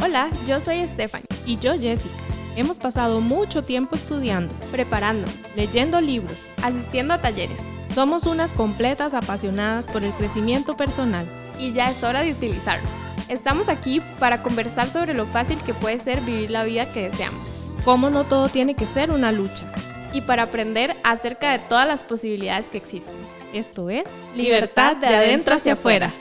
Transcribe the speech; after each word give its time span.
Hola, 0.00 0.30
yo 0.46 0.60
soy 0.60 0.86
Stephanie. 0.86 1.26
Y 1.44 1.58
yo 1.58 1.72
Jessica. 1.78 2.14
Hemos 2.56 2.78
pasado 2.78 3.20
mucho 3.20 3.62
tiempo 3.62 3.96
estudiando, 3.96 4.54
preparando, 4.70 5.26
leyendo 5.56 6.00
libros, 6.00 6.36
asistiendo 6.62 7.14
a 7.14 7.20
talleres. 7.20 7.58
Somos 7.94 8.24
unas 8.24 8.52
completas 8.52 9.12
apasionadas 9.12 9.86
por 9.86 10.04
el 10.04 10.12
crecimiento 10.12 10.76
personal. 10.76 11.26
Y 11.58 11.72
ya 11.72 11.90
es 11.90 12.04
hora 12.04 12.22
de 12.22 12.30
utilizarlo. 12.30 12.88
Estamos 13.28 13.68
aquí 13.68 14.00
para 14.20 14.42
conversar 14.42 14.86
sobre 14.86 15.14
lo 15.14 15.26
fácil 15.26 15.58
que 15.66 15.74
puede 15.74 15.98
ser 15.98 16.20
vivir 16.20 16.50
la 16.50 16.62
vida 16.62 16.90
que 16.92 17.10
deseamos. 17.10 17.48
Cómo 17.84 18.08
no 18.08 18.24
todo 18.24 18.48
tiene 18.48 18.74
que 18.74 18.86
ser 18.86 19.10
una 19.10 19.32
lucha. 19.32 19.72
Y 20.12 20.20
para 20.20 20.44
aprender 20.44 20.96
acerca 21.02 21.50
de 21.50 21.58
todas 21.58 21.88
las 21.88 22.04
posibilidades 22.04 22.68
que 22.68 22.78
existen. 22.78 23.14
Esto 23.52 23.90
es 23.90 24.04
Libertad 24.36 24.96
de 24.96 25.08
adentro 25.08 25.56
hacia 25.56 25.72
afuera. 25.72 26.14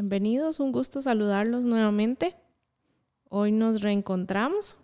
Bienvenidos, 0.00 0.60
un 0.60 0.70
gusto 0.70 1.00
saludarlos 1.00 1.64
nuevamente. 1.64 2.36
Hoy 3.30 3.50
nos 3.50 3.80
reencontramos. 3.82 4.76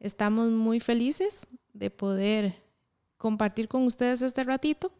Estamos 0.00 0.50
muy 0.50 0.80
felices 0.80 1.46
de 1.74 1.90
poder 1.90 2.54
compartir 3.18 3.68
con 3.68 3.84
ustedes 3.84 4.22
este 4.22 4.42
ratito 4.42 4.90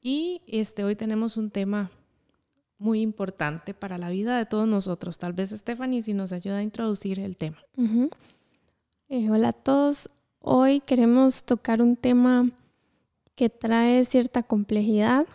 y 0.00 0.40
este 0.46 0.84
hoy 0.84 0.94
tenemos 0.94 1.36
un 1.36 1.50
tema 1.50 1.90
muy 2.78 3.00
importante 3.00 3.74
para 3.74 3.98
la 3.98 4.08
vida 4.08 4.38
de 4.38 4.46
todos 4.46 4.68
nosotros. 4.68 5.18
Tal 5.18 5.32
vez 5.32 5.50
Stephanie 5.50 6.02
si 6.02 6.14
nos 6.14 6.30
ayuda 6.30 6.58
a 6.58 6.62
introducir 6.62 7.18
el 7.18 7.36
tema. 7.36 7.58
Eh, 9.08 9.30
hola 9.30 9.48
a 9.48 9.52
todos. 9.52 10.08
Hoy 10.38 10.78
queremos 10.78 11.42
tocar 11.42 11.82
un 11.82 11.96
tema 11.96 12.48
que 13.34 13.50
trae 13.50 14.04
cierta 14.04 14.44
complejidad, 14.44 15.26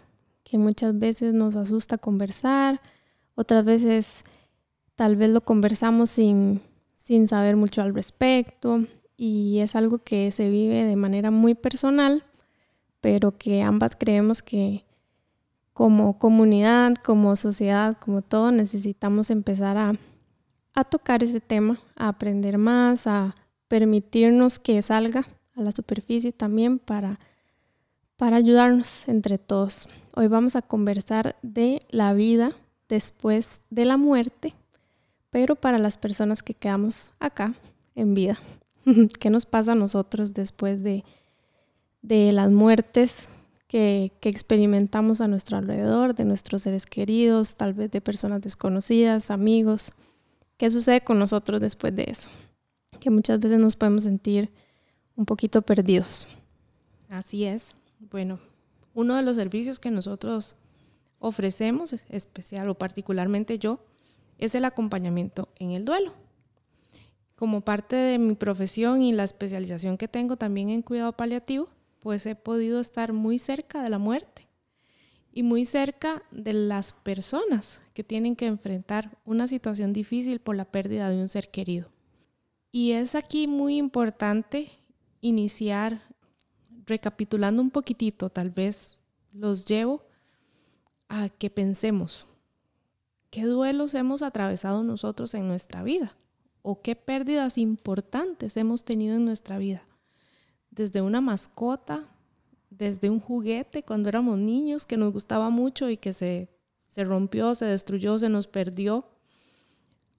que 0.45 0.57
muchas 0.57 0.97
veces 0.97 1.33
nos 1.33 1.57
asusta 1.57 1.97
conversar, 1.97 2.79
otras 3.39 3.63
veces 3.63 4.25
tal 4.97 5.15
vez 5.15 5.29
lo 5.29 5.39
conversamos 5.39 6.09
sin, 6.09 6.61
sin 6.97 7.25
saber 7.25 7.55
mucho 7.55 7.81
al 7.81 7.95
respecto 7.95 8.81
y 9.15 9.59
es 9.59 9.77
algo 9.77 9.99
que 9.99 10.29
se 10.31 10.49
vive 10.49 10.83
de 10.83 10.97
manera 10.97 11.31
muy 11.31 11.55
personal, 11.55 12.25
pero 12.99 13.37
que 13.37 13.61
ambas 13.61 13.95
creemos 13.95 14.41
que 14.41 14.83
como 15.71 16.19
comunidad, 16.19 16.95
como 16.95 17.33
sociedad, 17.37 17.97
como 17.97 18.21
todo, 18.21 18.51
necesitamos 18.51 19.29
empezar 19.29 19.77
a, 19.77 19.93
a 20.73 20.83
tocar 20.83 21.23
ese 21.23 21.39
tema, 21.39 21.79
a 21.95 22.09
aprender 22.09 22.57
más, 22.57 23.07
a 23.07 23.35
permitirnos 23.69 24.59
que 24.59 24.81
salga 24.81 25.25
a 25.55 25.61
la 25.61 25.71
superficie 25.71 26.33
también 26.33 26.77
para, 26.77 27.21
para 28.17 28.35
ayudarnos 28.35 29.07
entre 29.07 29.37
todos. 29.37 29.87
Hoy 30.13 30.27
vamos 30.27 30.57
a 30.57 30.61
conversar 30.61 31.37
de 31.41 31.85
la 31.89 32.13
vida 32.13 32.51
después 32.89 33.61
de 33.69 33.85
la 33.85 33.97
muerte, 33.97 34.53
pero 35.29 35.55
para 35.55 35.77
las 35.77 35.97
personas 35.97 36.43
que 36.43 36.55
quedamos 36.55 37.11
acá 37.19 37.53
en 37.95 38.13
vida. 38.13 38.37
¿Qué 39.19 39.29
nos 39.29 39.45
pasa 39.45 39.73
a 39.73 39.75
nosotros 39.75 40.33
después 40.33 40.83
de, 40.83 41.05
de 42.01 42.31
las 42.31 42.49
muertes 42.49 43.29
que, 43.67 44.11
que, 44.19 44.29
experimentamos 44.29 45.21
a 45.21 45.27
nuestro 45.27 45.57
alrededor, 45.57 46.15
de 46.15 46.25
nuestros 46.25 46.63
seres 46.63 46.87
queridos, 46.87 47.55
tal 47.55 47.73
vez 47.73 47.91
de 47.91 48.01
personas 48.01 48.41
desconocidas, 48.41 49.29
amigos? 49.29 49.93
¿Qué 50.57 50.69
sucede 50.69 51.01
con 51.01 51.19
nosotros 51.19 51.61
después 51.61 51.95
de 51.95 52.05
eso? 52.09 52.27
Que 52.99 53.11
muchas 53.11 53.39
veces 53.39 53.59
nos 53.59 53.75
podemos 53.75 54.03
sentir 54.03 54.49
un 55.15 55.25
poquito 55.25 55.61
perdidos. 55.61 56.27
Así 57.07 57.45
es. 57.45 57.75
Bueno, 58.11 58.39
uno 58.93 59.15
de 59.15 59.21
los 59.21 59.35
servicios 59.35 59.79
que 59.79 59.91
nosotros 59.91 60.55
ofrecemos, 61.19 61.93
especial 62.09 62.69
o 62.69 62.75
particularmente 62.75 63.59
yo, 63.59 63.79
es 64.37 64.55
el 64.55 64.65
acompañamiento 64.65 65.49
en 65.57 65.71
el 65.71 65.85
duelo. 65.85 66.13
Como 67.35 67.61
parte 67.61 67.95
de 67.95 68.17
mi 68.17 68.35
profesión 68.35 69.01
y 69.01 69.11
la 69.11 69.23
especialización 69.23 69.97
que 69.97 70.07
tengo 70.07 70.37
también 70.37 70.69
en 70.69 70.81
cuidado 70.81 71.13
paliativo, 71.13 71.69
pues 71.99 72.25
he 72.25 72.35
podido 72.35 72.79
estar 72.79 73.13
muy 73.13 73.39
cerca 73.39 73.83
de 73.83 73.89
la 73.89 73.99
muerte 73.99 74.47
y 75.33 75.43
muy 75.43 75.65
cerca 75.65 76.23
de 76.31 76.53
las 76.53 76.93
personas 76.93 77.81
que 77.93 78.03
tienen 78.03 78.35
que 78.35 78.47
enfrentar 78.47 79.17
una 79.25 79.47
situación 79.47 79.93
difícil 79.93 80.39
por 80.39 80.55
la 80.55 80.65
pérdida 80.65 81.09
de 81.09 81.17
un 81.17 81.27
ser 81.27 81.49
querido. 81.49 81.89
Y 82.71 82.91
es 82.91 83.15
aquí 83.15 83.47
muy 83.47 83.77
importante 83.77 84.69
iniciar 85.21 86.01
recapitulando 86.85 87.61
un 87.61 87.71
poquitito, 87.71 88.29
tal 88.29 88.49
vez 88.49 88.97
los 89.31 89.65
llevo 89.65 90.08
a 91.09 91.27
que 91.29 91.49
pensemos 91.49 92.27
qué 93.29 93.43
duelos 93.43 93.93
hemos 93.95 94.21
atravesado 94.21 94.83
nosotros 94.83 95.33
en 95.33 95.47
nuestra 95.47 95.83
vida 95.83 96.15
o 96.61 96.81
qué 96.81 96.95
pérdidas 96.95 97.57
importantes 97.57 98.57
hemos 98.57 98.83
tenido 98.83 99.15
en 99.15 99.25
nuestra 99.25 99.57
vida. 99.57 99.83
Desde 100.71 101.01
una 101.01 101.19
mascota, 101.19 102.07
desde 102.69 103.09
un 103.09 103.19
juguete 103.19 103.83
cuando 103.83 104.09
éramos 104.09 104.37
niños 104.37 104.85
que 104.85 104.97
nos 104.97 105.11
gustaba 105.11 105.49
mucho 105.49 105.89
y 105.89 105.97
que 105.97 106.13
se, 106.13 106.49
se 106.87 107.03
rompió, 107.03 107.55
se 107.55 107.65
destruyó, 107.65 108.17
se 108.17 108.29
nos 108.29 108.47
perdió, 108.47 109.05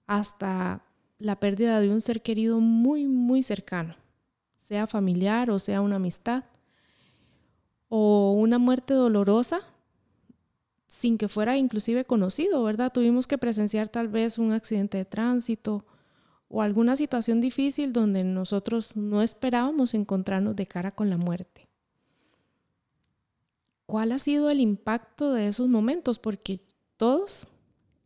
hasta 0.07 0.83
la 1.19 1.39
pérdida 1.39 1.79
de 1.79 1.89
un 1.89 2.01
ser 2.01 2.21
querido 2.21 2.59
muy, 2.59 3.07
muy 3.07 3.43
cercano, 3.43 3.95
sea 4.57 4.87
familiar 4.87 5.51
o 5.51 5.59
sea 5.59 5.79
una 5.79 5.97
amistad, 5.97 6.43
o 7.87 8.33
una 8.33 8.57
muerte 8.57 8.93
dolorosa 8.93 9.61
sin 10.91 11.17
que 11.17 11.29
fuera 11.29 11.55
inclusive 11.55 12.03
conocido, 12.03 12.61
¿verdad? 12.65 12.91
Tuvimos 12.91 13.25
que 13.25 13.37
presenciar 13.37 13.87
tal 13.87 14.09
vez 14.09 14.37
un 14.37 14.51
accidente 14.51 14.97
de 14.97 15.05
tránsito 15.05 15.85
o 16.49 16.61
alguna 16.61 16.97
situación 16.97 17.39
difícil 17.39 17.93
donde 17.93 18.25
nosotros 18.25 18.97
no 18.97 19.21
esperábamos 19.21 19.93
encontrarnos 19.93 20.53
de 20.57 20.67
cara 20.67 20.91
con 20.91 21.09
la 21.09 21.17
muerte. 21.17 21.69
¿Cuál 23.85 24.11
ha 24.11 24.19
sido 24.19 24.49
el 24.49 24.59
impacto 24.59 25.31
de 25.31 25.47
esos 25.47 25.69
momentos? 25.69 26.19
Porque 26.19 26.59
todos 26.97 27.47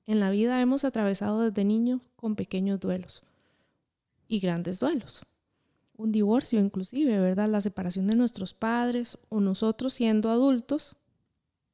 en 0.05 0.19
la 0.19 0.29
vida 0.29 0.61
hemos 0.61 0.85
atravesado 0.85 1.41
desde 1.41 1.65
niños 1.65 2.01
con 2.15 2.35
pequeños 2.35 2.79
duelos 2.79 3.23
y 4.27 4.39
grandes 4.39 4.79
duelos. 4.79 5.23
Un 5.97 6.11
divorcio 6.11 6.59
inclusive, 6.59 7.19
¿verdad? 7.19 7.49
La 7.49 7.61
separación 7.61 8.05
de 8.05 8.15
nuestros 8.15 8.53
padres 8.53 9.17
o 9.29 9.39
nosotros 9.39 9.91
siendo 9.91 10.29
adultos 10.29 10.95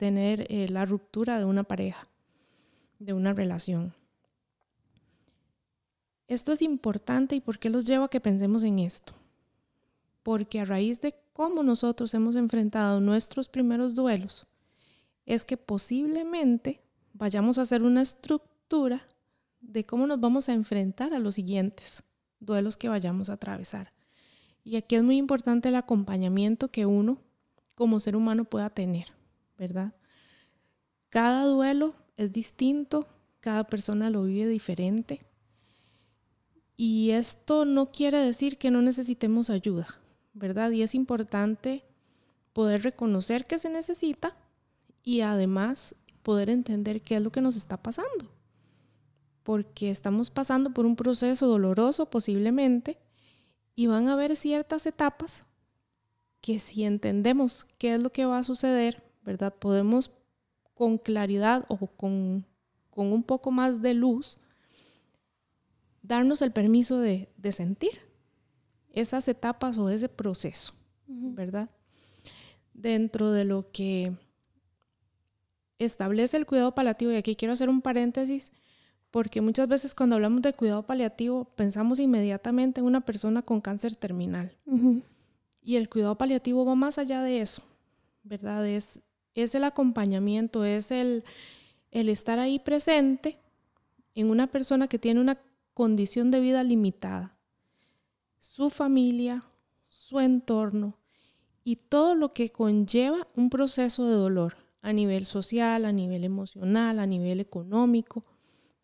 tener 0.01 0.47
eh, 0.49 0.67
la 0.67 0.83
ruptura 0.83 1.37
de 1.37 1.45
una 1.45 1.63
pareja, 1.63 2.07
de 2.97 3.13
una 3.13 3.33
relación. 3.33 3.93
Esto 6.27 6.53
es 6.53 6.63
importante 6.63 7.35
y 7.35 7.39
¿por 7.39 7.59
qué 7.59 7.69
los 7.69 7.85
llevo 7.85 8.05
a 8.05 8.09
que 8.09 8.19
pensemos 8.19 8.63
en 8.63 8.79
esto? 8.79 9.13
Porque 10.23 10.59
a 10.59 10.65
raíz 10.65 11.01
de 11.01 11.13
cómo 11.33 11.61
nosotros 11.61 12.15
hemos 12.15 12.35
enfrentado 12.35 12.99
nuestros 12.99 13.47
primeros 13.47 13.93
duelos, 13.93 14.47
es 15.27 15.45
que 15.45 15.55
posiblemente 15.55 16.81
vayamos 17.13 17.59
a 17.59 17.61
hacer 17.61 17.83
una 17.83 18.01
estructura 18.01 19.07
de 19.59 19.85
cómo 19.85 20.07
nos 20.07 20.19
vamos 20.19 20.49
a 20.49 20.53
enfrentar 20.53 21.13
a 21.13 21.19
los 21.19 21.35
siguientes 21.35 22.01
duelos 22.39 22.75
que 22.75 22.89
vayamos 22.89 23.29
a 23.29 23.33
atravesar. 23.33 23.93
Y 24.63 24.77
aquí 24.77 24.95
es 24.95 25.03
muy 25.03 25.17
importante 25.17 25.69
el 25.69 25.75
acompañamiento 25.75 26.69
que 26.69 26.87
uno 26.87 27.19
como 27.75 27.99
ser 27.99 28.15
humano 28.15 28.45
pueda 28.45 28.71
tener. 28.71 29.20
¿Verdad? 29.61 29.93
Cada 31.09 31.45
duelo 31.45 31.93
es 32.17 32.31
distinto, 32.31 33.07
cada 33.41 33.63
persona 33.65 34.09
lo 34.09 34.23
vive 34.23 34.47
diferente. 34.47 35.21
Y 36.75 37.11
esto 37.11 37.63
no 37.65 37.91
quiere 37.91 38.17
decir 38.17 38.57
que 38.57 38.71
no 38.71 38.81
necesitemos 38.81 39.51
ayuda, 39.51 39.99
¿verdad? 40.33 40.71
Y 40.71 40.81
es 40.81 40.95
importante 40.95 41.83
poder 42.53 42.81
reconocer 42.81 43.45
que 43.45 43.59
se 43.59 43.69
necesita 43.69 44.35
y 45.03 45.21
además 45.21 45.95
poder 46.23 46.49
entender 46.49 47.03
qué 47.03 47.17
es 47.17 47.21
lo 47.21 47.31
que 47.31 47.41
nos 47.41 47.55
está 47.55 47.77
pasando. 47.77 48.33
Porque 49.43 49.91
estamos 49.91 50.31
pasando 50.31 50.73
por 50.73 50.87
un 50.87 50.95
proceso 50.95 51.45
doloroso 51.45 52.09
posiblemente 52.09 52.97
y 53.75 53.85
van 53.85 54.07
a 54.07 54.13
haber 54.13 54.35
ciertas 54.35 54.87
etapas 54.87 55.45
que 56.41 56.57
si 56.57 56.83
entendemos 56.83 57.67
qué 57.77 57.93
es 57.93 58.01
lo 58.01 58.11
que 58.11 58.25
va 58.25 58.39
a 58.39 58.43
suceder, 58.43 59.10
¿verdad? 59.31 59.53
Podemos 59.53 60.11
con 60.73 60.97
claridad 60.97 61.65
o 61.69 61.87
con, 61.87 62.45
un 62.95 63.23
poco 63.23 63.51
más 63.51 63.81
de 63.81 63.93
luz 63.93 64.37
darnos 66.01 66.41
el 66.41 66.51
permiso 66.51 66.99
de, 66.99 67.29
sentir 67.51 67.99
esas 68.91 69.27
etapas 69.27 69.77
o 69.77 69.89
ese 69.89 70.09
proceso, 70.09 70.73
¿verdad? 71.07 71.69
Dentro 72.73 73.31
de 73.31 73.45
lo 73.45 73.71
que 73.71 74.13
establece 75.79 76.35
el 76.35 76.45
cuidado 76.45 76.75
paliativo, 76.75 77.11
y 77.11 77.15
aquí 77.15 77.35
quiero 77.35 77.53
hacer 77.53 77.69
un 77.69 77.81
paréntesis, 77.81 78.51
porque 79.11 79.39
muchas 79.39 79.67
veces 79.67 79.95
cuando 79.95 80.15
hablamos 80.15 80.41
de 80.41 80.53
cuidado 80.53 80.85
paliativo 80.85 81.45
pensamos 81.55 81.99
inmediatamente 81.99 82.81
en 82.81 82.87
una 82.87 83.01
persona 83.01 83.41
con 83.41 83.61
cáncer 83.61 83.95
terminal. 83.95 84.57
Y 85.63 85.75
el 85.75 85.89
cuidado 85.89 86.17
paliativo 86.17 86.65
va 86.65 86.75
más 86.75 86.97
allá 86.97 87.21
de 87.21 87.41
eso, 87.41 87.61
¿verdad? 88.23 88.67
Es 88.67 89.01
es 89.35 89.55
el 89.55 89.63
acompañamiento, 89.63 90.63
es 90.65 90.91
el, 90.91 91.23
el 91.91 92.09
estar 92.09 92.39
ahí 92.39 92.59
presente 92.59 93.37
en 94.15 94.29
una 94.29 94.47
persona 94.47 94.87
que 94.87 94.99
tiene 94.99 95.21
una 95.21 95.39
condición 95.73 96.31
de 96.31 96.39
vida 96.39 96.63
limitada, 96.63 97.35
su 98.39 98.69
familia, 98.69 99.43
su 99.89 100.19
entorno 100.19 100.97
y 101.63 101.77
todo 101.77 102.15
lo 102.15 102.33
que 102.33 102.49
conlleva 102.49 103.27
un 103.35 103.49
proceso 103.49 104.05
de 104.05 104.13
dolor 104.13 104.55
a 104.81 104.93
nivel 104.93 105.25
social, 105.25 105.85
a 105.85 105.91
nivel 105.91 106.23
emocional, 106.23 106.99
a 106.99 107.05
nivel 107.05 107.39
económico, 107.39 108.25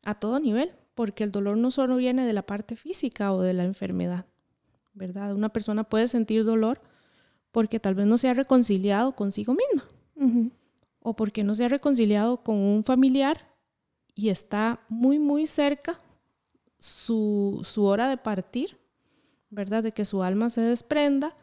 a 0.04 0.16
todo 0.16 0.40
nivel, 0.40 0.72
porque 0.96 1.24
el 1.24 1.32
dolor 1.32 1.58
no 1.58 1.72
solo 1.72 1.98
viene 1.98 2.26
de 2.26 2.34
la 2.34 2.44
parte 2.44 2.76
física 2.76 3.34
o 3.34 3.42
de 3.42 3.54
la 3.54 3.66
enfermedad, 3.66 4.26
¿verdad? 4.94 5.34
Una 5.36 5.50
persona 5.50 5.84
puede 5.84 6.08
sentir 6.08 6.46
dolor 6.46 6.82
porque 7.52 7.80
tal 7.80 7.96
vez 7.96 8.06
no 8.06 8.18
se 8.18 8.30
ha 8.30 8.34
reconciliado 8.34 9.16
consigo 9.16 9.54
misma 9.54 9.90
o 11.02 11.16
porque 11.16 11.44
no 11.44 11.56
se 11.56 11.66
ha 11.66 11.70
reconciliado 11.70 12.44
con 12.44 12.56
un 12.58 12.84
familiar 12.84 13.48
y 14.16 14.30
está 14.30 14.80
muy, 14.90 15.20
muy 15.20 15.46
cerca 15.46 16.00
su, 16.80 17.62
su 17.64 17.86
hora 17.86 18.10
de 18.10 18.18
partir, 18.18 18.78
¿verdad? 19.50 19.84
De 19.84 19.92
que 19.92 20.06
su 20.06 20.24
alma 20.24 20.50
se 20.50 20.62
desprenda. 20.62 21.36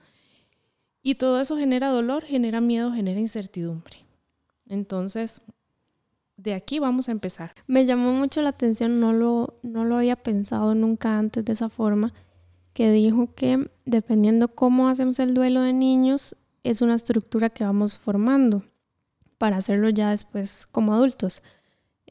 Y 1.02 1.16
todo 1.16 1.40
eso 1.40 1.56
genera 1.56 1.90
dolor, 1.90 2.24
genera 2.24 2.60
miedo, 2.60 2.92
genera 2.92 3.20
incertidumbre. 3.20 3.98
Entonces, 4.66 5.42
de 6.36 6.54
aquí 6.54 6.78
vamos 6.78 7.08
a 7.08 7.12
empezar. 7.12 7.54
Me 7.66 7.86
llamó 7.86 8.12
mucho 8.12 8.42
la 8.42 8.50
atención, 8.50 9.00
no 9.00 9.12
lo, 9.12 9.58
no 9.62 9.84
lo 9.84 9.96
había 9.96 10.16
pensado 10.16 10.74
nunca 10.74 11.18
antes 11.18 11.44
de 11.44 11.52
esa 11.52 11.68
forma, 11.68 12.12
que 12.72 12.90
dijo 12.90 13.34
que 13.34 13.70
dependiendo 13.84 14.48
cómo 14.48 14.88
hacemos 14.88 15.18
el 15.20 15.34
duelo 15.34 15.60
de 15.60 15.72
niños, 15.72 16.36
es 16.64 16.82
una 16.82 16.96
estructura 16.96 17.50
que 17.50 17.62
vamos 17.62 17.98
formando 17.98 18.64
para 19.38 19.58
hacerlo 19.58 19.90
ya 19.90 20.10
después 20.10 20.66
como 20.66 20.92
adultos. 20.92 21.42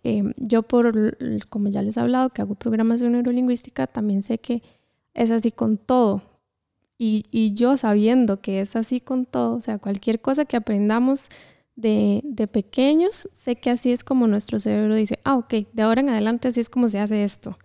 Em, 0.04 0.34
yo 0.38 0.64
por, 0.64 1.18
como 1.50 1.70
ya 1.70 1.82
les 1.82 1.98
he 1.98 2.00
hablado, 2.00 2.30
que 2.30 2.42
hago 2.42 2.56
programación 2.56 3.14
neurolingüística, 3.14 3.88
también 3.88 4.24
sé 4.24 4.38
que 4.38 4.62
es 5.14 5.32
así 5.32 5.52
con 5.52 5.78
todo. 5.78 6.22
Y, 6.98 7.24
y, 7.32 7.54
yo 7.54 7.76
sabiendo 7.76 8.40
que 8.42 8.62
es 8.62 8.76
así 8.76 9.02
con 9.02 9.26
todo, 9.26 9.56
o 9.56 9.60
sea, 9.60 9.80
cualquier 9.80 10.22
cosa 10.22 10.46
que 10.46 10.56
aprendamos 10.56 11.30
de, 11.76 12.22
de, 12.24 12.48
pequeños, 12.48 13.28
sé 13.34 13.56
que 13.56 13.72
así 13.72 13.92
es 13.92 14.04
como 14.04 14.28
nuestro 14.28 14.60
cerebro 14.60 14.96
dice, 14.96 15.20
ah, 15.24 15.36
ok, 15.36 15.54
de 15.74 15.82
ahora 15.84 16.02
en 16.02 16.10
adelante 16.10 16.48
así 16.48 16.62
es 16.62 16.70
como 16.70 16.88
se 16.88 17.00
hace 17.00 17.24
esto. 17.24 17.58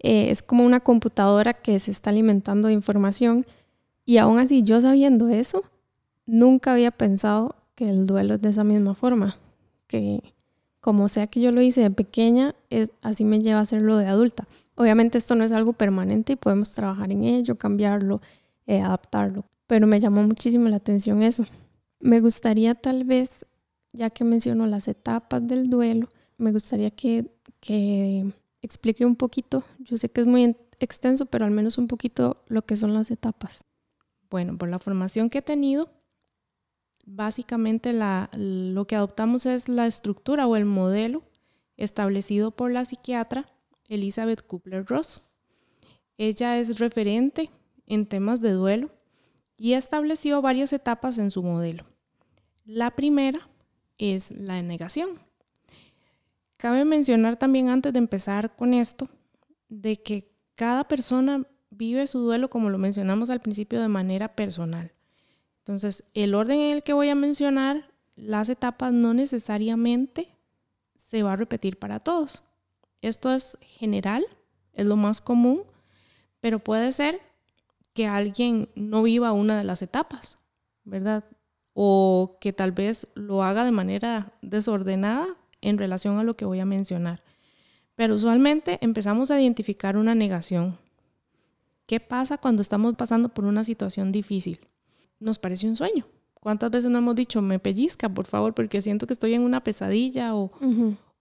Eh, 0.00 0.30
es 0.30 0.42
como 0.42 0.64
una 0.64 0.80
computadora 0.80 1.54
que 1.54 1.78
se 1.78 1.90
está 1.90 2.10
alimentando 2.10 2.68
de 2.68 2.74
información 2.74 3.46
y 4.04 4.18
aún 4.18 4.38
así 4.38 4.62
yo 4.62 4.80
sabiendo 4.80 5.28
eso, 5.28 5.64
nunca 6.26 6.72
había 6.72 6.90
pensado 6.90 7.56
que 7.74 7.88
el 7.88 8.06
duelo 8.06 8.34
es 8.34 8.42
de 8.42 8.50
esa 8.50 8.64
misma 8.64 8.94
forma, 8.94 9.36
que 9.86 10.34
como 10.80 11.08
sea 11.08 11.26
que 11.26 11.40
yo 11.40 11.50
lo 11.50 11.60
hice 11.60 11.80
de 11.80 11.90
pequeña, 11.90 12.54
es, 12.70 12.92
así 13.02 13.24
me 13.24 13.40
lleva 13.40 13.58
a 13.58 13.62
hacerlo 13.62 13.96
de 13.96 14.06
adulta. 14.06 14.46
Obviamente 14.76 15.18
esto 15.18 15.34
no 15.34 15.44
es 15.44 15.52
algo 15.52 15.72
permanente 15.72 16.34
y 16.34 16.36
podemos 16.36 16.70
trabajar 16.72 17.10
en 17.10 17.24
ello, 17.24 17.56
cambiarlo, 17.56 18.20
eh, 18.66 18.80
adaptarlo, 18.80 19.44
pero 19.66 19.86
me 19.86 19.98
llamó 20.00 20.22
muchísimo 20.22 20.68
la 20.68 20.76
atención 20.76 21.22
eso. 21.22 21.44
Me 21.98 22.20
gustaría 22.20 22.74
tal 22.74 23.04
vez, 23.04 23.46
ya 23.92 24.10
que 24.10 24.22
menciono 24.24 24.66
las 24.66 24.86
etapas 24.86 25.46
del 25.46 25.70
duelo, 25.70 26.08
me 26.38 26.52
gustaría 26.52 26.90
que, 26.90 27.32
que 27.60 28.30
explique 28.62 29.04
un 29.04 29.16
poquito, 29.16 29.64
yo 29.78 29.96
sé 29.96 30.10
que 30.10 30.20
es 30.20 30.26
muy 30.26 30.56
extenso, 30.78 31.26
pero 31.26 31.44
al 31.46 31.50
menos 31.50 31.78
un 31.78 31.88
poquito 31.88 32.44
lo 32.48 32.62
que 32.62 32.76
son 32.76 32.94
las 32.94 33.10
etapas. 33.10 33.64
Bueno, 34.28 34.58
por 34.58 34.68
la 34.68 34.78
formación 34.78 35.30
que 35.30 35.38
he 35.38 35.42
tenido, 35.42 35.88
básicamente 37.06 37.92
lo 37.94 38.86
que 38.86 38.96
adoptamos 38.96 39.46
es 39.46 39.68
la 39.68 39.86
estructura 39.86 40.46
o 40.46 40.56
el 40.56 40.66
modelo 40.66 41.22
establecido 41.76 42.50
por 42.50 42.70
la 42.72 42.84
psiquiatra 42.84 43.46
Elizabeth 43.88 44.46
Kubler-Ross. 44.46 45.22
Ella 46.18 46.58
es 46.58 46.78
referente 46.78 47.50
en 47.86 48.06
temas 48.06 48.40
de 48.40 48.50
duelo 48.50 48.90
y 49.56 49.74
estableció 49.74 50.42
varias 50.42 50.72
etapas 50.72 51.18
en 51.18 51.30
su 51.30 51.42
modelo. 51.42 51.84
La 52.64 52.96
primera 52.96 53.48
es 53.96 54.30
la 54.32 54.60
negación. 54.60 55.20
Cabe 56.56 56.84
mencionar 56.84 57.36
también 57.36 57.68
antes 57.68 57.92
de 57.92 57.98
empezar 57.98 58.56
con 58.56 58.74
esto, 58.74 59.08
de 59.68 60.02
que 60.02 60.32
cada 60.54 60.88
persona 60.88 61.46
vive 61.70 62.06
su 62.06 62.18
duelo, 62.20 62.50
como 62.50 62.70
lo 62.70 62.78
mencionamos 62.78 63.30
al 63.30 63.40
principio, 63.40 63.80
de 63.80 63.88
manera 63.88 64.34
personal. 64.34 64.92
Entonces, 65.66 66.04
el 66.14 66.36
orden 66.36 66.60
en 66.60 66.76
el 66.76 66.84
que 66.84 66.92
voy 66.92 67.08
a 67.08 67.16
mencionar 67.16 67.92
las 68.14 68.48
etapas 68.48 68.92
no 68.92 69.14
necesariamente 69.14 70.28
se 70.94 71.24
va 71.24 71.32
a 71.32 71.36
repetir 71.36 71.76
para 71.76 71.98
todos. 71.98 72.44
Esto 73.02 73.32
es 73.32 73.58
general, 73.62 74.24
es 74.74 74.86
lo 74.86 74.94
más 74.94 75.20
común, 75.20 75.64
pero 76.38 76.60
puede 76.60 76.92
ser 76.92 77.20
que 77.94 78.06
alguien 78.06 78.68
no 78.76 79.02
viva 79.02 79.32
una 79.32 79.58
de 79.58 79.64
las 79.64 79.82
etapas, 79.82 80.38
¿verdad? 80.84 81.24
O 81.74 82.38
que 82.40 82.52
tal 82.52 82.70
vez 82.70 83.08
lo 83.14 83.42
haga 83.42 83.64
de 83.64 83.72
manera 83.72 84.34
desordenada 84.42 85.26
en 85.62 85.78
relación 85.78 86.20
a 86.20 86.22
lo 86.22 86.36
que 86.36 86.44
voy 86.44 86.60
a 86.60 86.64
mencionar. 86.64 87.24
Pero 87.96 88.14
usualmente 88.14 88.78
empezamos 88.82 89.32
a 89.32 89.40
identificar 89.40 89.96
una 89.96 90.14
negación. 90.14 90.78
¿Qué 91.86 91.98
pasa 91.98 92.38
cuando 92.38 92.62
estamos 92.62 92.94
pasando 92.94 93.30
por 93.30 93.46
una 93.46 93.64
situación 93.64 94.12
difícil? 94.12 94.60
Nos 95.20 95.38
parece 95.38 95.68
un 95.68 95.76
sueño. 95.76 96.06
¿Cuántas 96.34 96.70
veces 96.70 96.90
no 96.90 96.98
hemos 96.98 97.14
dicho, 97.16 97.42
me 97.42 97.58
pellizca, 97.58 98.08
por 98.08 98.26
favor, 98.26 98.54
porque 98.54 98.80
siento 98.80 99.06
que 99.06 99.12
estoy 99.12 99.34
en 99.34 99.42
una 99.42 99.64
pesadilla 99.64 100.34
o, 100.36 100.52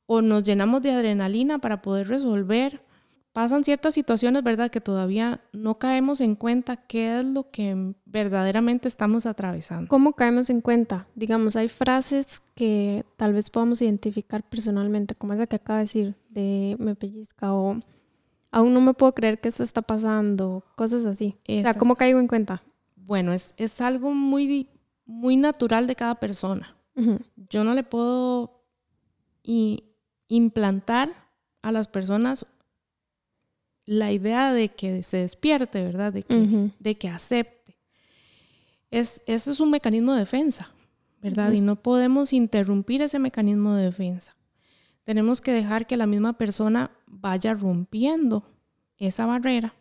o 0.06 0.22
nos 0.22 0.44
llenamos 0.44 0.82
de 0.84 0.92
adrenalina 0.92 1.58
para 1.58 1.82
poder 1.82 2.08
resolver? 2.08 2.84
Pasan 3.34 3.64
ciertas 3.66 3.94
situaciones, 3.94 4.44
¿verdad? 4.44 4.70
Que 4.72 4.80
todavía 4.80 5.42
no 5.52 5.76
caemos 5.76 6.22
en 6.22 6.36
cuenta 6.36 6.78
qué 6.78 7.20
es 7.20 7.26
lo 7.26 7.50
que 7.50 7.96
verdaderamente 8.06 8.88
estamos 8.88 9.26
atravesando. 9.26 9.90
¿Cómo 9.90 10.14
caemos 10.14 10.50
en 10.50 10.62
cuenta? 10.62 11.08
Digamos, 11.16 11.56
hay 11.56 11.68
frases 11.68 12.42
que 12.54 13.04
tal 13.18 13.34
vez 13.34 13.50
podamos 13.50 13.82
identificar 13.82 14.42
personalmente, 14.48 15.16
como 15.16 15.34
esa 15.34 15.48
que 15.48 15.58
acaba 15.58 15.80
de 15.80 15.84
decir, 15.84 16.16
de 16.30 16.78
me 16.80 16.96
pellizca 16.96 17.54
o 17.54 17.78
aún 18.52 18.74
no 18.74 18.80
me 18.80 18.94
puedo 18.94 19.14
creer 19.14 19.42
que 19.42 19.50
eso 19.50 19.64
está 19.64 19.82
pasando, 19.82 20.64
cosas 20.78 21.06
así. 21.06 21.36
O 21.46 21.62
sea, 21.62 21.74
¿cómo 21.74 21.96
caigo 21.96 22.20
en 22.20 22.28
cuenta? 22.28 22.64
Bueno, 23.06 23.34
es, 23.34 23.54
es 23.58 23.82
algo 23.82 24.12
muy, 24.12 24.68
muy 25.06 25.38
natural 25.38 25.88
de 25.88 25.96
cada 25.96 26.16
persona. 26.16 26.76
Yo 27.50 27.64
no 27.64 27.74
le 27.74 27.84
puedo 27.84 28.64
implantar 30.28 31.14
a 31.62 31.72
las 31.72 31.88
personas 31.88 32.46
la 33.86 34.12
idea 34.12 34.54
de 34.54 34.70
que 34.70 35.04
se 35.04 35.18
despierte, 35.18 35.84
¿verdad? 35.84 36.14
De 36.14 36.24
que, 36.24 36.72
de 36.80 36.96
que 36.96 37.10
acepte. 37.10 37.78
Es, 38.90 39.22
ese 39.28 39.52
es 39.52 39.60
un 39.60 39.72
mecanismo 39.72 40.14
de 40.14 40.20
defensa, 40.20 40.72
¿verdad? 41.22 41.52
Y 41.52 41.62
no 41.62 41.76
podemos 41.76 42.34
interrumpir 42.34 43.02
ese 43.02 43.20
mecanismo 43.20 43.74
de 43.74 43.84
defensa. 43.84 44.36
Tenemos 45.04 45.42
que 45.42 45.52
dejar 45.52 45.86
que 45.86 45.98
la 45.98 46.08
misma 46.08 46.34
persona 46.38 46.92
vaya 47.06 47.54
rompiendo 47.54 48.44
esa 48.98 49.26
barrera 49.26 49.76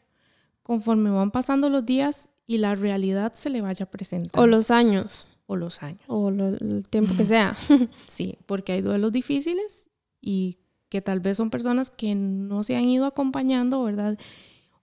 conforme 0.63 1.11
van 1.11 1.31
pasando 1.31 1.71
los 1.71 1.87
días 1.87 2.29
y 2.47 2.59
la 2.59 2.75
realidad 2.75 3.33
se 3.33 3.51
le 3.51 3.61
vaya 3.61 3.87
presentando. 3.87 4.43
O 4.43 4.47
los 4.47 4.71
años. 4.71 5.27
O 5.47 5.57
los 5.57 5.83
años. 5.83 6.03
O 6.07 6.29
el 6.29 6.87
tiempo 6.89 7.15
que 7.17 7.25
sea. 7.25 7.57
sí, 8.07 8.39
porque 8.47 8.73
hay 8.73 8.83
duelos 8.83 9.13
difíciles 9.13 9.89
y 10.21 10.59
que 10.89 11.01
tal 11.01 11.21
vez 11.21 11.37
son 11.37 11.51
personas 11.51 11.91
que 11.91 12.15
no 12.15 12.63
se 12.63 12.77
han 12.77 12.89
ido 12.89 13.07
acompañando, 13.07 13.83
¿verdad? 13.83 14.19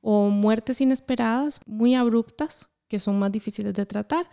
O 0.02 0.30
muertes 0.30 0.82
inesperadas, 0.82 1.60
muy 1.66 1.96
abruptas, 1.96 2.70
que 2.88 3.00
son 3.00 3.20
más 3.20 3.32
difíciles 3.32 3.74
de 3.74 3.86
tratar. 3.86 4.28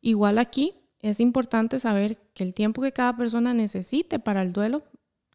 Igual 0.00 0.38
aquí 0.38 0.74
es 1.00 1.20
importante 1.20 1.78
saber 1.78 2.18
que 2.32 2.44
el 2.44 2.54
tiempo 2.54 2.82
que 2.82 2.92
cada 2.92 3.16
persona 3.16 3.54
necesite 3.54 4.18
para 4.18 4.42
el 4.42 4.52
duelo 4.52 4.82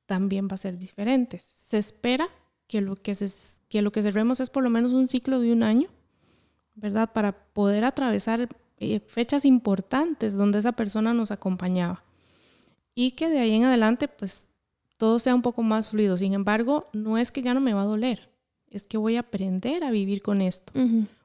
también 0.06 0.48
va 0.48 0.56
a 0.56 0.58
ser 0.58 0.78
diferente. 0.78 1.40
Se 1.40 1.78
espera 1.78 2.28
que 2.68 2.82
lo 2.82 2.96
que, 2.96 3.14
se, 3.16 3.28
que 3.68 3.82
lo 3.82 3.92
que 3.92 4.02
cerremos 4.02 4.40
es 4.40 4.50
por 4.50 4.64
lo 4.64 4.70
menos 4.70 4.92
un 4.92 5.08
ciclo 5.08 5.40
de 5.40 5.54
un 5.54 5.64
año 5.64 5.90
¿verdad? 6.80 7.12
Para 7.14 7.32
poder 7.32 7.84
atravesar 7.86 8.48
eh, 8.78 9.00
fechas 9.00 9.46
importantes 9.46 10.36
donde 10.36 10.60
esa 10.60 10.72
persona 10.72 11.14
nos 11.14 11.32
acompañaba. 11.32 12.04
Y 12.96 13.12
que 13.12 13.30
de 13.30 13.40
ahí 13.40 13.54
en 13.54 13.66
adelante, 13.66 14.08
pues, 14.08 14.50
todo 14.98 15.20
sea 15.20 15.36
un 15.36 15.42
poco 15.42 15.64
más 15.64 15.90
fluido. 15.90 16.18
Sin 16.18 16.34
embargo, 16.34 16.90
no 16.94 17.18
es 17.18 17.32
que 17.32 17.42
ya 17.42 17.54
no 17.54 17.60
me 17.60 17.74
va 17.74 17.82
a 17.82 17.86
doler, 17.86 18.30
es 18.70 18.88
que 18.88 18.98
voy 18.98 19.16
a 19.16 19.22
aprender 19.22 19.84
a 19.84 19.92
vivir 19.92 20.22
con 20.22 20.42
esto. 20.42 20.74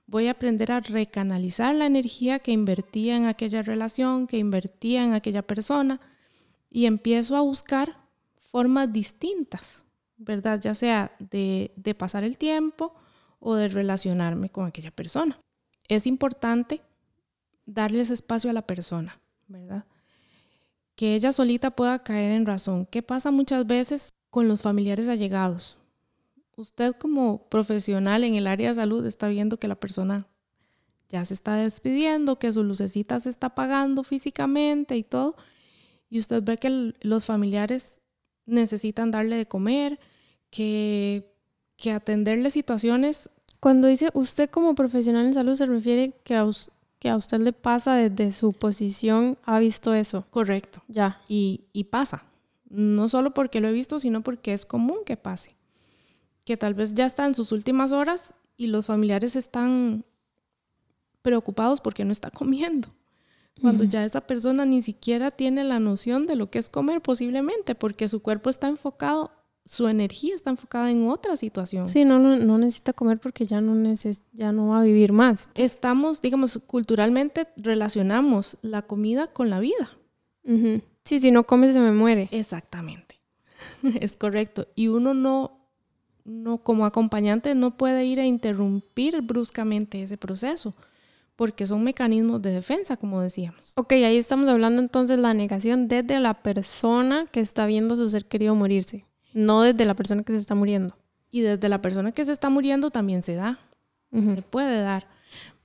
Voy 0.06 0.26
a 0.26 0.32
aprender 0.32 0.70
a 0.70 0.80
recanalizar 0.80 1.74
la 1.74 1.86
energía 1.86 2.38
que 2.38 2.52
invertía 2.52 3.16
en 3.16 3.26
aquella 3.26 3.62
relación, 3.62 4.26
que 4.26 4.38
invertía 4.38 5.04
en 5.04 5.14
aquella 5.14 5.42
persona, 5.42 6.00
y 6.70 6.86
empiezo 6.86 7.36
a 7.36 7.40
buscar 7.40 7.96
formas 8.36 8.92
distintas, 8.92 9.84
¿verdad? 10.16 10.60
Ya 10.60 10.74
sea 10.74 11.12
de, 11.18 11.72
de 11.76 11.94
pasar 11.94 12.24
el 12.24 12.36
tiempo 12.36 12.94
o 13.40 13.54
de 13.54 13.68
relacionarme 13.68 14.50
con 14.50 14.66
aquella 14.66 14.90
persona 14.90 15.38
es 15.88 16.06
importante 16.06 16.82
darles 17.66 18.10
espacio 18.10 18.50
a 18.50 18.54
la 18.54 18.66
persona, 18.66 19.20
¿verdad? 19.48 19.84
Que 20.94 21.14
ella 21.14 21.32
solita 21.32 21.70
pueda 21.70 22.02
caer 22.02 22.32
en 22.32 22.46
razón. 22.46 22.86
¿Qué 22.86 23.02
pasa 23.02 23.30
muchas 23.30 23.66
veces 23.66 24.14
con 24.30 24.48
los 24.48 24.62
familiares 24.62 25.08
allegados? 25.08 25.78
usted 26.56 26.94
como 26.94 27.48
profesional 27.48 28.24
en 28.24 28.36
el 28.36 28.46
área 28.46 28.68
de 28.68 28.74
salud 28.74 29.04
está 29.06 29.28
viendo 29.28 29.58
que 29.58 29.68
la 29.68 29.74
persona 29.74 30.26
ya 31.08 31.24
se 31.24 31.34
está 31.34 31.56
despidiendo, 31.56 32.38
que 32.38 32.52
su 32.52 32.64
lucecita 32.64 33.20
se 33.20 33.28
está 33.28 33.48
apagando 33.48 34.02
físicamente 34.02 34.96
y 34.96 35.04
todo, 35.04 35.36
y 36.08 36.18
usted 36.18 36.42
ve 36.42 36.58
que 36.58 36.94
los 37.00 37.24
familiares 37.24 38.02
necesitan 38.46 39.10
darle 39.10 39.36
de 39.36 39.46
comer, 39.46 39.98
que, 40.50 41.32
que 41.76 41.92
atenderle 41.92 42.50
situaciones. 42.50 43.30
Cuando 43.64 43.88
dice 43.88 44.10
usted 44.12 44.50
como 44.50 44.74
profesional 44.74 45.24
en 45.24 45.32
salud 45.32 45.54
se 45.54 45.64
refiere 45.64 46.12
que 46.22 46.34
a, 46.34 46.46
que 46.98 47.08
a 47.08 47.16
usted 47.16 47.40
le 47.40 47.54
pasa 47.54 47.94
desde 47.94 48.30
su 48.30 48.52
posición, 48.52 49.38
ha 49.42 49.58
visto 49.58 49.94
eso. 49.94 50.26
Correcto. 50.28 50.82
Ya. 50.86 51.22
Y, 51.28 51.62
y 51.72 51.84
pasa. 51.84 52.24
No 52.68 53.08
solo 53.08 53.32
porque 53.32 53.62
lo 53.62 53.68
he 53.68 53.72
visto, 53.72 53.98
sino 53.98 54.22
porque 54.22 54.52
es 54.52 54.66
común 54.66 54.98
que 55.06 55.16
pase. 55.16 55.56
Que 56.44 56.58
tal 56.58 56.74
vez 56.74 56.92
ya 56.92 57.06
está 57.06 57.24
en 57.24 57.34
sus 57.34 57.52
últimas 57.52 57.92
horas 57.92 58.34
y 58.58 58.66
los 58.66 58.84
familiares 58.84 59.34
están 59.34 60.04
preocupados 61.22 61.80
porque 61.80 62.04
no 62.04 62.12
está 62.12 62.30
comiendo. 62.30 62.88
Cuando 63.62 63.84
ya 63.84 64.04
esa 64.04 64.20
persona 64.20 64.66
ni 64.66 64.82
siquiera 64.82 65.30
tiene 65.30 65.64
la 65.64 65.80
noción 65.80 66.26
de 66.26 66.36
lo 66.36 66.50
que 66.50 66.58
es 66.58 66.68
comer 66.68 67.00
posiblemente, 67.00 67.74
porque 67.74 68.10
su 68.10 68.20
cuerpo 68.20 68.50
está 68.50 68.68
enfocado, 68.68 69.32
su 69.66 69.88
energía 69.88 70.34
está 70.34 70.50
enfocada 70.50 70.90
en 70.90 71.08
otra 71.08 71.36
situación. 71.36 71.86
Sí, 71.86 72.04
no, 72.04 72.18
no, 72.18 72.58
necesita 72.58 72.92
comer 72.92 73.18
porque 73.18 73.46
ya 73.46 73.60
no, 73.60 73.74
ya 74.32 74.52
no 74.52 74.68
va 74.68 74.80
a 74.80 74.82
vivir 74.82 75.12
más. 75.12 75.48
Estamos, 75.54 76.20
digamos, 76.20 76.60
culturalmente 76.66 77.48
relacionamos 77.56 78.58
la 78.60 78.82
comida 78.82 79.28
con 79.28 79.50
la 79.50 79.60
vida. 79.60 79.90
Sí, 81.04 81.20
si 81.20 81.30
no 81.30 81.44
come 81.44 81.72
se 81.72 81.80
me 81.80 81.92
muere. 81.92 82.28
Exactamente. 82.30 83.20
es 84.00 84.16
correcto. 84.16 84.68
Y 84.74 84.88
uno 84.88 85.14
no, 85.14 85.68
no, 86.24 86.58
como 86.58 86.84
acompañante, 86.84 87.54
no 87.54 87.76
puede 87.76 88.04
ir 88.04 88.20
a 88.20 88.26
interrumpir 88.26 89.22
bruscamente 89.22 90.02
ese 90.02 90.18
proceso 90.18 90.74
porque 91.36 91.66
son 91.66 91.82
mecanismos 91.82 92.40
de 92.42 92.52
defensa, 92.52 92.96
como 92.96 93.20
decíamos. 93.20 93.72
Ok, 93.76 93.92
ahí 93.92 94.16
estamos 94.16 94.48
hablando 94.48 94.80
entonces 94.80 95.16
de 95.16 95.22
la 95.22 95.34
negación 95.34 95.88
desde 95.88 96.20
la 96.20 96.42
persona 96.42 97.26
que 97.26 97.40
está 97.40 97.66
viendo 97.66 97.94
a 97.94 97.96
su 97.96 98.08
ser 98.08 98.26
querido 98.26 98.54
morirse, 98.54 99.04
no 99.34 99.60
desde 99.60 99.84
la 99.84 99.94
persona 99.94 100.22
que 100.22 100.32
se 100.32 100.38
está 100.38 100.54
muriendo. 100.54 100.96
Y 101.30 101.42
desde 101.42 101.68
la 101.68 101.82
persona 101.82 102.12
que 102.12 102.24
se 102.24 102.32
está 102.32 102.48
muriendo 102.48 102.90
también 102.90 103.20
se 103.20 103.34
da, 103.34 103.58
se 104.12 104.40
puede 104.42 104.80
dar, 104.80 105.08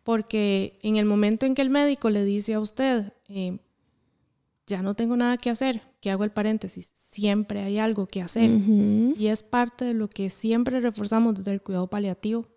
porque 0.03 0.79
en 0.81 0.95
el 0.95 1.05
momento 1.05 1.45
en 1.45 1.53
que 1.53 1.61
el 1.61 1.69
médico 1.69 2.09
le 2.09 2.25
dice 2.25 2.55
a 2.55 2.59
usted, 2.59 3.13
eh, 3.27 3.59
ya 4.65 4.81
no 4.81 4.95
tengo 4.95 5.15
nada 5.15 5.37
que 5.37 5.51
hacer, 5.51 5.83
que 6.01 6.09
hago 6.09 6.23
el 6.23 6.31
paréntesis, 6.31 6.91
siempre 6.95 7.61
hay 7.61 7.77
algo 7.77 8.07
que 8.07 8.23
hacer. 8.23 8.49
Y 8.49 9.27
es 9.27 9.43
parte 9.43 9.85
de 9.85 9.93
lo 9.93 10.09
que 10.09 10.29
siempre 10.31 10.79
reforzamos 10.79 11.35
desde 11.35 11.51
el 11.51 11.61
cuidado 11.61 11.87
paliativo, 11.87 12.47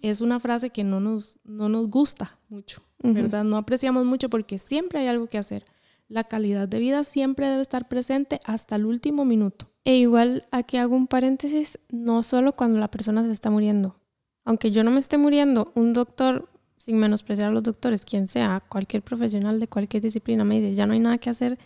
es 0.00 0.20
una 0.20 0.38
frase 0.38 0.70
que 0.70 0.84
no 0.84 1.00
nos, 1.00 1.38
no 1.42 1.68
nos 1.68 1.88
gusta 1.88 2.38
mucho, 2.48 2.82
¿verdad? 3.02 3.42
No 3.42 3.56
apreciamos 3.56 4.04
mucho 4.04 4.30
porque 4.30 4.60
siempre 4.60 5.00
hay 5.00 5.08
algo 5.08 5.26
que 5.26 5.38
hacer. 5.38 5.64
La 6.08 6.24
calidad 6.24 6.68
de 6.68 6.78
vida 6.78 7.04
siempre 7.04 7.48
debe 7.48 7.62
estar 7.62 7.88
presente 7.88 8.40
hasta 8.44 8.76
el 8.76 8.86
último 8.86 9.24
minuto. 9.24 9.70
E 9.84 9.96
igual 9.96 10.46
aquí 10.50 10.76
hago 10.76 10.96
un 10.96 11.06
paréntesis, 11.06 11.78
no 11.90 12.22
solo 12.22 12.54
cuando 12.54 12.78
la 12.78 12.90
persona 12.90 13.22
se 13.24 13.32
está 13.32 13.50
muriendo. 13.50 13.96
Aunque 14.44 14.70
yo 14.70 14.84
no 14.84 14.90
me 14.90 15.00
esté 15.00 15.18
muriendo, 15.18 15.72
un 15.74 15.92
doctor, 15.92 16.48
sin 16.76 16.98
menospreciar 16.98 17.48
a 17.48 17.52
los 17.52 17.62
doctores, 17.62 18.04
quien 18.04 18.28
sea, 18.28 18.62
cualquier 18.68 19.02
profesional 19.02 19.58
de 19.58 19.68
cualquier 19.68 20.02
disciplina, 20.02 20.44
me 20.44 20.60
dice, 20.60 20.74
ya 20.74 20.86
no 20.86 20.92
hay 20.92 21.00
nada 21.00 21.16
que 21.16 21.30
hacer, 21.30 21.58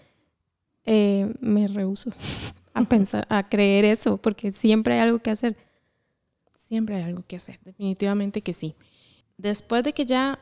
eh, 0.85 1.35
me 1.41 1.67
rehuso 1.67 2.11
a 2.75 2.85
pensar, 2.85 3.27
a 3.29 3.49
creer 3.49 3.85
eso, 3.85 4.17
porque 4.19 4.53
siempre 4.53 4.95
hay 4.95 5.01
algo 5.01 5.19
que 5.19 5.31
hacer 5.31 5.57
Siempre 6.69 6.97
hay 6.97 7.03
algo 7.05 7.25
que 7.27 7.37
hacer, 7.37 7.59
definitivamente 7.65 8.43
que 8.43 8.53
sí. 8.53 8.75
Después 9.39 9.83
de 9.85 9.95
que 9.95 10.05
ya 10.05 10.39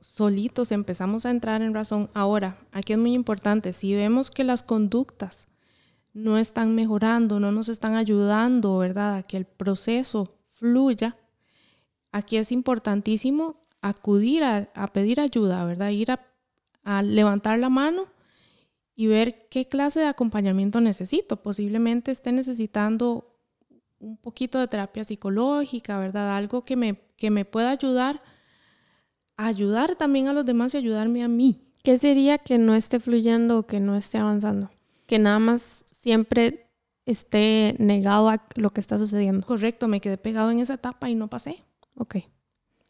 solitos 0.00 0.72
empezamos 0.72 1.26
a 1.26 1.30
entrar 1.30 1.62
en 1.62 1.74
razón, 1.74 2.10
ahora, 2.14 2.58
aquí 2.72 2.92
es 2.92 2.98
muy 2.98 3.14
importante, 3.14 3.72
si 3.72 3.94
vemos 3.94 4.30
que 4.30 4.44
las 4.44 4.62
conductas 4.62 5.48
no 6.12 6.38
están 6.38 6.74
mejorando, 6.74 7.38
no 7.40 7.52
nos 7.52 7.68
están 7.68 7.94
ayudando, 7.94 8.78
¿verdad? 8.78 9.16
A 9.16 9.22
que 9.22 9.36
el 9.36 9.44
proceso 9.44 10.36
fluya, 10.48 11.16
aquí 12.12 12.36
es 12.36 12.52
importantísimo 12.52 13.56
acudir 13.80 14.42
a, 14.44 14.86
pedir 14.92 15.20
ayuda, 15.20 15.64
¿verdad? 15.64 15.90
Ir 15.90 16.10
a, 16.10 16.26
a 16.82 17.02
levantar 17.02 17.58
la 17.58 17.68
mano 17.68 18.08
y 18.94 19.06
ver 19.06 19.48
qué 19.48 19.66
clase 19.66 20.00
de 20.00 20.06
acompañamiento 20.06 20.80
necesito. 20.80 21.36
Posiblemente 21.42 22.10
esté 22.10 22.32
necesitando 22.32 23.30
un 23.98 24.16
poquito 24.16 24.58
de 24.58 24.68
terapia 24.68 25.04
psicológica, 25.04 25.98
¿verdad? 25.98 26.36
Algo 26.36 26.64
que 26.64 26.76
me, 26.76 27.00
que 27.16 27.30
me 27.30 27.44
pueda 27.44 27.70
ayudar, 27.70 28.22
ayudar 29.46 29.96
también 29.96 30.28
a 30.28 30.32
los 30.32 30.44
demás 30.44 30.74
y 30.74 30.78
ayudarme 30.78 31.22
a 31.22 31.28
mí. 31.28 31.60
¿Qué 31.82 31.96
sería 31.98 32.38
que 32.38 32.58
no 32.58 32.74
esté 32.74 33.00
fluyendo 33.00 33.58
o 33.58 33.66
que 33.66 33.80
no 33.80 33.96
esté 33.96 34.18
avanzando? 34.18 34.70
Que 35.06 35.18
nada 35.18 35.38
más 35.38 35.84
siempre 35.86 36.66
esté 37.06 37.74
negado 37.78 38.28
a 38.28 38.44
lo 38.54 38.70
que 38.70 38.80
está 38.80 38.98
sucediendo. 38.98 39.46
Correcto, 39.46 39.88
me 39.88 40.00
quedé 40.00 40.18
pegado 40.18 40.50
en 40.50 40.60
esa 40.60 40.74
etapa 40.74 41.08
y 41.08 41.14
no 41.14 41.28
pasé. 41.28 41.64
Ok. 41.96 42.16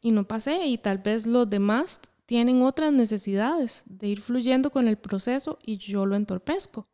Y 0.01 0.11
no 0.11 0.25
pasé 0.25 0.67
y 0.67 0.79
tal 0.79 0.99
vez 0.99 1.27
los 1.27 1.49
demás 1.49 2.01
tienen 2.27 2.63
otras 2.63 2.93
necesidades 2.93 3.83
de 3.87 4.09
ir 4.09 4.21
fluyendo 4.21 4.71
con 4.71 4.89
el 4.89 4.97
proceso 4.97 5.59
y 5.65 5.79
yo 5.79 6.07
lo 6.07 6.17
entorpezco. 6.17 6.87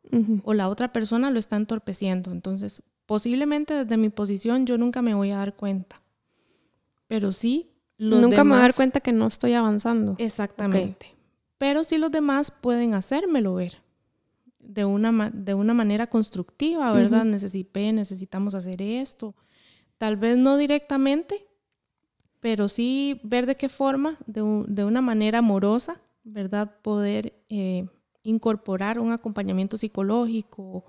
O 0.43 0.53
la 0.53 0.69
otra 0.69 0.91
persona 0.91 1.31
lo 1.31 1.39
está 1.39 1.55
entorpeciendo. 1.55 2.31
Entonces, 2.31 2.83
posiblemente 3.05 3.73
desde 3.73 3.97
mi 3.97 4.09
posición 4.09 4.65
yo 4.65 4.77
nunca 4.77 5.01
me 5.01 5.13
voy 5.13 5.31
a 5.31 5.37
dar 5.37 5.55
cuenta. 5.55 6.01
Pero 7.07 7.31
sí, 7.31 7.71
nunca 7.97 8.43
me 8.43 8.51
voy 8.51 8.59
a 8.59 8.63
dar 8.63 8.75
cuenta 8.75 8.99
que 8.99 9.11
no 9.11 9.27
estoy 9.27 9.53
avanzando. 9.53 10.15
Exactamente. 10.17 11.15
Pero 11.57 11.83
sí 11.83 11.97
los 11.97 12.11
demás 12.11 12.51
pueden 12.51 12.93
hacérmelo 12.93 13.55
ver 13.55 13.81
de 14.59 14.85
una, 14.85 15.31
de 15.33 15.53
una 15.53 15.73
manera 15.73 16.07
constructiva, 16.07 16.91
¿verdad? 16.91 17.23
necesitamos 17.25 18.53
hacer 18.53 18.81
esto. 18.81 19.35
Tal 19.97 20.17
vez 20.17 20.37
no 20.37 20.57
directamente, 20.57 21.47
pero 22.39 22.67
sí 22.67 23.19
ver 23.23 23.45
de 23.45 23.55
qué 23.55 23.69
forma, 23.69 24.17
de, 24.27 24.41
una 24.41 25.01
manera 25.01 25.39
amorosa, 25.39 25.99
¿verdad? 26.23 26.75
Poder 26.83 27.33
eh, 27.49 27.87
incorporar 28.21 28.99
un 28.99 29.11
acompañamiento 29.11 29.77
psicológico 29.77 30.85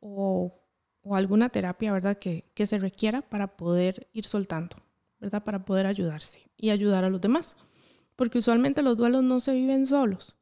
o 0.00 0.58
o 1.02 1.16
alguna 1.16 1.48
terapia, 1.48 1.92
¿verdad? 1.92 2.18
Que, 2.18 2.44
que 2.54 2.66
se 2.66 2.78
requiera 2.78 3.22
para 3.22 3.56
poder 3.56 4.08
ir 4.12 4.24
soltando, 4.24 4.76
¿verdad? 5.22 5.44
Para 5.44 5.64
poder 5.64 5.86
ayudarse 5.86 6.50
y 6.56 6.70
ayudar 6.70 7.04
a 7.04 7.08
los 7.08 7.20
demás. 7.20 7.56
Porque 8.16 8.38
usualmente 8.38 8.82
los 8.82 8.96
duelos 8.96 9.22
no 9.22 9.38
se 9.38 9.54
viven 9.54 9.86
solos, 9.86 10.36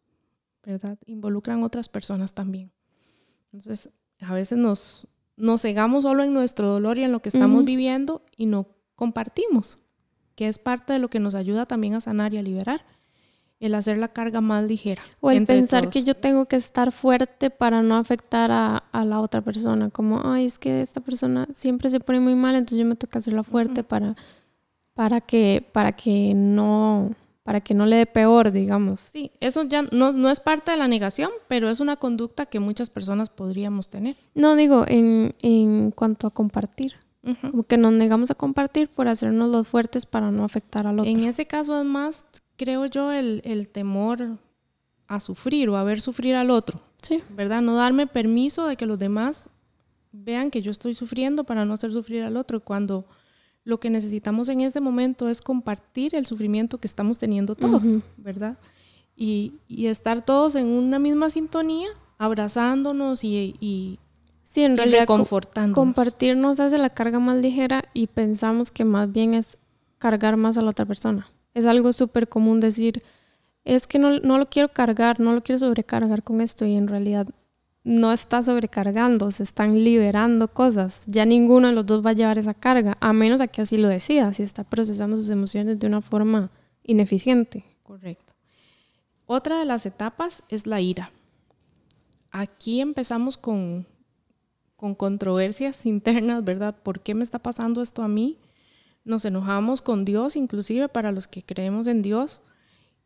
¿verdad? 0.64 0.98
Involucran 1.06 1.62
otras 1.62 1.90
personas 1.90 2.32
también. 2.32 2.72
Entonces, 3.52 3.90
a 4.20 4.32
veces 4.32 4.58
nos, 4.58 5.06
nos 5.36 5.62
cegamos 5.62 6.04
solo 6.04 6.22
en 6.22 6.32
nuestro 6.32 6.68
dolor 6.68 6.96
y 6.96 7.04
en 7.04 7.12
lo 7.12 7.20
que 7.20 7.28
estamos 7.28 7.64
viviendo 7.64 8.24
y 8.36 8.46
no 8.46 8.68
compartimos, 8.96 9.78
que 10.34 10.48
es 10.48 10.58
parte 10.58 10.94
de 10.94 10.98
lo 10.98 11.08
que 11.08 11.20
nos 11.20 11.34
ayuda 11.34 11.66
también 11.66 11.94
a 11.94 12.00
sanar 12.00 12.32
y 12.32 12.38
a 12.38 12.42
liberar 12.42 12.84
el 13.60 13.74
hacer 13.74 13.98
la 13.98 14.08
carga 14.08 14.40
más 14.40 14.64
ligera. 14.64 15.02
O 15.20 15.30
el 15.30 15.44
pensar 15.44 15.90
que 15.90 16.02
yo 16.02 16.14
tengo 16.14 16.46
que 16.46 16.56
estar 16.56 16.90
fuerte 16.92 17.50
para 17.50 17.82
no 17.82 17.96
afectar 17.96 18.50
a, 18.50 18.82
la 19.04 19.20
otra 19.20 19.42
persona, 19.42 19.90
como, 19.90 20.22
ay, 20.24 20.46
es 20.46 20.58
que 20.58 20.80
esta 20.80 21.02
persona 21.02 21.46
siempre 21.50 21.90
se 21.90 22.00
pone 22.00 22.20
muy 22.20 22.34
mal, 22.34 22.54
entonces 22.54 22.78
yo 22.78 22.86
me 22.86 22.96
toca 22.96 23.18
hacerla 23.18 23.42
fuerte 23.42 23.84
para, 23.84 24.16
para, 24.94 25.20
que, 25.20 25.66
para, 25.72 25.92
que 25.92 26.32
no, 26.34 27.14
para 27.42 27.60
que 27.60 27.74
no 27.74 27.86
le 27.86 27.96
dé 27.96 28.06
peor, 28.06 28.52
digamos. 28.52 29.00
Sí, 29.00 29.30
eso 29.40 29.64
ya 29.64 29.82
no, 29.82 30.12
no 30.12 30.30
es 30.30 30.40
parte 30.40 30.70
de 30.70 30.76
la 30.76 30.88
negación, 30.88 31.30
pero 31.48 31.70
es 31.70 31.80
una 31.80 31.96
conducta 31.96 32.46
que 32.46 32.60
muchas 32.60 32.90
personas 32.90 33.30
podríamos 33.30 33.88
tener. 33.88 34.16
No, 34.34 34.56
digo, 34.56 34.84
en, 34.88 35.34
en 35.40 35.90
cuanto 35.90 36.26
a 36.26 36.30
compartir. 36.30 36.94
Como 37.42 37.64
que 37.64 37.76
nos 37.76 37.92
negamos 37.92 38.30
a 38.30 38.34
compartir 38.34 38.88
por 38.88 39.06
hacernos 39.06 39.50
los 39.50 39.68
fuertes 39.68 40.06
para 40.06 40.30
no 40.30 40.42
afectar 40.42 40.86
al 40.86 41.00
otro. 41.00 41.10
En 41.10 41.24
ese 41.24 41.44
caso 41.44 41.78
es 41.78 41.84
más 41.84 42.24
creo 42.60 42.84
yo, 42.84 43.10
el, 43.10 43.68
temor 43.72 44.36
a 45.08 45.18
sufrir 45.18 45.70
o 45.70 45.78
a 45.78 45.82
ver 45.82 46.02
sufrir 46.02 46.34
al 46.34 46.50
otro. 46.50 46.78
Sí. 47.00 47.22
¿Verdad? 47.30 47.62
No 47.62 47.74
darme 47.74 48.06
permiso 48.06 48.66
de 48.66 48.76
que 48.76 48.84
los 48.84 48.98
demás 48.98 49.48
vean 50.12 50.50
que 50.50 50.60
yo 50.60 50.70
estoy 50.70 50.92
sufriendo 50.92 51.44
para 51.44 51.64
no 51.64 51.72
hacer 51.72 51.90
sufrir 51.90 52.22
al 52.22 52.36
otro. 52.36 52.60
Cuando 52.60 53.06
lo 53.64 53.80
que 53.80 53.90
necesitamos 53.90 54.48
en 54.48 54.60
este 54.60 54.80
momento 54.80 55.28
es 55.28 55.40
compartir 55.40 56.14
el 56.14 56.26
sufrimiento 56.26 56.78
que 56.78 56.86
estamos 56.86 57.18
teniendo 57.18 57.54
todos, 57.54 57.98
¿verdad? 58.16 58.58
Y, 59.16 59.52
estar 59.68 60.24
todos 60.24 60.54
en 60.54 60.66
una 60.68 60.98
misma 60.98 61.30
sintonía, 61.30 61.88
abrazándonos 62.18 63.22
y, 63.22 63.56
y 63.60 63.98
sí, 64.44 64.64
en 64.64 64.76
realidad 64.76 65.06
compartir 65.72 66.36
nos 66.36 66.60
hace 66.60 66.78
la 66.78 66.90
carga 66.90 67.18
más 67.18 67.38
ligera 67.38 67.84
y 67.92 68.06
pensamos 68.06 68.70
que 68.70 68.84
más 68.84 69.12
bien 69.12 69.34
es 69.34 69.58
cargar 69.98 70.36
más 70.36 70.56
a 70.58 70.62
la 70.62 70.70
otra 70.70 70.86
persona. 70.86 71.28
Es 71.54 71.66
algo 71.66 71.92
súper 71.92 72.28
común 72.28 72.60
decir, 72.60 73.02
es 73.64 73.86
que 73.86 73.98
no, 73.98 74.18
lo 74.18 74.46
quiero 74.46 74.70
cargar, 74.70 75.20
no 75.20 75.34
lo 75.34 75.42
quiero 75.42 75.58
sobrecargar 75.58 76.22
con 76.22 76.40
esto 76.40 76.64
y 76.64 76.74
en 76.74 76.88
realidad 76.88 77.28
no 77.82 78.12
está 78.12 78.42
sobrecargando, 78.42 79.30
se 79.30 79.42
están 79.42 79.84
liberando 79.84 80.48
cosas. 80.48 81.04
Ya 81.06 81.24
ninguno 81.24 81.68
de 81.68 81.74
los 81.74 81.86
dos 81.86 82.04
va 82.04 82.10
a 82.10 82.14
llevar 82.14 82.38
esa 82.38 82.54
carga, 82.54 82.96
a 83.00 83.12
menos 83.12 83.40
a 83.40 83.48
que 83.48 83.62
así 83.62 83.78
lo 83.78 83.88
decida, 83.88 84.32
si 84.34 84.42
está 84.42 84.64
procesando 84.64 85.16
sus 85.16 85.30
emociones 85.30 85.78
de 85.78 85.86
una 85.86 86.02
forma 86.02 86.50
ineficiente. 86.84 87.64
Correcto. 87.82 88.34
Otra 89.26 89.58
de 89.58 89.64
las 89.64 89.86
etapas 89.86 90.44
es 90.48 90.66
la 90.66 90.80
ira. 90.80 91.12
Aquí 92.30 92.80
empezamos 92.80 93.36
con, 93.36 93.86
con 94.76 94.94
controversias 94.94 95.86
internas, 95.86 96.44
¿verdad? 96.44 96.76
¿Por 96.82 97.00
qué 97.00 97.14
me 97.14 97.24
está 97.24 97.38
pasando 97.38 97.80
esto 97.80 98.02
a 98.02 98.08
mí? 98.08 98.38
Nos 99.04 99.24
enojamos 99.24 99.80
con 99.80 100.04
Dios, 100.04 100.36
inclusive 100.36 100.88
para 100.88 101.10
los 101.12 101.26
que 101.26 101.42
creemos 101.42 101.86
en 101.86 102.02
Dios, 102.02 102.42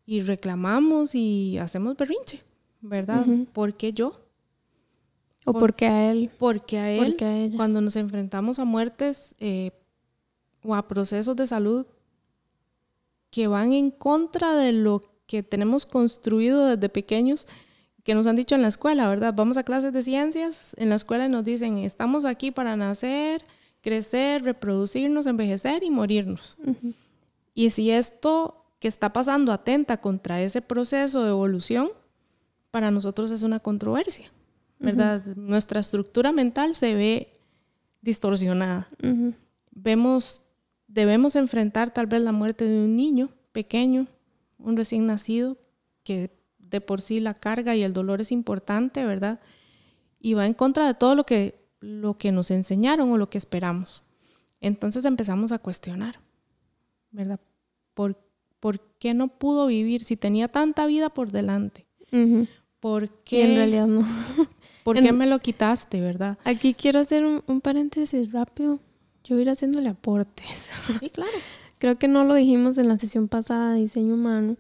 y 0.05 0.21
reclamamos 0.21 1.15
y 1.15 1.57
hacemos 1.59 1.97
berrinche, 1.97 2.43
¿verdad? 2.81 3.25
¿Por 3.53 3.77
qué 3.77 3.93
yo? 3.93 4.24
¿O 5.45 5.53
por, 5.53 5.75
qué 5.75 5.87
a 5.87 6.11
él? 6.11 6.31
Porque 6.39 6.79
a 6.79 6.91
él, 6.91 7.17
a 7.21 7.37
ella? 7.37 7.57
cuando 7.57 7.81
nos 7.81 7.97
enfrentamos 7.97 8.59
a 8.59 8.65
muertes 8.65 9.35
eh, 9.39 9.73
o 10.63 10.75
a 10.75 10.89
procesos 10.89 11.37
de 11.37 11.47
salud 11.47 11.87
que 13.31 13.47
van 13.47 13.73
en 13.73 13.91
contra 13.91 14.55
de 14.55 14.73
lo 14.73 15.03
que 15.27 15.43
tenemos 15.43 15.87
construido 15.87 16.67
desde 16.67 16.89
pequeños, 16.89 17.47
que 18.05 18.15
nos 18.15 18.27
han 18.27 18.37
dicho 18.37 18.55
en 18.55 18.63
la 18.63 18.69
escuela, 18.69 19.09
¿verdad? 19.09 19.35
Vamos 19.35 19.57
a 19.57 19.65
clases 19.65 19.93
de 19.93 20.03
ciencias, 20.03 20.75
en 20.79 20.91
la 20.91 20.95
escuela 20.95 21.29
nos 21.29 21.45
dicen, 21.45 21.79
estamos 21.79 22.25
aquí 22.25 22.51
para 22.51 22.77
nacer, 22.77 23.45
crecer, 23.81 24.43
reproducirnos, 24.45 25.27
envejecer 25.27 25.83
y 25.83 25.91
morirnos. 25.91 26.57
Y 27.55 27.71
si 27.71 27.91
esto 27.91 28.65
que 28.79 28.89
está 28.89 29.13
pasando 29.13 29.53
atenta 29.53 30.01
contra 30.01 30.43
ese 30.43 30.61
proceso 30.61 31.23
de 31.25 31.31
evolución, 31.31 31.91
para 32.71 32.91
nosotros 32.91 33.31
es 33.31 33.43
una 33.43 33.59
controversia. 33.59 34.31
¿Verdad? 34.79 35.25
Nuestra 35.37 35.81
estructura 35.81 36.33
mental 36.33 36.75
se 36.75 36.95
ve 36.95 37.41
distorsionada. 38.03 38.89
Vemos, 39.71 40.43
debemos 40.87 41.37
enfrentar 41.37 41.93
tal 41.93 42.07
vez 42.07 42.21
la 42.21 42.33
muerte 42.33 42.65
de 42.65 42.85
un 42.85 42.97
niño 42.97 43.31
pequeño, 43.53 44.07
un 44.59 44.77
recién 44.77 45.07
nacido, 45.07 45.59
que 46.03 46.31
de 46.59 46.81
por 46.81 47.01
sí 47.01 47.21
la 47.21 47.35
carga 47.35 47.75
y 47.75 47.83
el 47.83 47.93
dolor 47.93 48.21
es 48.21 48.33
importante, 48.33 49.07
¿verdad? 49.07 49.41
Y 50.21 50.35
va 50.35 50.47
en 50.47 50.55
contra 50.55 50.87
de 50.87 50.95
todo 50.95 51.15
lo 51.15 51.25
que, 51.25 51.67
lo 51.81 52.19
que 52.19 52.33
nos 52.33 52.51
enseñaron 52.51 53.11
o 53.11 53.17
lo 53.17 53.31
que 53.31 53.39
esperamos. 53.39 54.03
Entonces 54.61 55.05
empezamos 55.05 55.53
a 55.53 55.59
cuestionar, 55.59 56.21
¿verdad? 57.11 57.41
¿Por, 57.95 58.19
¿por 58.61 58.81
qué 58.99 59.15
no 59.15 59.29
pudo 59.29 59.67
vivir 59.67 60.03
si 60.03 60.17
tenía 60.17 60.49
tanta 60.49 60.87
vida 60.87 61.11
por 61.11 61.31
delante? 61.31 61.87
¿Por 62.81 63.11
qué? 63.23 63.45
en 63.45 63.57
realidad 63.57 63.87
no. 63.87 64.07
¿Por 64.85 65.03
qué 65.03 65.13
me 65.13 65.27
lo 65.27 65.39
quitaste, 65.39 66.01
verdad? 66.01 66.39
Aquí 66.45 66.75
quiero 66.75 67.01
hacer 67.01 67.25
un, 67.25 67.61
paréntesis 67.63 68.31
rápido. 68.31 68.81
Yo 69.25 69.35
voy 69.35 69.41
a 69.41 69.43
ir 69.43 69.51
haciéndole 69.51 69.89
aportes. 69.89 70.71
Sí, 71.01 71.09
claro. 71.09 71.33
Creo 71.79 71.99
que 71.99 72.09
no 72.09 72.25
lo 72.25 72.35
dijimos 72.35 72.77
en 72.77 72.89
la 72.89 72.99
sesión 72.99 73.27
pasada 73.29 73.73
de 73.73 73.81
diseño 73.81 74.15
humano, 74.15 74.57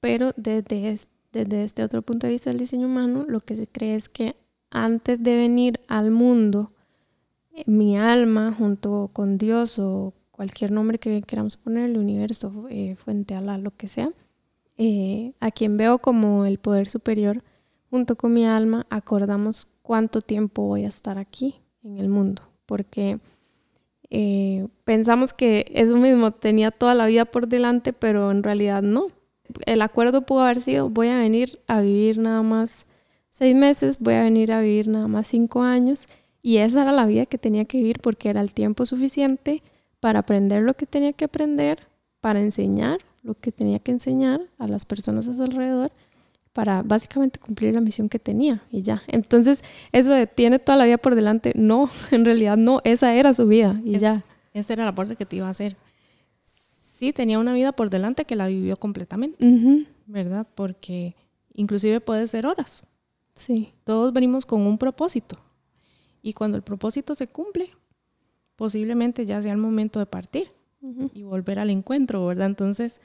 pero 0.00 0.32
desde, 0.36 0.98
desde 1.32 1.64
este 1.64 1.84
otro 1.84 2.00
punto 2.00 2.26
de 2.26 2.32
vista 2.32 2.50
del 2.50 2.58
diseño 2.58 2.86
humano, 2.86 3.26
lo 3.28 3.40
que 3.40 3.54
se 3.54 3.66
cree 3.66 3.94
es 3.94 4.08
que 4.08 4.34
antes 4.70 5.22
de 5.22 5.36
venir 5.36 5.80
al 5.86 6.10
mundo, 6.10 6.72
eh, 7.54 7.64
mi 7.66 7.98
alma 7.98 8.54
junto 8.56 9.10
con 9.12 9.36
Dios 9.36 9.78
o 9.78 10.14
cualquier 10.30 10.72
nombre 10.72 10.98
que 10.98 11.20
queramos 11.22 11.58
ponerle, 11.58 11.98
universo, 11.98 12.66
eh, 12.70 12.96
fuente, 12.96 13.34
ala, 13.34 13.58
lo 13.58 13.70
que 13.76 13.88
sea, 13.88 14.10
eh, 14.78 15.34
a 15.40 15.50
quien 15.50 15.76
veo 15.76 15.98
como 15.98 16.46
el 16.46 16.58
poder 16.58 16.88
superior, 16.88 17.44
junto 17.92 18.16
con 18.16 18.32
mi 18.32 18.46
alma, 18.46 18.86
acordamos 18.88 19.68
cuánto 19.82 20.22
tiempo 20.22 20.62
voy 20.62 20.86
a 20.86 20.88
estar 20.88 21.18
aquí 21.18 21.56
en 21.84 21.98
el 21.98 22.08
mundo, 22.08 22.40
porque 22.64 23.18
eh, 24.08 24.66
pensamos 24.84 25.34
que 25.34 25.70
eso 25.74 25.94
mismo 25.98 26.30
tenía 26.30 26.70
toda 26.70 26.94
la 26.94 27.04
vida 27.04 27.26
por 27.26 27.48
delante, 27.48 27.92
pero 27.92 28.30
en 28.30 28.42
realidad 28.42 28.80
no. 28.80 29.08
El 29.66 29.82
acuerdo 29.82 30.22
pudo 30.22 30.40
haber 30.40 30.62
sido, 30.62 30.88
voy 30.88 31.08
a 31.08 31.18
venir 31.18 31.60
a 31.66 31.82
vivir 31.82 32.16
nada 32.16 32.40
más 32.40 32.86
seis 33.30 33.54
meses, 33.54 33.98
voy 34.00 34.14
a 34.14 34.22
venir 34.22 34.52
a 34.52 34.62
vivir 34.62 34.88
nada 34.88 35.06
más 35.06 35.26
cinco 35.26 35.62
años, 35.62 36.06
y 36.40 36.56
esa 36.56 36.80
era 36.80 36.92
la 36.92 37.04
vida 37.04 37.26
que 37.26 37.36
tenía 37.36 37.66
que 37.66 37.76
vivir 37.76 38.00
porque 38.00 38.30
era 38.30 38.40
el 38.40 38.54
tiempo 38.54 38.86
suficiente 38.86 39.62
para 40.00 40.20
aprender 40.20 40.62
lo 40.62 40.72
que 40.72 40.86
tenía 40.86 41.12
que 41.12 41.26
aprender, 41.26 41.88
para 42.22 42.40
enseñar 42.40 43.00
lo 43.22 43.34
que 43.34 43.52
tenía 43.52 43.80
que 43.80 43.92
enseñar 43.92 44.40
a 44.56 44.66
las 44.66 44.86
personas 44.86 45.28
a 45.28 45.34
su 45.34 45.42
alrededor 45.42 45.92
para 46.52 46.82
básicamente 46.82 47.38
cumplir 47.38 47.74
la 47.74 47.80
misión 47.80 48.08
que 48.08 48.18
tenía 48.18 48.62
y 48.70 48.82
ya. 48.82 49.02
Entonces, 49.06 49.62
eso 49.92 50.10
de 50.10 50.26
tiene 50.26 50.58
toda 50.58 50.76
la 50.76 50.84
vida 50.84 50.98
por 50.98 51.14
delante, 51.14 51.52
no, 51.56 51.88
en 52.10 52.24
realidad 52.24 52.56
no, 52.56 52.80
esa 52.84 53.14
era 53.14 53.34
su 53.34 53.46
vida 53.46 53.80
y 53.84 53.98
ya. 53.98 54.24
Esa 54.52 54.74
era 54.74 54.84
la 54.84 54.94
parte 54.94 55.16
que 55.16 55.24
te 55.24 55.36
iba 55.36 55.46
a 55.46 55.50
hacer. 55.50 55.76
Sí, 56.42 57.12
tenía 57.12 57.38
una 57.38 57.52
vida 57.52 57.72
por 57.72 57.90
delante 57.90 58.26
que 58.26 58.36
la 58.36 58.46
vivió 58.46 58.76
completamente, 58.76 59.86
¿verdad? 60.06 60.46
Porque 60.54 61.16
inclusive 61.54 62.00
puede 62.00 62.26
ser 62.26 62.46
horas. 62.46 62.84
Sí. 63.34 63.72
Todos 63.84 64.12
venimos 64.12 64.46
con 64.46 64.60
un 64.62 64.78
propósito 64.78 65.38
y 66.22 66.34
cuando 66.34 66.56
el 66.56 66.62
propósito 66.62 67.14
se 67.14 67.26
cumple, 67.26 67.70
posiblemente 68.56 69.26
ya 69.26 69.42
sea 69.42 69.52
el 69.52 69.58
momento 69.58 69.98
de 69.98 70.06
partir 70.06 70.52
y 71.14 71.22
volver 71.22 71.58
al 71.58 71.70
encuentro, 71.70 72.24
¿verdad? 72.26 72.46
Entonces, 72.46 73.00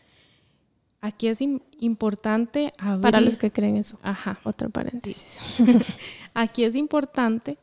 Aquí 0.99 1.27
es 1.27 1.41
importante 1.41 2.73
Para 3.01 3.21
los 3.21 3.37
que 3.37 3.51
creen 3.51 3.77
eso. 3.77 3.99
Ajá. 4.01 4.39
Otro 4.43 4.69
paréntesis. 4.69 5.39
Aquí 6.33 6.63
es 6.63 6.75
importante 6.75 7.59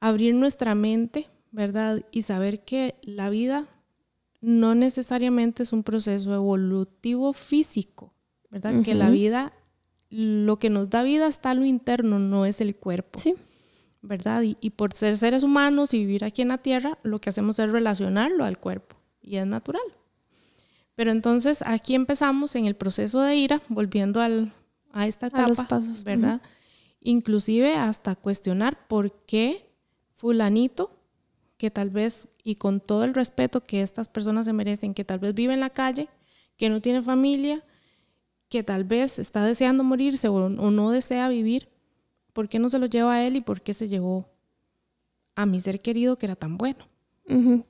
abrir 0.00 0.34
nuestra 0.34 0.74
mente, 0.74 1.28
¿verdad? 1.52 2.04
Y 2.10 2.22
saber 2.22 2.64
que 2.64 2.96
la 3.02 3.30
vida 3.30 3.68
no 4.40 4.74
necesariamente 4.74 5.62
es 5.62 5.72
un 5.72 5.82
proceso 5.84 6.34
evolutivo 6.34 7.32
físico, 7.32 8.12
¿verdad? 8.50 8.82
Que 8.82 8.94
la 8.94 9.10
vida, 9.10 9.52
lo 10.10 10.58
que 10.58 10.70
nos 10.70 10.90
da 10.90 11.02
vida 11.02 11.28
está 11.28 11.54
lo 11.54 11.64
interno, 11.64 12.18
no 12.18 12.46
es 12.46 12.60
el 12.60 12.76
cuerpo. 12.76 13.18
Sí. 13.18 13.36
¿Verdad? 14.02 14.42
Y, 14.42 14.56
y 14.60 14.70
por 14.70 14.92
ser 14.92 15.16
seres 15.16 15.42
humanos 15.42 15.94
y 15.94 15.98
vivir 15.98 16.24
aquí 16.24 16.42
en 16.42 16.48
la 16.48 16.58
Tierra, 16.58 16.98
lo 17.02 17.20
que 17.20 17.30
hacemos 17.30 17.58
es 17.58 17.70
relacionarlo 17.70 18.44
al 18.44 18.58
cuerpo. 18.58 18.96
Y 19.20 19.36
es 19.36 19.46
natural. 19.46 19.82
Pero 20.96 21.12
entonces 21.12 21.62
aquí 21.64 21.94
empezamos 21.94 22.56
en 22.56 22.64
el 22.64 22.74
proceso 22.74 23.20
de 23.20 23.36
ira, 23.36 23.62
volviendo 23.68 24.20
al, 24.20 24.52
a 24.92 25.06
esta 25.06 25.28
etapa, 25.28 25.80
¿verdad? 26.04 26.40
Inclusive 27.00 27.76
hasta 27.76 28.16
cuestionar 28.16 28.88
por 28.88 29.12
qué 29.26 29.70
fulanito, 30.14 30.90
que 31.58 31.70
tal 31.70 31.90
vez, 31.90 32.28
y 32.42 32.56
con 32.56 32.80
todo 32.80 33.04
el 33.04 33.14
respeto 33.14 33.62
que 33.62 33.82
estas 33.82 34.08
personas 34.08 34.46
se 34.46 34.54
merecen, 34.54 34.94
que 34.94 35.04
tal 35.04 35.18
vez 35.18 35.34
vive 35.34 35.52
en 35.52 35.60
la 35.60 35.70
calle, 35.70 36.08
que 36.56 36.70
no 36.70 36.80
tiene 36.80 37.02
familia, 37.02 37.62
que 38.48 38.62
tal 38.62 38.84
vez 38.84 39.18
está 39.18 39.44
deseando 39.44 39.84
morirse 39.84 40.28
o, 40.28 40.48
no 40.48 40.90
desea 40.90 41.28
vivir, 41.28 41.68
¿por 42.32 42.48
qué 42.48 42.58
no 42.58 42.70
se 42.70 42.78
lo 42.78 42.86
lleva 42.86 43.14
a 43.14 43.26
él 43.26 43.36
y 43.36 43.40
por 43.42 43.60
qué 43.60 43.74
se 43.74 43.88
llevó 43.88 44.30
a 45.34 45.44
mi 45.44 45.60
ser 45.60 45.80
querido 45.80 46.16
que 46.16 46.26
era 46.26 46.36
tan 46.36 46.56
bueno? 46.56 46.86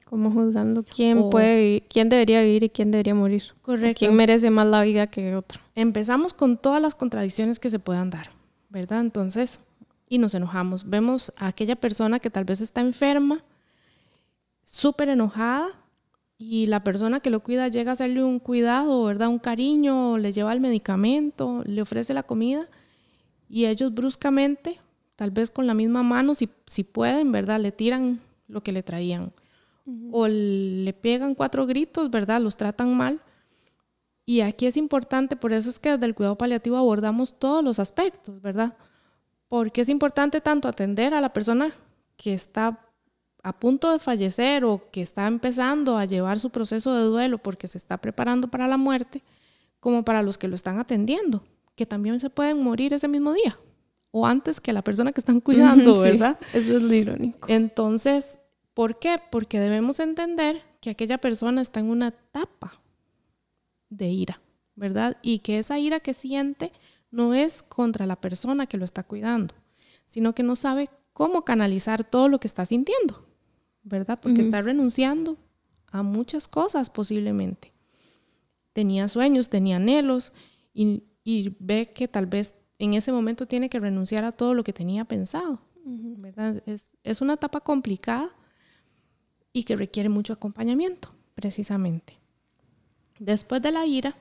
Como 0.04 0.30
juzgando 0.30 0.84
quién 0.84 1.30
puede 1.30 1.82
quién 1.88 2.10
debería 2.10 2.42
vivir 2.42 2.64
y 2.64 2.68
quién 2.68 2.90
debería 2.90 3.14
morir. 3.14 3.42
Correcto. 3.62 3.98
quién 3.98 4.14
merece 4.14 4.50
más 4.50 4.66
la 4.66 4.82
vida 4.82 5.06
que 5.06 5.34
otro. 5.34 5.60
Empezamos 5.74 6.34
con 6.34 6.58
todas 6.58 6.82
las 6.82 6.94
contradicciones 6.94 7.58
que 7.58 7.70
se 7.70 7.78
puedan 7.78 8.10
dar, 8.10 8.30
¿verdad? 8.68 9.00
Entonces, 9.00 9.60
y 10.08 10.18
nos 10.18 10.34
enojamos. 10.34 10.88
Vemos 10.88 11.32
a 11.36 11.46
aquella 11.46 11.76
persona 11.76 12.18
que 12.18 12.28
tal 12.28 12.44
vez 12.44 12.60
está 12.60 12.82
enferma, 12.82 13.44
súper 14.62 15.08
enojada, 15.08 15.68
y 16.38 16.66
la 16.66 16.84
persona 16.84 17.20
que 17.20 17.30
lo 17.30 17.40
cuida 17.40 17.68
llega 17.68 17.92
a 17.92 17.94
hacerle 17.94 18.22
un 18.22 18.40
cuidado, 18.40 19.04
¿verdad? 19.04 19.28
Un 19.28 19.38
cariño, 19.38 20.18
le 20.18 20.32
lleva 20.32 20.52
el 20.52 20.60
medicamento, 20.60 21.62
le 21.64 21.80
ofrece 21.80 22.12
la 22.12 22.24
comida, 22.24 22.68
y 23.48 23.64
ellos 23.64 23.94
bruscamente, 23.94 24.78
tal 25.16 25.30
vez 25.30 25.50
con 25.50 25.66
la 25.66 25.72
misma 25.72 26.02
mano, 26.02 26.34
si, 26.34 26.50
si 26.66 26.84
pueden, 26.84 27.32
¿verdad? 27.32 27.58
Le 27.58 27.72
tiran 27.72 28.20
lo 28.48 28.62
que 28.62 28.72
le 28.72 28.82
traían 28.82 29.32
o 30.10 30.26
le 30.28 30.92
pegan 30.92 31.34
cuatro 31.34 31.66
gritos, 31.66 32.10
¿verdad? 32.10 32.40
Los 32.40 32.56
tratan 32.56 32.96
mal. 32.96 33.20
Y 34.24 34.40
aquí 34.40 34.66
es 34.66 34.76
importante, 34.76 35.36
por 35.36 35.52
eso 35.52 35.70
es 35.70 35.78
que 35.78 35.92
desde 35.92 36.06
el 36.06 36.14
cuidado 36.14 36.36
paliativo 36.36 36.76
abordamos 36.76 37.38
todos 37.38 37.62
los 37.62 37.78
aspectos, 37.78 38.42
¿verdad? 38.42 38.76
Porque 39.48 39.82
es 39.82 39.88
importante 39.88 40.40
tanto 40.40 40.66
atender 40.66 41.14
a 41.14 41.20
la 41.20 41.32
persona 41.32 41.72
que 42.16 42.34
está 42.34 42.80
a 43.44 43.52
punto 43.52 43.92
de 43.92 44.00
fallecer 44.00 44.64
o 44.64 44.90
que 44.90 45.02
está 45.02 45.28
empezando 45.28 45.96
a 45.96 46.04
llevar 46.04 46.40
su 46.40 46.50
proceso 46.50 46.92
de 46.92 47.04
duelo 47.04 47.38
porque 47.38 47.68
se 47.68 47.78
está 47.78 47.98
preparando 47.98 48.48
para 48.48 48.66
la 48.66 48.76
muerte, 48.76 49.22
como 49.78 50.04
para 50.04 50.22
los 50.22 50.36
que 50.36 50.48
lo 50.48 50.56
están 50.56 50.80
atendiendo, 50.80 51.44
que 51.76 51.86
también 51.86 52.18
se 52.18 52.28
pueden 52.28 52.64
morir 52.64 52.92
ese 52.92 53.06
mismo 53.06 53.32
día 53.32 53.56
o 54.10 54.26
antes 54.26 54.60
que 54.60 54.72
la 54.72 54.82
persona 54.82 55.12
que 55.12 55.20
están 55.20 55.40
cuidando, 55.42 56.00
¿verdad? 56.00 56.38
eso 56.52 56.78
es 56.78 56.82
lo 56.82 56.92
irónico. 56.92 57.48
Entonces, 57.48 58.40
¿Por 58.76 58.98
qué? 58.98 59.18
Porque 59.30 59.58
debemos 59.58 60.00
entender 60.00 60.62
que 60.82 60.90
aquella 60.90 61.16
persona 61.16 61.62
está 61.62 61.80
en 61.80 61.88
una 61.88 62.08
etapa 62.08 62.74
de 63.88 64.08
ira, 64.08 64.42
¿verdad? 64.74 65.16
Y 65.22 65.38
que 65.38 65.58
esa 65.58 65.78
ira 65.78 66.00
que 66.00 66.12
siente 66.12 66.72
no 67.10 67.32
es 67.32 67.62
contra 67.62 68.04
la 68.04 68.20
persona 68.20 68.66
que 68.66 68.76
lo 68.76 68.84
está 68.84 69.02
cuidando, 69.02 69.54
sino 70.04 70.34
que 70.34 70.42
no 70.42 70.56
sabe 70.56 70.90
cómo 71.14 71.42
canalizar 71.42 72.04
todo 72.04 72.28
lo 72.28 72.38
que 72.38 72.48
está 72.48 72.66
sintiendo, 72.66 73.26
¿verdad? 73.82 74.18
Porque 74.20 74.42
está 74.42 74.60
renunciando 74.60 75.38
a 75.90 76.02
muchas 76.02 76.46
cosas 76.46 76.90
posiblemente. 76.90 77.72
Tenía 78.74 79.08
sueños, 79.08 79.48
tenía 79.48 79.76
anhelos 79.76 80.34
y, 80.74 81.02
ve 81.60 81.94
que 81.94 82.08
tal 82.08 82.26
vez 82.26 82.54
en 82.78 82.92
ese 82.92 83.10
momento 83.10 83.46
tiene 83.46 83.70
que 83.70 83.80
renunciar 83.80 84.24
a 84.24 84.32
todo 84.32 84.52
lo 84.52 84.64
que 84.64 84.74
tenía 84.74 85.06
pensado, 85.06 85.62
¿verdad? 85.82 86.62
Es, 86.66 86.94
es 87.04 87.22
una 87.22 87.32
etapa 87.32 87.60
complicada 87.60 88.36
y 89.56 89.64
que 89.64 89.74
requiere 89.74 90.10
mucho 90.10 90.34
acompañamiento, 90.34 91.14
precisamente. 91.34 92.18
Después 93.18 93.62
de 93.62 93.72
la 93.72 93.86
ira, 93.86 94.14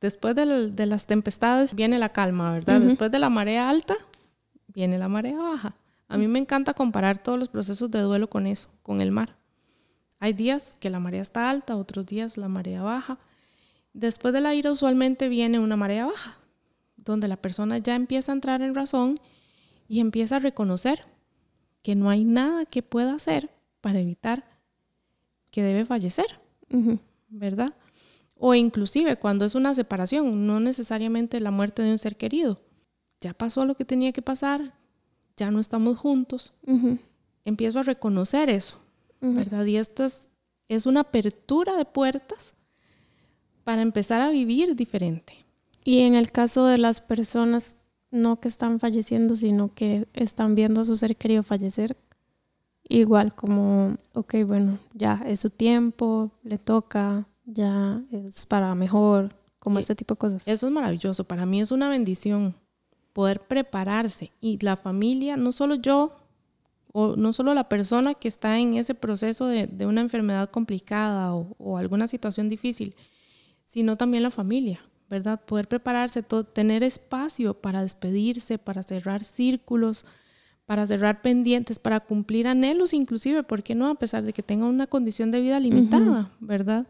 después 0.00 0.34
de, 0.34 0.86
las 0.86 1.06
tempestades 1.06 1.76
viene 1.76 1.96
la 2.00 2.08
calma, 2.08 2.52
¿verdad? 2.52 2.80
Después 2.80 3.12
de 3.12 3.20
la 3.20 3.30
marea 3.30 3.68
alta 3.68 3.96
viene 4.66 4.98
la 4.98 5.06
marea 5.06 5.38
baja. 5.38 5.76
A 6.08 6.18
mí 6.18 6.26
me 6.26 6.40
encanta 6.40 6.74
comparar 6.74 7.18
todos 7.18 7.38
los 7.38 7.48
procesos 7.48 7.88
de 7.92 8.00
duelo 8.00 8.28
con 8.28 8.48
eso, 8.48 8.68
con 8.82 9.00
el 9.00 9.12
mar. 9.12 9.36
Hay 10.18 10.32
días 10.32 10.76
que 10.80 10.90
la 10.90 10.98
marea 10.98 11.22
está 11.22 11.48
alta, 11.48 11.76
otros 11.76 12.04
días 12.04 12.36
la 12.36 12.48
marea 12.48 12.82
baja. 12.82 13.20
Después 13.92 14.34
de 14.34 14.40
la 14.40 14.56
ira 14.56 14.72
usualmente 14.72 15.28
viene 15.28 15.60
una 15.60 15.76
marea 15.76 16.06
baja, 16.06 16.40
donde 16.96 17.28
la 17.28 17.36
persona 17.36 17.78
ya 17.78 17.94
empieza 17.94 18.32
a 18.32 18.34
entrar 18.34 18.60
en 18.60 18.74
razón 18.74 19.20
y 19.86 20.00
empieza 20.00 20.34
a 20.34 20.40
reconocer 20.40 21.04
que 21.84 21.94
no 21.94 22.10
hay 22.10 22.24
nada 22.24 22.64
que 22.64 22.82
pueda 22.82 23.14
hacer 23.14 23.55
para 23.86 24.00
evitar 24.00 24.42
que 25.52 25.62
debe 25.62 25.84
fallecer, 25.84 26.40
¿verdad? 27.28 27.72
O 28.34 28.52
inclusive 28.52 29.14
cuando 29.16 29.44
es 29.44 29.54
una 29.54 29.74
separación, 29.74 30.44
no 30.44 30.58
necesariamente 30.58 31.38
la 31.38 31.52
muerte 31.52 31.82
de 31.82 31.92
un 31.92 31.98
ser 31.98 32.16
querido. 32.16 32.60
Ya 33.20 33.32
pasó 33.32 33.64
lo 33.64 33.76
que 33.76 33.84
tenía 33.84 34.10
que 34.10 34.22
pasar, 34.22 34.74
ya 35.36 35.52
no 35.52 35.60
estamos 35.60 36.00
juntos. 36.00 36.52
Empiezo 37.44 37.78
a 37.78 37.84
reconocer 37.84 38.50
eso, 38.50 38.76
¿verdad? 39.20 39.64
Y 39.66 39.76
esto 39.76 40.02
es, 40.02 40.32
es 40.66 40.86
una 40.86 41.02
apertura 41.02 41.76
de 41.76 41.84
puertas 41.84 42.56
para 43.62 43.82
empezar 43.82 44.20
a 44.20 44.30
vivir 44.30 44.74
diferente. 44.74 45.46
Y 45.84 46.00
en 46.00 46.16
el 46.16 46.32
caso 46.32 46.66
de 46.66 46.78
las 46.78 47.00
personas 47.00 47.76
no 48.10 48.40
que 48.40 48.48
están 48.48 48.80
falleciendo, 48.80 49.36
sino 49.36 49.72
que 49.72 50.08
están 50.12 50.56
viendo 50.56 50.80
a 50.80 50.84
su 50.84 50.96
ser 50.96 51.14
querido 51.14 51.44
fallecer, 51.44 51.96
igual 52.88 53.34
como, 53.34 53.96
ok, 54.14 54.34
bueno, 54.46 54.78
ya 54.94 55.22
es 55.26 55.40
su 55.40 55.50
tiempo, 55.50 56.30
le 56.42 56.58
toca, 56.58 57.26
ya 57.44 58.02
es 58.10 58.46
para 58.46 58.74
mejor, 58.74 59.30
como 59.58 59.78
ese 59.78 59.94
tipo 59.94 60.14
de 60.14 60.18
cosas. 60.18 60.42
Eso 60.46 60.66
es 60.66 60.72
maravilloso, 60.72 61.24
para 61.24 61.46
mí 61.46 61.60
es 61.60 61.72
una 61.72 61.88
bendición 61.88 62.54
poder 63.12 63.40
prepararse 63.40 64.32
y 64.40 64.58
la 64.62 64.76
familia, 64.76 65.36
no 65.36 65.50
solo 65.52 65.76
yo, 65.76 66.16
o 66.92 67.16
no 67.16 67.32
solo 67.32 67.52
la 67.54 67.68
persona 67.68 68.14
que 68.14 68.28
está 68.28 68.58
en 68.58 68.74
ese 68.74 68.94
proceso 68.94 69.46
de, 69.46 69.86
una 69.86 70.00
enfermedad 70.00 70.50
complicada 70.50 71.34
o, 71.34 71.76
alguna 71.76 72.08
situación 72.08 72.48
difícil, 72.48 72.94
sino 73.64 73.96
también 73.96 74.22
la 74.22 74.30
familia, 74.30 74.80
¿verdad? 75.10 75.38
Poder 75.44 75.68
prepararse, 75.68 76.22
tener 76.22 76.82
espacio 76.82 77.54
para 77.54 77.82
despedirse, 77.82 78.58
para 78.58 78.82
cerrar 78.82 79.24
círculos, 79.24 80.04
para 80.66 80.84
cerrar 80.84 81.22
pendientes, 81.22 81.78
para 81.78 82.00
cumplir 82.00 82.48
anhelos 82.48 82.92
inclusive, 82.92 83.44
¿por 83.44 83.62
qué 83.62 83.74
no? 83.74 83.88
A 83.88 83.94
pesar 83.94 84.24
de 84.24 84.32
que 84.32 84.42
tenga 84.42 84.66
una 84.66 84.88
condición 84.88 85.30
de 85.30 85.40
vida 85.40 85.60
limitada, 85.60 86.30
¿verdad? 86.40 86.86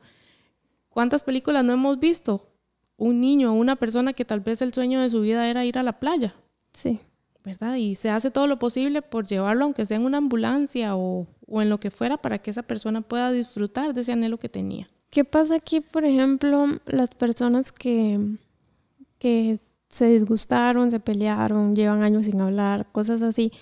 ¿Cuántas 0.88 1.22
películas 1.22 1.62
no 1.62 1.74
hemos 1.74 1.98
visto? 2.00 2.48
Un 2.96 3.20
niño 3.20 3.52
o 3.52 3.56
una 3.56 3.76
persona 3.76 4.14
que 4.14 4.24
tal 4.24 4.40
vez 4.40 4.62
el 4.62 4.72
sueño 4.72 5.02
de 5.02 5.10
su 5.10 5.20
vida 5.20 5.46
era 5.48 5.66
ir 5.66 5.76
a 5.76 5.82
la 5.82 6.00
playa. 6.00 6.34
Sí. 6.72 7.00
¿Verdad? 7.44 7.76
Y 7.76 7.94
se 7.94 8.08
hace 8.08 8.30
todo 8.30 8.46
lo 8.46 8.58
posible 8.58 9.02
por 9.02 9.26
llevarlo, 9.26 9.66
aunque 9.66 9.84
sea 9.84 9.98
en 9.98 10.04
una 10.04 10.18
ambulancia 10.18 10.96
o, 10.96 11.28
en 11.48 11.68
lo 11.68 11.78
que 11.78 11.90
fuera, 11.90 12.16
para 12.16 12.38
que 12.38 12.50
esa 12.50 12.62
persona 12.62 13.02
pueda 13.02 13.30
disfrutar 13.30 13.92
de 13.92 14.00
ese 14.00 14.12
anhelo 14.12 14.38
que 14.38 14.48
tenía. 14.48 14.88
¿Qué 15.10 15.24
pasa 15.24 15.56
aquí, 15.56 15.80
por 15.80 16.04
ejemplo, 16.04 16.66
las 16.86 17.10
personas 17.10 17.70
que, 17.70 18.18
que 19.18 19.60
se 19.96 20.06
disgustaron, 20.06 20.90
se 20.90 21.00
pelearon, 21.00 21.74
llevan 21.74 22.02
años 22.02 22.26
sin 22.26 22.40
hablar, 22.40 22.86
cosas 22.92 23.22
así? 23.22 23.52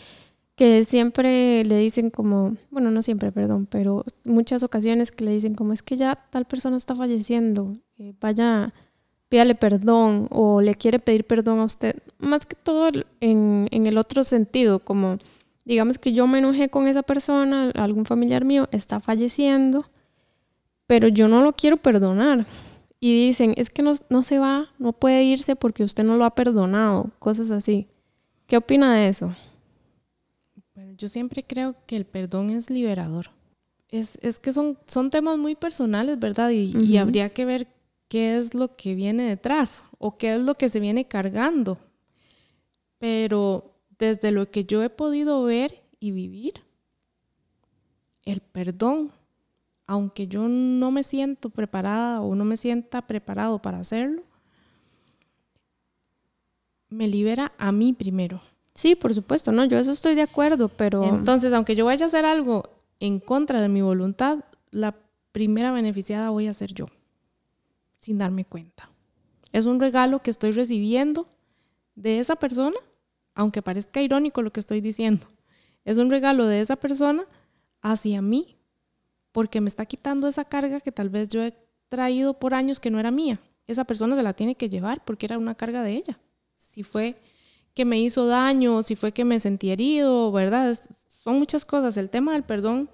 que 0.56 0.84
siempre 0.84 1.64
le 1.64 1.78
dicen 1.78 2.10
como, 2.10 2.56
bueno, 2.70 2.90
no 2.90 3.02
siempre, 3.02 3.32
perdón, 3.32 3.66
pero 3.66 4.04
muchas 4.24 4.62
ocasiones 4.62 5.10
que 5.10 5.24
le 5.24 5.32
dicen 5.32 5.54
como 5.54 5.72
es 5.72 5.82
que 5.82 5.96
ya 5.96 6.14
tal 6.30 6.44
persona 6.44 6.76
está 6.76 6.94
falleciendo, 6.94 7.76
eh, 7.98 8.14
vaya, 8.20 8.72
pídale 9.28 9.56
perdón 9.56 10.28
o 10.30 10.60
le 10.60 10.74
quiere 10.76 11.00
pedir 11.00 11.24
perdón 11.24 11.58
a 11.58 11.64
usted, 11.64 11.96
más 12.18 12.46
que 12.46 12.54
todo 12.54 12.88
en, 13.20 13.66
en, 13.72 13.86
el 13.86 13.98
otro 13.98 14.22
sentido, 14.22 14.78
como 14.78 15.18
digamos 15.64 15.98
que 15.98 16.12
yo 16.12 16.26
me 16.28 16.38
enojé 16.38 16.68
con 16.68 16.86
esa 16.86 17.02
persona, 17.02 17.70
algún 17.74 18.04
familiar 18.04 18.44
mío 18.44 18.68
está 18.70 19.00
falleciendo, 19.00 19.86
pero 20.86 21.08
yo 21.08 21.26
no 21.26 21.42
lo 21.42 21.54
quiero 21.54 21.78
perdonar. 21.78 22.46
Y 23.04 23.26
dicen, 23.26 23.52
es 23.58 23.68
que 23.68 23.82
no, 23.82 23.92
no 24.08 24.22
se 24.22 24.38
va, 24.38 24.70
no 24.78 24.94
puede 24.94 25.24
irse 25.24 25.56
porque 25.56 25.84
usted 25.84 26.04
no 26.04 26.16
lo 26.16 26.24
ha 26.24 26.34
perdonado, 26.34 27.10
cosas 27.18 27.50
así. 27.50 27.86
¿Qué 28.46 28.56
opina 28.56 28.94
de 28.94 29.08
eso? 29.08 29.36
yo 30.96 31.08
siempre 31.08 31.44
creo 31.44 31.76
que 31.86 31.96
el 31.96 32.06
perdón 32.06 32.48
es 32.48 32.70
liberador. 32.70 33.26
Es, 33.90 34.16
que 34.38 34.54
son, 34.54 34.78
son 34.86 35.10
temas 35.10 35.36
muy 35.36 35.54
personales, 35.54 36.18
¿verdad? 36.18 36.48
Y, 36.48 36.96
habría 36.96 37.28
que 37.28 37.44
ver 37.44 37.68
qué 38.08 38.38
es 38.38 38.54
lo 38.54 38.74
que 38.74 38.94
viene 38.94 39.24
detrás 39.24 39.82
o 39.98 40.16
qué 40.16 40.36
es 40.36 40.40
lo 40.40 40.54
que 40.54 40.70
se 40.70 40.80
viene 40.80 41.06
cargando. 41.06 41.78
Pero 42.96 43.76
desde 43.98 44.30
lo 44.30 44.50
que 44.50 44.64
yo 44.64 44.82
he 44.82 44.88
podido 44.88 45.42
ver 45.42 45.82
y 46.00 46.12
vivir, 46.12 46.54
el 48.22 48.40
perdón, 48.40 49.12
aunque 49.86 50.26
yo 50.26 50.48
no 50.48 50.90
me 50.90 51.02
siento 51.02 51.50
preparada 51.50 52.20
o 52.20 52.34
no 52.34 52.44
me 52.44 52.56
sienta 52.56 53.02
preparado 53.02 53.60
para 53.60 53.78
hacerlo, 53.78 54.22
me 56.88 57.08
libera 57.08 57.52
a 57.58 57.72
mí 57.72 57.92
primero. 57.92 58.40
Sí, 58.74 58.96
por 58.96 59.14
supuesto, 59.14 59.52
no, 59.52 59.64
yo 59.64 59.78
eso 59.78 59.92
estoy 59.92 60.14
de 60.14 60.22
acuerdo, 60.22 60.68
pero... 60.68 61.04
Entonces, 61.04 61.52
aunque 61.52 61.76
yo 61.76 61.84
vaya 61.84 62.04
a 62.04 62.06
hacer 62.06 62.24
algo 62.24 62.64
en 62.98 63.20
contra 63.20 63.60
de 63.60 63.68
mi 63.68 63.82
voluntad, 63.82 64.44
la 64.70 64.96
primera 65.32 65.72
beneficiada 65.72 66.30
voy 66.30 66.48
a 66.48 66.52
ser 66.52 66.72
yo, 66.72 66.86
sin 67.96 68.18
darme 68.18 68.44
cuenta. 68.44 68.90
Es 69.52 69.66
un 69.66 69.78
regalo 69.78 70.20
que 70.20 70.30
estoy 70.30 70.52
recibiendo 70.52 71.28
de 71.94 72.18
esa 72.18 72.36
persona, 72.36 72.76
aunque 73.34 73.62
parezca 73.62 74.02
irónico 74.02 74.42
lo 74.42 74.52
que 74.52 74.60
estoy 74.60 74.80
diciendo. 74.80 75.26
Es 75.84 75.98
un 75.98 76.10
regalo 76.10 76.46
de 76.46 76.60
esa 76.60 76.76
persona 76.76 77.24
hacia 77.82 78.22
mí, 78.22 78.56
porque 79.34 79.60
me 79.60 79.66
está 79.66 79.84
quitando 79.84 80.28
esa 80.28 80.44
carga 80.44 80.78
que 80.78 80.92
tal 80.92 81.08
vez 81.08 81.28
yo 81.28 81.42
he 81.42 81.52
traído 81.88 82.38
por 82.38 82.54
años 82.54 82.78
que 82.78 82.88
no 82.88 83.00
era 83.00 83.10
mía. 83.10 83.40
Esa 83.66 83.84
persona 83.84 84.14
se 84.14 84.22
la 84.22 84.32
tiene 84.32 84.54
que 84.54 84.68
llevar 84.68 85.04
porque 85.04 85.26
era 85.26 85.38
una 85.38 85.56
carga 85.56 85.82
de 85.82 85.96
ella. 85.96 86.20
Si 86.54 86.84
fue 86.84 87.16
que 87.74 87.84
me 87.84 87.98
hizo 87.98 88.28
daño, 88.28 88.80
si 88.84 88.94
fue 88.94 89.10
que 89.10 89.24
me 89.24 89.40
sentí 89.40 89.70
herido, 89.70 90.30
¿verdad? 90.30 90.78
son 91.08 91.40
muchas 91.40 91.64
cosas. 91.64 91.96
El 91.96 92.10
tema 92.10 92.32
del 92.34 92.44
perdón 92.44 92.88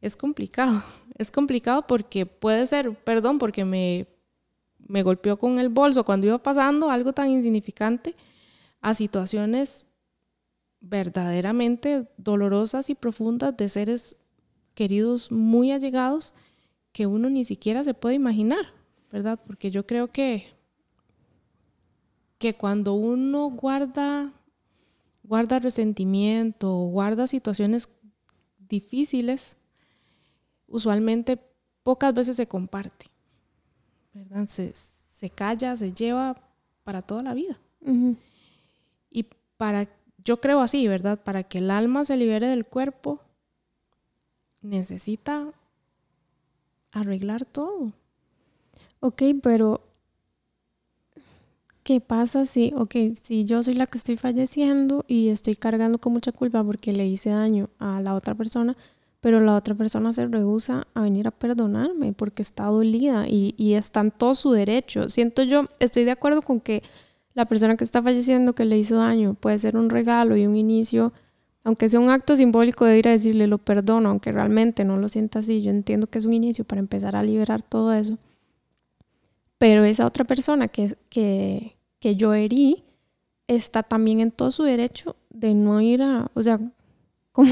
es 0.00 0.16
complicado. 0.16 0.82
Es 1.16 1.30
complicado 1.30 1.86
porque 1.86 2.26
puede 2.26 2.66
ser 2.66 2.92
perdón 2.92 3.38
porque 3.38 3.64
me, 3.64 4.08
me 4.78 5.04
golpeó 5.04 5.36
con 5.36 5.60
el 5.60 5.68
bolso 5.68 6.04
cuando 6.04 6.26
iba 6.26 6.42
pasando 6.42 6.90
algo 6.90 7.12
tan 7.12 7.30
insignificante 7.30 8.16
a 8.80 8.94
situaciones 8.94 9.86
verdaderamente 10.80 12.08
dolorosas 12.16 12.90
y 12.90 12.96
profundas 12.96 13.56
de 13.56 13.68
seres 13.68 14.16
queridos 14.74 15.30
muy 15.30 15.72
allegados 15.72 16.34
que 16.92 17.06
uno 17.06 17.30
ni 17.30 17.44
siquiera 17.44 17.82
se 17.82 17.94
puede 17.94 18.14
imaginar, 18.14 18.66
¿verdad? 19.10 19.40
Porque 19.46 19.70
yo 19.70 19.86
creo 19.86 20.12
que 20.12 20.54
que 22.44 22.54
cuando 22.54 22.92
uno 22.92 23.48
guarda, 23.50 24.30
guarda 25.22 25.58
resentimiento, 25.58 26.70
guarda 26.88 27.26
situaciones 27.26 27.88
difíciles, 28.58 29.56
usualmente 30.66 31.38
pocas 31.82 32.12
veces 32.12 32.36
se 32.36 32.46
comparte, 32.46 33.06
¿verdad? 34.12 34.46
Se, 34.46 35.30
calla, 35.30 35.74
se 35.74 35.94
lleva 35.94 36.36
para 36.82 37.00
toda 37.00 37.22
la 37.22 37.32
vida. 37.32 37.58
Y 39.08 39.26
para, 39.56 39.88
yo 40.22 40.38
creo 40.38 40.60
así, 40.60 40.86
¿verdad? 40.86 41.22
Para 41.22 41.44
que 41.44 41.58
el 41.58 41.70
alma 41.70 42.04
se 42.04 42.18
libere 42.18 42.48
del 42.48 42.66
cuerpo, 42.66 43.22
necesita 44.64 45.52
arreglar 46.90 47.44
todo. 47.44 47.92
Ok, 49.00 49.22
pero 49.42 49.82
¿qué 51.82 52.00
pasa 52.00 52.46
si, 52.46 52.72
ok, 52.74 52.94
si 53.20 53.44
yo 53.44 53.62
soy 53.62 53.74
la 53.74 53.86
que 53.86 53.98
estoy 53.98 54.16
falleciendo 54.16 55.04
y 55.06 55.28
estoy 55.28 55.54
cargando 55.54 55.98
con 55.98 56.12
mucha 56.12 56.32
culpa 56.32 56.64
porque 56.64 56.92
le 56.92 57.06
hice 57.06 57.30
daño 57.30 57.68
a 57.78 58.00
la 58.00 58.14
otra 58.14 58.34
persona, 58.34 58.76
pero 59.20 59.40
la 59.40 59.54
otra 59.56 59.74
persona 59.74 60.12
se 60.12 60.26
rehúsa 60.26 60.86
a 60.94 61.02
venir 61.02 61.26
a 61.26 61.30
perdonarme 61.30 62.12
porque 62.12 62.42
está 62.42 62.64
dolida 62.66 63.28
y, 63.28 63.54
y 63.58 63.74
está 63.74 64.00
en 64.00 64.10
todo 64.10 64.34
su 64.34 64.52
derecho? 64.52 65.08
Siento 65.10 65.42
yo, 65.42 65.66
estoy 65.78 66.04
de 66.04 66.12
acuerdo 66.12 66.42
con 66.42 66.60
que 66.60 66.82
la 67.34 67.44
persona 67.46 67.76
que 67.76 67.84
está 67.84 68.02
falleciendo 68.02 68.54
que 68.54 68.64
le 68.64 68.78
hizo 68.78 68.96
daño 68.96 69.34
puede 69.34 69.58
ser 69.58 69.76
un 69.76 69.90
regalo 69.90 70.36
y 70.36 70.46
un 70.46 70.56
inicio, 70.56 71.12
aunque 71.64 71.88
sea 71.88 71.98
un 71.98 72.10
acto 72.10 72.36
simbólico 72.36 72.84
de 72.84 72.98
ir 72.98 73.08
a 73.08 73.12
decirle 73.12 73.46
lo 73.46 73.58
perdono, 73.58 74.10
aunque 74.10 74.30
realmente 74.30 74.84
no 74.84 74.98
lo 74.98 75.08
sienta 75.08 75.40
así, 75.40 75.62
yo 75.62 75.70
entiendo 75.70 76.06
que 76.06 76.18
es 76.18 76.26
un 76.26 76.34
inicio 76.34 76.64
para 76.64 76.78
empezar 76.78 77.16
a 77.16 77.22
liberar 77.22 77.62
todo 77.62 77.92
eso. 77.92 78.18
Pero 79.58 79.84
esa 79.84 80.06
otra 80.06 80.24
persona 80.24 80.68
que, 80.68 80.94
que, 81.08 81.76
que 82.00 82.16
yo 82.16 82.34
herí 82.34 82.84
está 83.48 83.82
también 83.82 84.20
en 84.20 84.30
todo 84.30 84.50
su 84.50 84.62
derecho 84.62 85.16
de 85.30 85.54
no 85.54 85.80
ir 85.80 86.02
a, 86.02 86.30
o 86.34 86.42
sea, 86.42 86.60
como 87.32 87.50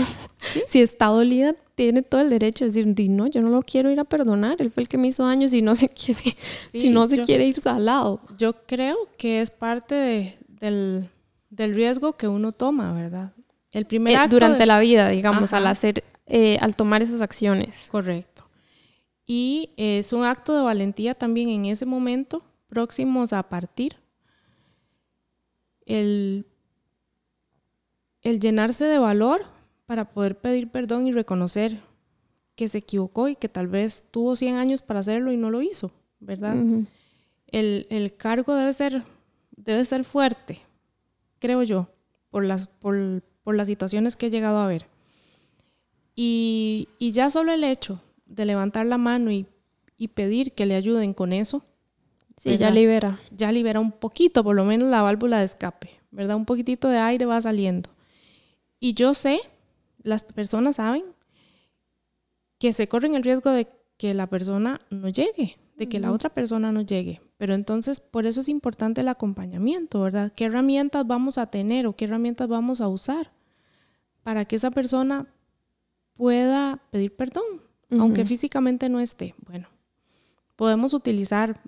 si 0.69 0.81
está 0.81 1.07
dolida, 1.07 1.55
tiene 1.75 2.03
todo 2.03 2.21
el 2.21 2.31
derecho 2.31 2.65
de 2.65 2.71
decir, 2.71 3.11
no, 3.11 3.27
yo 3.27 3.41
no 3.41 3.49
lo 3.49 3.63
quiero 3.63 3.91
ir 3.91 3.99
a 3.99 4.05
perdonar, 4.05 4.57
él 4.61 4.71
fue 4.71 4.85
el 4.85 4.89
que 4.89 4.99
me 4.99 5.09
hizo 5.09 5.25
años 5.25 5.53
y 5.55 5.63
no 5.63 5.75
se 5.75 5.89
quiere, 5.89 6.37
si 6.71 6.91
no 6.91 7.09
se 7.09 7.23
quiere 7.23 7.47
ir 7.47 7.57
salado. 7.59 8.21
Yo 8.39 8.55
creo 8.67 8.97
que 9.17 9.41
es 9.41 9.51
parte 9.51 10.39
del, 10.61 11.09
riesgo 11.51 12.13
que 12.13 12.29
uno 12.29 12.53
toma, 12.53 12.93
¿verdad? 12.93 13.33
El 13.73 13.87
primer 13.87 14.15
eh, 14.15 14.29
durante 14.29 14.67
la 14.67 14.79
vida, 14.79 15.09
digamos, 15.09 15.53
al 15.53 15.67
hacer, 15.67 16.05
eh, 16.27 16.59
al 16.61 16.77
tomar 16.77 17.03
esas 17.03 17.21
acciones. 17.21 17.89
Correcto. 17.91 18.45
Y 19.27 19.71
es 19.77 20.13
un 20.13 20.25
acto 20.25 20.55
de 20.55 20.63
valentía 20.63 21.15
también 21.15 21.49
en 21.49 21.65
ese 21.65 21.87
momento, 21.87 22.45
próximos 22.69 23.33
a 23.33 23.43
partir. 23.43 23.97
El, 25.87 26.47
el 28.21 28.39
llenarse 28.39 28.85
de 28.85 28.99
valor 28.99 29.45
para 29.87 30.11
poder 30.11 30.39
pedir 30.39 30.71
perdón 30.71 31.07
y 31.07 31.13
reconocer 31.13 31.81
que 32.55 32.69
se 32.69 32.79
equivocó 32.79 33.29
y 33.29 33.37
que 33.37 33.49
tal 33.49 33.69
vez 33.69 34.05
tuvo 34.11 34.37
100 34.37 34.57
años 34.57 34.83
para 34.83 35.01
hacerlo 35.01 35.33
y 35.33 35.37
no 35.37 35.51
lo 35.51 35.63
hizo, 35.63 35.91
¿verdad? 36.21 36.57
el, 37.49 38.15
cargo 38.17 38.55
debe 38.55 38.73
ser, 38.73 39.03
debe 39.57 39.85
ser 39.85 40.05
fuerte, 40.05 40.61
creo 41.39 41.63
yo, 41.63 41.89
por 42.31 42.45
las, 42.45 42.67
por, 42.67 43.23
las 43.47 43.67
situaciones 43.67 44.15
que 44.15 44.27
he 44.27 44.31
llegado 44.31 44.59
a 44.59 44.67
ver. 44.67 44.87
Y, 46.15 46.89
ya 47.01 47.31
solo 47.31 47.53
el 47.53 47.65
hecho 47.65 48.01
de 48.27 48.45
levantar 48.45 48.87
la 48.87 48.99
mano 48.99 49.31
y, 49.31 49.47
pedir 50.15 50.53
que 50.53 50.67
le 50.67 50.75
ayuden 50.75 51.15
con 51.15 51.33
eso, 51.33 51.65
sí, 52.37 52.57
ya 52.57 52.71
libera. 52.71 53.21
Ya 53.31 53.53
libera 53.53 53.79
un 53.79 53.93
poquito, 53.93 54.43
por 54.43 54.57
lo 54.57 54.65
menos 54.65 54.89
la 54.89 55.01
válvula 55.01 55.39
de 55.39 55.45
escape, 55.45 55.91
¿verdad? 56.11 56.37
Un 56.37 56.45
poquitito 56.45 56.89
de 56.89 56.99
aire 56.99 57.25
va 57.25 57.41
saliendo. 57.41 57.91
Y 58.81 58.95
yo 58.95 59.15
sé 59.15 59.41
las 60.03 60.25
personas 60.25 60.77
saben 60.77 61.05
que 62.59 62.73
se 62.73 62.89
corren 62.89 63.15
el 63.15 63.23
riesgo 63.23 63.51
de 63.51 63.69
que 63.97 64.15
la 64.15 64.29
persona 64.29 64.81
no 64.91 65.09
llegue, 65.09 65.57
de 65.83 65.89
que 65.89 66.01
la 66.01 66.13
otra 66.13 66.31
persona 66.31 66.73
no 66.73 66.83
llegue. 66.83 67.21
Pero 67.39 67.55
entonces, 67.55 68.01
por 68.01 68.27
eso 68.27 68.41
es 68.41 68.49
importante 68.49 69.01
el 69.01 69.09
acompañamiento, 69.09 70.01
¿verdad? 70.01 70.33
¿Qué 70.35 70.45
herramientas 70.45 71.07
vamos 71.07 71.39
a 71.39 71.47
tener 71.47 71.87
o 71.87 71.97
qué 71.97 72.05
herramientas 72.07 72.49
vamos 72.49 72.81
a 72.81 72.89
usar 72.89 73.33
para 74.23 74.45
que 74.45 74.57
esa 74.57 74.71
persona 74.71 75.27
pueda 76.15 76.81
pedir 76.91 77.15
perdón, 77.17 77.45
aunque 77.91 78.25
físicamente 78.25 78.89
no 78.89 79.01
esté? 79.01 79.35
Bueno, 79.47 79.69
podemos 80.57 80.95
utilizar 80.95 81.61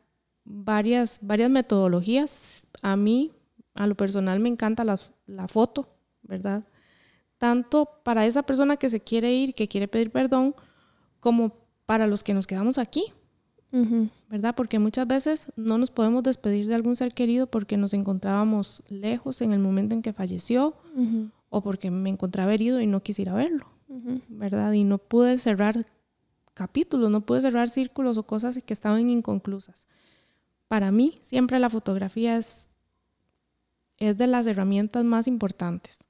varias, 0.45 1.19
varias 1.21 1.51
metodologías. 1.51 2.67
A 2.83 2.97
mí, 2.97 3.33
a 3.75 3.87
lo 3.87 3.95
personal, 3.97 4.41
me 4.41 4.49
encanta 4.49 4.85
la, 4.85 4.99
la 5.27 5.49
foto, 5.49 5.89
¿verdad? 6.23 6.65
tanto 7.39 8.01
para 8.03 8.25
esa 8.25 8.43
persona 8.43 8.79
que 8.79 8.89
se 8.89 9.01
quiere 9.01 9.35
ir, 9.35 9.55
que 9.55 9.69
quiere 9.69 9.87
pedir 9.87 10.11
perdón, 10.11 10.55
como 11.21 11.59
para 11.85 12.07
los 12.07 12.23
que 12.23 12.33
nos 12.33 12.47
quedamos 12.47 12.79
aquí, 12.79 13.13
¿verdad? 14.29 14.55
Porque 14.55 14.79
muchas 14.79 15.07
veces 15.07 15.53
no 15.57 15.79
nos 15.79 15.91
podemos 15.91 16.23
despedir 16.23 16.67
de 16.69 16.75
algún 16.75 16.95
ser 16.97 17.13
querido 17.13 17.47
porque 17.49 17.77
nos 17.77 17.93
encontrábamos 17.93 18.83
lejos 18.89 19.43
en 19.43 19.53
el 19.53 19.59
momento 19.59 19.95
en 19.95 20.03
que 20.03 20.13
falleció 20.13 20.77
o 21.51 21.63
porque 21.63 21.91
me 21.91 22.11
encontraba 22.11 22.55
herido 22.55 22.81
y 22.81 22.87
no 22.87 23.03
quisiera 23.03 23.35
verlo, 23.35 23.67
¿verdad? 24.29 24.73
Y 24.73 24.85
no 24.85 24.99
pude 24.99 25.39
cerrar 25.39 25.87
capítulos, 26.55 27.11
no 27.11 27.23
pude 27.23 27.41
cerrar 27.41 27.69
círculos 27.69 28.17
o 28.17 28.23
cosas 28.23 28.63
que 28.63 28.73
estaban 28.73 29.11
inconclusas. 29.11 29.89
Para 30.69 30.93
mí, 30.93 31.19
siempre 31.21 31.59
la 31.59 31.69
fotografía 31.69 32.37
es, 32.37 32.69
es 33.99 34.17
de 34.17 34.27
las 34.27 34.47
herramientas 34.47 35.05
más 35.05 35.27
importantes 35.27 36.07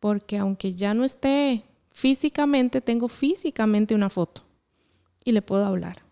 porque 0.00 0.38
aunque 0.38 0.74
ya 0.74 0.94
no 0.94 1.04
esté 1.04 1.64
físicamente, 1.90 2.80
tengo 2.80 3.08
físicamente 3.08 3.94
una 3.94 4.10
foto 4.10 4.42
y 5.24 5.32
le 5.32 5.42
puedo 5.42 5.64
hablar. 5.64 6.02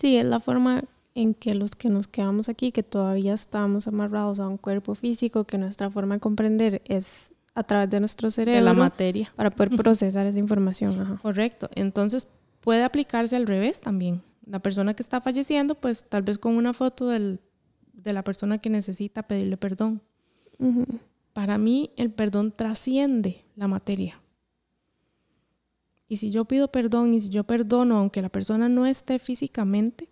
Sí, 0.00 0.16
es 0.16 0.24
la 0.24 0.40
forma 0.40 0.84
en 1.14 1.34
que 1.34 1.54
los 1.54 1.72
que 1.72 1.90
nos 1.90 2.08
quedamos 2.08 2.48
aquí, 2.48 2.72
que 2.72 2.82
todavía 2.82 3.34
estamos 3.34 3.86
amarrados 3.86 4.40
a 4.40 4.48
un 4.48 4.56
cuerpo 4.56 4.94
físico, 4.94 5.44
que 5.44 5.58
nuestra 5.58 5.90
forma 5.90 6.14
de 6.14 6.20
comprender 6.20 6.80
es 6.86 7.32
a 7.54 7.64
través 7.64 7.90
de 7.90 8.00
nuestro 8.00 8.30
cerebro. 8.30 8.58
De 8.58 8.64
la 8.64 8.72
materia. 8.72 9.30
Para 9.36 9.50
poder 9.50 9.70
procesar 9.76 10.24
esa 10.24 10.38
información. 10.38 11.18
Correcto. 11.20 11.68
Entonces 11.74 12.28
puede 12.62 12.82
aplicarse 12.82 13.36
al 13.36 13.46
revés 13.46 13.82
también. 13.82 14.22
La 14.46 14.60
persona 14.60 14.94
que 14.94 15.02
está 15.02 15.20
falleciendo, 15.20 15.74
pues 15.74 16.06
tal 16.08 16.22
vez 16.22 16.38
con 16.38 16.56
una 16.56 16.72
foto 16.72 17.08
de 17.08 17.38
la 18.02 18.24
persona 18.24 18.56
que 18.56 18.70
necesita 18.70 19.24
pedirle 19.24 19.58
perdón. 19.58 20.00
Para 21.34 21.58
mí 21.58 21.90
el 21.96 22.10
perdón 22.10 22.52
trasciende 22.56 23.44
la 23.54 23.68
materia. 23.68 24.18
Y 26.10 26.16
si 26.16 26.32
yo 26.32 26.44
pido 26.44 26.72
perdón 26.72 27.14
y 27.14 27.20
si 27.20 27.30
yo 27.30 27.44
perdono 27.44 27.96
aunque 27.96 28.20
la 28.20 28.28
persona 28.28 28.68
no 28.68 28.84
esté 28.84 29.20
físicamente, 29.20 30.10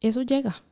eso 0.00 0.22
llega. 0.22 0.62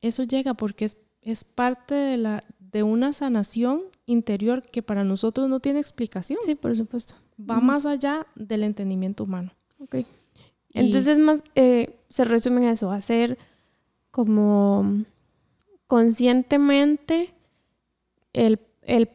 Eso 0.00 0.22
llega 0.22 0.54
porque 0.54 0.88
es, 1.20 1.44
parte 1.44 1.94
de, 1.94 2.16
la, 2.16 2.42
de 2.58 2.82
una 2.82 3.12
sanación 3.12 3.82
interior 4.06 4.62
que 4.62 4.82
para 4.82 5.04
nosotros 5.04 5.50
no 5.50 5.60
tiene 5.60 5.78
explicación. 5.78 6.38
Sí, 6.42 6.54
por 6.54 6.74
supuesto. 6.74 7.14
Va 7.38 7.60
más 7.60 7.84
allá 7.84 8.26
del 8.34 8.64
entendimiento 8.64 9.24
humano. 9.24 9.52
Ok. 9.78 9.96
Entonces, 10.72 11.18
más, 11.18 11.44
eh, 11.54 11.98
se 12.08 12.24
resume 12.24 12.62
en 12.62 12.68
eso, 12.70 12.90
hacer 12.90 13.36
como 14.10 15.04
conscientemente 15.86 17.34
el, 18.32 18.58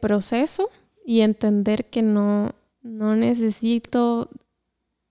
proceso 0.00 0.70
y 1.04 1.22
entender 1.22 1.86
que 1.86 2.02
no, 2.02 2.54
no 2.82 3.16
necesito 3.16 4.28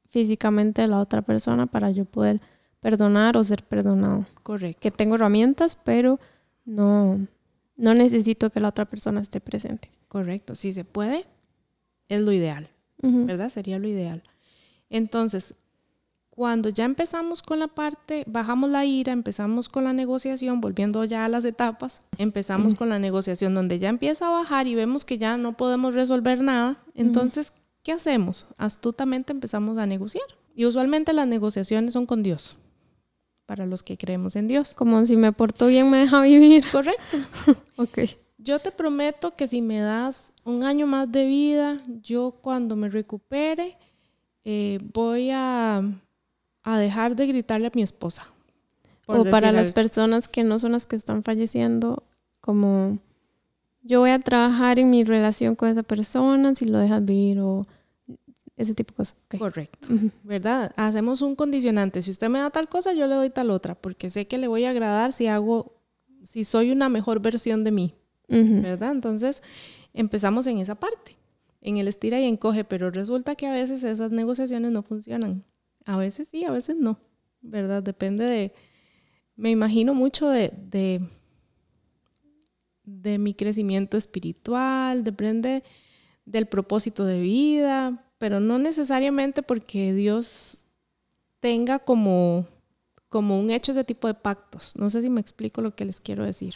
físicamente 0.07 0.81
a 0.81 0.87
la 0.87 0.99
otra 0.99 1.21
persona 1.21 1.67
para 1.67 1.91
yo 1.91 2.05
poder 2.05 2.41
perdonar 2.81 3.37
o 3.37 3.43
ser 3.43 3.63
perdonado. 3.63 4.25
Correcto. 4.43 4.79
Que 4.81 4.91
tengo 4.91 5.15
herramientas, 5.15 5.75
pero 5.75 6.19
no, 6.65 7.19
no 7.77 7.93
necesito 7.93 8.49
que 8.49 8.59
la 8.59 8.69
otra 8.69 8.85
persona 8.85 9.21
esté 9.21 9.39
presente. 9.39 9.89
Correcto. 10.07 10.55
Si 10.55 10.73
se 10.73 10.83
puede, 10.83 11.25
es 12.09 12.21
lo 12.21 12.31
ideal, 12.33 12.67
¿verdad? 13.01 13.49
Sería 13.49 13.79
lo 13.79 13.87
ideal. 13.87 14.21
Entonces, 14.89 15.55
cuando 16.29 16.69
ya 16.69 16.85
empezamos 16.85 17.41
con 17.41 17.59
la 17.59 17.67
parte, 17.67 18.23
bajamos 18.27 18.69
la 18.69 18.83
ira, 18.83 19.13
empezamos 19.13 19.69
con 19.69 19.83
la 19.83 19.93
negociación, 19.93 20.59
volviendo 20.59 21.03
ya 21.05 21.23
a 21.23 21.29
las 21.29 21.45
etapas, 21.45 22.03
empezamos 22.17 22.73
con 22.73 22.89
la 22.89 22.99
negociación 22.99 23.53
donde 23.53 23.79
ya 23.79 23.89
empieza 23.89 24.27
a 24.27 24.31
bajar 24.31 24.67
y 24.67 24.75
vemos 24.75 25.05
que 25.05 25.17
ya 25.17 25.37
no 25.37 25.55
podemos 25.55 25.93
resolver 25.93 26.41
nada, 26.41 26.83
entonces, 26.95 27.53
¿qué 27.83 27.91
hacemos? 27.91 28.47
Astutamente 28.57 29.33
empezamos 29.33 29.77
a 29.77 29.85
negociar. 29.85 30.25
Y 30.55 30.65
usualmente 30.65 31.13
las 31.13 31.27
negociaciones 31.27 31.93
son 31.93 32.05
con 32.05 32.23
Dios, 32.23 32.57
para 33.45 33.65
los 33.65 33.83
que 33.83 33.97
creemos 33.97 34.35
en 34.35 34.47
Dios. 34.47 34.73
Como 34.73 35.03
si 35.05 35.15
me 35.15 35.31
porto 35.31 35.67
bien, 35.67 35.89
me 35.89 35.99
deja 35.99 36.21
vivir. 36.21 36.63
Correcto. 36.71 37.17
ok. 37.77 37.99
Yo 38.37 38.59
te 38.59 38.71
prometo 38.71 39.35
que 39.35 39.47
si 39.47 39.61
me 39.61 39.79
das 39.79 40.33
un 40.43 40.63
año 40.63 40.87
más 40.87 41.11
de 41.11 41.25
vida, 41.25 41.81
yo 42.01 42.37
cuando 42.41 42.75
me 42.75 42.89
recupere, 42.89 43.77
eh, 44.43 44.79
voy 44.93 45.29
a 45.31 45.83
a 46.63 46.77
dejar 46.77 47.15
de 47.15 47.27
gritarle 47.27 47.67
a 47.67 47.71
mi 47.73 47.81
esposa. 47.81 48.27
O 49.05 49.25
para 49.25 49.51
las 49.51 49.71
personas 49.71 50.27
que 50.27 50.43
no 50.43 50.57
son 50.59 50.71
las 50.73 50.85
que 50.85 50.95
están 50.95 51.23
falleciendo, 51.23 52.03
como 52.39 52.99
yo 53.81 53.99
voy 53.99 54.11
a 54.11 54.19
trabajar 54.19 54.79
en 54.79 54.89
mi 54.89 55.03
relación 55.03 55.55
con 55.55 55.69
esa 55.69 55.83
persona 55.83 56.53
si 56.55 56.65
lo 56.65 56.77
dejas 56.77 57.03
vivir 57.03 57.39
o 57.39 57.67
ese 58.57 58.75
tipo 58.75 58.91
de 58.91 58.97
cosas. 58.97 59.17
Correcto, 59.37 59.87
¿verdad? 60.23 60.71
Hacemos 60.75 61.21
un 61.21 61.35
condicionante. 61.35 62.01
Si 62.01 62.11
usted 62.11 62.29
me 62.29 62.39
da 62.39 62.49
tal 62.51 62.69
cosa, 62.69 62.93
yo 62.93 63.07
le 63.07 63.15
doy 63.15 63.29
tal 63.29 63.49
otra, 63.49 63.75
porque 63.75 64.09
sé 64.09 64.27
que 64.27 64.37
le 64.37 64.47
voy 64.47 64.65
a 64.65 64.69
agradar 64.69 65.13
si 65.13 65.27
hago, 65.27 65.81
si 66.23 66.43
soy 66.43 66.71
una 66.71 66.89
mejor 66.89 67.21
versión 67.21 67.63
de 67.63 67.71
mí, 67.71 67.95
¿verdad? 68.27 68.91
Entonces 68.91 69.41
empezamos 69.93 70.47
en 70.47 70.59
esa 70.59 70.75
parte, 70.75 71.17
en 71.61 71.77
el 71.77 71.87
estira 71.87 72.19
y 72.19 72.25
encoge, 72.25 72.63
pero 72.63 72.91
resulta 72.91 73.35
que 73.35 73.47
a 73.47 73.53
veces 73.53 73.83
esas 73.83 74.11
negociaciones 74.11 74.71
no 74.71 74.83
funcionan. 74.83 75.43
A 75.85 75.97
veces 75.97 76.27
sí, 76.27 76.45
a 76.45 76.51
veces 76.51 76.75
no, 76.77 76.99
¿verdad? 77.41 77.81
Depende 77.81 78.25
de, 78.25 78.53
me 79.35 79.49
imagino 79.49 79.95
mucho 79.95 80.29
de, 80.29 80.53
de, 80.69 81.01
de 82.83 83.17
mi 83.17 83.33
crecimiento 83.33 83.97
espiritual, 83.97 85.03
depende 85.03 85.63
del 86.25 86.47
propósito 86.47 87.05
de 87.05 87.19
vida, 87.19 88.05
pero 88.17 88.39
no 88.39 88.59
necesariamente 88.59 89.43
porque 89.43 89.93
Dios 89.93 90.63
tenga 91.39 91.79
como, 91.79 92.45
como 93.09 93.39
un 93.39 93.49
hecho 93.51 93.71
ese 93.71 93.83
tipo 93.83 94.07
de 94.07 94.13
pactos. 94.13 94.75
No 94.75 94.89
sé 94.89 95.01
si 95.01 95.09
me 95.09 95.21
explico 95.21 95.61
lo 95.61 95.75
que 95.75 95.85
les 95.85 95.99
quiero 95.99 96.23
decir. 96.23 96.55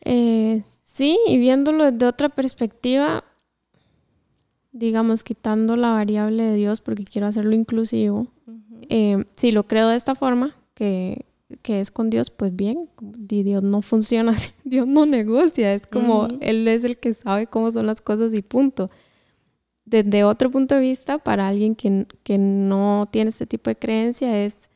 Eh, 0.00 0.62
sí, 0.82 1.18
y 1.26 1.38
viéndolo 1.38 1.90
desde 1.90 2.06
otra 2.06 2.28
perspectiva, 2.28 3.24
digamos, 4.72 5.22
quitando 5.22 5.76
la 5.76 5.90
variable 5.92 6.42
de 6.42 6.54
Dios 6.56 6.80
porque 6.80 7.04
quiero 7.04 7.26
hacerlo 7.26 7.54
inclusivo, 7.54 8.28
eh, 8.88 9.24
si 9.36 9.52
lo 9.52 9.64
creo 9.64 9.88
de 9.88 9.96
esta 9.96 10.14
forma, 10.14 10.56
que, 10.74 11.26
que, 11.62 11.80
es 11.80 11.90
con 11.90 12.10
Dios, 12.10 12.30
pues 12.30 12.54
bien, 12.54 12.88
Dios 13.00 13.62
no 13.62 13.82
funciona 13.82 14.32
así, 14.32 14.52
Dios 14.64 14.86
no 14.86 15.06
negocia, 15.06 15.74
es 15.74 15.86
como 15.86 16.28
Él 16.40 16.66
es 16.68 16.84
el 16.84 16.98
que 16.98 17.14
sabe 17.14 17.46
cómo 17.46 17.70
son 17.70 17.86
las 17.86 18.00
cosas 18.00 18.34
y 18.34 18.42
punto. 18.42 18.90
Desde 19.84 20.24
otro 20.24 20.50
punto 20.50 20.76
de 20.76 20.80
vista, 20.80 21.18
para 21.18 21.48
alguien 21.48 21.74
que, 21.74 22.06
que 22.22 22.38
no 22.38 23.08
tiene 23.10 23.30
este 23.30 23.46
tipo 23.46 23.68
de 23.68 23.76
creencia, 23.76 24.44
es 24.44 24.70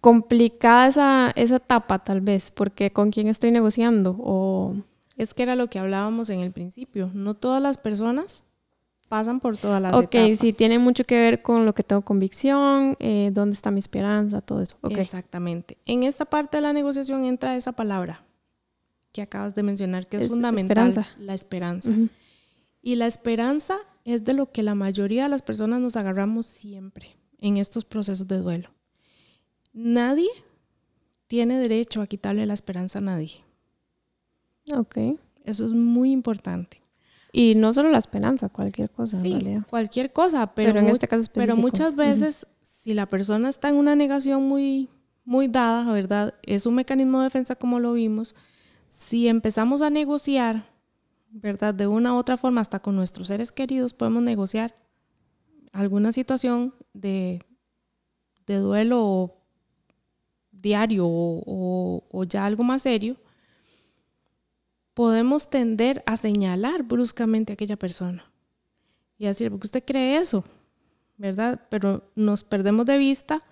complicada 0.00 0.88
esa, 0.88 1.32
esa 1.36 1.56
etapa 1.56 2.00
tal 2.00 2.20
vez, 2.20 2.50
porque 2.50 2.90
con 2.90 3.10
quién 3.10 3.28
estoy 3.28 3.50
negociando 3.50 4.16
o... 4.18 4.74
Es 5.16 5.34
que 5.34 5.42
era 5.42 5.54
lo 5.54 5.68
que 5.68 5.78
hablábamos 5.78 6.30
en 6.30 6.40
el 6.40 6.50
principio, 6.50 7.10
no 7.12 7.34
todas 7.34 7.60
las 7.60 7.76
personas 7.76 8.42
pasan 9.10 9.40
por 9.40 9.56
todas 9.56 9.82
las 9.82 9.92
etapas. 9.92 10.30
Ok, 10.30 10.38
sí, 10.38 10.52
tiene 10.52 10.78
mucho 10.78 11.02
que 11.02 11.16
ver 11.20 11.42
con 11.42 11.66
lo 11.66 11.74
que 11.74 11.82
tengo 11.82 12.02
convicción, 12.02 12.96
eh, 13.00 13.30
dónde 13.32 13.54
está 13.54 13.72
mi 13.72 13.80
esperanza, 13.80 14.40
todo 14.40 14.62
eso. 14.62 14.76
Exactamente. 14.88 15.76
En 15.84 16.04
esta 16.04 16.26
parte 16.26 16.58
de 16.58 16.60
la 16.60 16.72
negociación 16.72 17.24
entra 17.24 17.56
esa 17.56 17.72
palabra 17.72 18.24
que 19.10 19.20
acabas 19.20 19.56
de 19.56 19.64
mencionar, 19.64 20.06
que 20.06 20.18
es, 20.18 20.28
fundamental, 20.28 21.04
la 21.18 21.34
esperanza. 21.34 21.92
Y 22.82 22.94
la 22.94 23.08
esperanza 23.08 23.78
es 24.04 24.22
de 24.22 24.32
lo 24.32 24.52
que 24.52 24.62
la 24.62 24.76
mayoría 24.76 25.24
de 25.24 25.28
las 25.28 25.42
personas 25.42 25.80
nos 25.80 25.96
agarramos 25.96 26.46
siempre 26.46 27.16
en 27.40 27.56
estos 27.56 27.84
procesos 27.84 28.28
de 28.28 28.38
duelo. 28.38 28.70
Nadie 29.72 30.30
tiene 31.26 31.58
derecho 31.58 32.00
a 32.00 32.06
quitarle 32.06 32.46
la 32.46 32.54
esperanza 32.54 33.00
a 33.00 33.02
nadie. 33.02 33.42
Ok. 34.72 34.98
Eso 35.44 35.66
es 35.66 35.72
muy 35.72 36.12
importante. 36.12 36.79
Y 37.32 37.54
no 37.54 37.72
solo 37.72 37.90
la 37.90 37.98
esperanza, 37.98 38.48
cualquier 38.48 38.90
cosa. 38.90 39.20
Sí, 39.20 39.38
cualquier 39.68 40.12
cosa, 40.12 40.52
pero, 40.54 40.78
en 40.78 40.88
este 40.88 41.06
caso 41.06 41.30
Pero 41.32 41.56
muchas 41.56 41.94
veces, 41.94 42.46
si 42.62 42.92
la 42.94 43.06
persona 43.06 43.48
está 43.48 43.68
en 43.68 43.76
una 43.76 43.94
negación 43.94 44.48
muy, 44.48 44.88
muy 45.24 45.46
dada, 45.46 45.92
¿verdad? 45.92 46.34
Es 46.42 46.66
un 46.66 46.74
mecanismo 46.74 47.18
de 47.18 47.24
defensa 47.24 47.54
como 47.54 47.78
lo 47.78 47.92
vimos. 47.92 48.34
Si 48.88 49.28
empezamos 49.28 49.80
a 49.82 49.90
negociar, 49.90 50.66
¿verdad? 51.30 51.72
De 51.72 51.86
una 51.86 52.14
u 52.14 52.16
otra 52.16 52.36
forma, 52.36 52.60
hasta 52.60 52.80
con 52.80 52.96
nuestros 52.96 53.28
seres 53.28 53.52
queridos, 53.52 53.94
podemos 53.94 54.22
negociar 54.22 54.74
alguna 55.72 56.10
situación 56.10 56.74
de, 56.92 57.44
de 58.46 58.56
duelo 58.56 59.36
diario 60.60 61.04
o, 61.06 62.24
ya 62.28 62.44
algo 62.44 62.64
más 62.64 62.82
serio, 62.82 63.16
podemos 64.94 65.48
tender 65.48 66.02
a 66.06 66.16
señalar 66.16 66.82
bruscamente 66.82 67.52
a 67.52 67.54
aquella 67.54 67.76
persona 67.76 68.30
y 69.18 69.26
decir, 69.26 69.50
porque 69.50 69.66
usted 69.66 69.84
cree 69.84 70.16
eso? 70.16 70.44
¿Verdad? 71.16 71.60
Pero 71.68 72.10
nos 72.14 72.44
perdemos 72.44 72.86
de 72.86 72.96
vista 72.96 73.42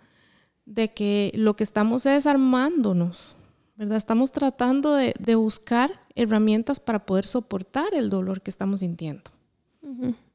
de 0.64 0.94
que 0.94 1.30
lo 1.34 1.56
que 1.56 1.64
estamos 1.64 2.06
es 2.06 2.26
armándonos, 2.26 3.36
¿verdad? 3.76 3.96
Estamos 3.96 4.32
tratando 4.32 4.94
de, 4.94 5.34
buscar 5.34 6.00
herramientas 6.14 6.80
para 6.80 7.04
poder 7.04 7.26
soportar 7.26 7.88
el 7.92 8.08
dolor 8.08 8.40
que 8.40 8.50
estamos 8.50 8.80
sintiendo, 8.80 9.30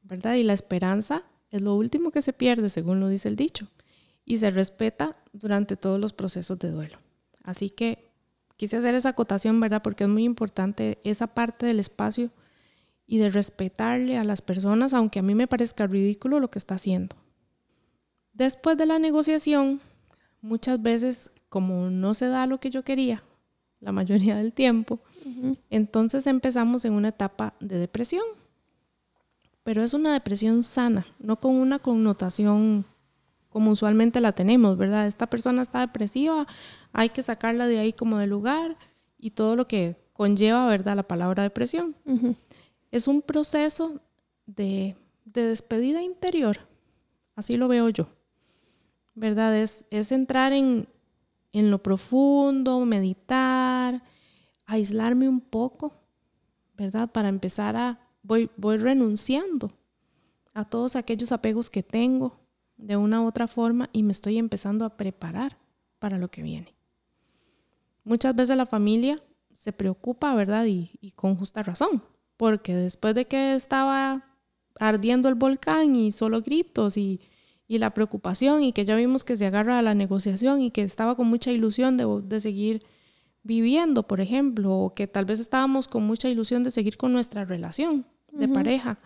¿verdad? 0.02 0.34
Y 0.34 0.44
la 0.44 0.52
esperanza 0.52 1.24
es 1.50 1.62
lo 1.62 1.74
último 1.74 2.10
que 2.10 2.22
se 2.22 2.32
pierde, 2.32 2.68
según 2.68 3.00
lo 3.00 3.08
dice 3.08 3.28
el 3.28 3.36
dicho 3.36 3.68
y 4.24 4.38
se 4.38 4.50
respeta 4.50 5.16
durante 5.32 5.76
todos 5.76 6.00
los 6.00 6.12
procesos 6.12 6.58
de 6.58 6.70
duelo. 6.70 6.98
Así 7.42 7.70
que 7.70 8.10
quise 8.56 8.76
hacer 8.76 8.94
esa 8.94 9.10
acotación, 9.10 9.60
¿verdad? 9.60 9.82
Porque 9.82 10.04
es 10.04 10.10
muy 10.10 10.24
importante 10.24 10.98
esa 11.04 11.28
parte 11.28 11.66
del 11.66 11.80
espacio 11.80 12.30
y 13.06 13.18
de 13.18 13.30
respetarle 13.30 14.16
a 14.16 14.24
las 14.24 14.42
personas, 14.42 14.94
aunque 14.94 15.18
a 15.18 15.22
mí 15.22 15.34
me 15.34 15.46
parezca 15.46 15.86
ridículo 15.86 16.40
lo 16.40 16.50
que 16.50 16.58
está 16.58 16.76
haciendo. 16.76 17.16
Después 18.32 18.76
de 18.76 18.86
la 18.86 18.98
negociación, 18.98 19.80
muchas 20.40 20.80
veces, 20.82 21.30
como 21.48 21.90
no 21.90 22.14
se 22.14 22.26
da 22.26 22.46
lo 22.46 22.58
que 22.58 22.70
yo 22.70 22.82
quería, 22.82 23.22
la 23.80 23.92
mayoría 23.92 24.36
del 24.36 24.52
tiempo, 24.52 25.00
entonces 25.70 26.26
empezamos 26.26 26.84
en 26.84 26.94
una 26.94 27.08
etapa 27.08 27.54
de 27.60 27.78
depresión. 27.78 28.24
Pero 29.62 29.82
es 29.82 29.94
una 29.94 30.12
depresión 30.12 30.62
sana, 30.62 31.06
no 31.18 31.38
con 31.38 31.54
una 31.54 31.78
connotación 31.78 32.84
como 33.54 33.70
usualmente 33.70 34.20
la 34.20 34.32
tenemos, 34.32 34.76
¿verdad? 34.76 35.06
Esta 35.06 35.28
persona 35.28 35.62
está 35.62 35.78
depresiva, 35.78 36.44
hay 36.92 37.10
que 37.10 37.22
sacarla 37.22 37.68
de 37.68 37.78
ahí 37.78 37.92
como 37.92 38.18
de 38.18 38.26
lugar 38.26 38.76
y 39.16 39.30
todo 39.30 39.54
lo 39.54 39.68
que 39.68 39.94
conlleva, 40.12 40.66
¿verdad? 40.66 40.96
La 40.96 41.04
palabra 41.04 41.44
depresión. 41.44 41.94
Es 42.90 43.06
un 43.06 43.22
proceso 43.22 44.00
de, 44.44 44.96
despedida 45.24 46.02
interior, 46.02 46.58
así 47.36 47.52
lo 47.52 47.68
veo 47.68 47.90
yo, 47.90 48.08
¿verdad? 49.14 49.56
Es, 49.56 49.84
es 49.90 50.10
entrar 50.10 50.52
en, 50.52 50.88
en 51.52 51.70
lo 51.70 51.80
profundo, 51.80 52.84
meditar, 52.84 54.02
aislarme 54.66 55.28
un 55.28 55.40
poco, 55.40 55.94
¿verdad? 56.76 57.08
Para 57.08 57.28
empezar 57.28 57.76
a, 57.76 58.00
voy, 58.20 58.50
voy 58.56 58.78
renunciando 58.78 59.70
a 60.54 60.64
todos 60.64 60.96
aquellos 60.96 61.30
apegos 61.30 61.70
que 61.70 61.84
tengo, 61.84 62.43
de 62.76 62.96
una 62.96 63.22
u 63.22 63.26
otra 63.26 63.46
forma 63.46 63.88
y 63.92 64.02
me 64.02 64.12
estoy 64.12 64.38
empezando 64.38 64.84
a 64.84 64.96
preparar 64.96 65.58
para 65.98 66.18
lo 66.18 66.28
que 66.28 66.42
viene. 66.42 66.74
Muchas 68.04 68.34
veces 68.34 68.56
la 68.56 68.66
familia 68.66 69.22
se 69.54 69.72
preocupa, 69.72 70.34
¿verdad? 70.34 70.66
Y, 70.66 71.12
con 71.16 71.36
justa 71.36 71.62
razón, 71.62 72.02
porque 72.36 72.74
después 72.74 73.14
de 73.14 73.26
que 73.26 73.54
estaba 73.54 74.26
ardiendo 74.78 75.28
el 75.28 75.36
volcán 75.36 75.96
y 75.96 76.10
solo 76.10 76.42
gritos 76.42 76.96
y, 76.96 77.20
la 77.66 77.92
preocupación 77.92 78.62
y 78.62 78.72
que 78.72 78.84
ya 78.84 78.94
vimos 78.94 79.24
que 79.24 79.34
se 79.34 79.46
agarra 79.46 79.80
a 79.80 79.82
la 79.82 79.94
negociación 79.94 80.60
y 80.60 80.70
que 80.70 80.82
estaba 80.82 81.16
con 81.16 81.26
mucha 81.26 81.50
ilusión 81.50 81.96
de, 81.96 82.06
de 82.22 82.38
seguir 82.38 82.84
viviendo, 83.42 84.06
por 84.06 84.20
ejemplo, 84.20 84.72
o 84.72 84.94
que 84.94 85.08
tal 85.08 85.24
vez 85.24 85.40
estábamos 85.40 85.88
con 85.88 86.04
mucha 86.06 86.28
ilusión 86.28 86.62
de 86.62 86.70
seguir 86.70 86.96
con 86.96 87.12
nuestra 87.12 87.44
relación 87.44 88.06
de 88.30 88.46
pareja 88.46 88.98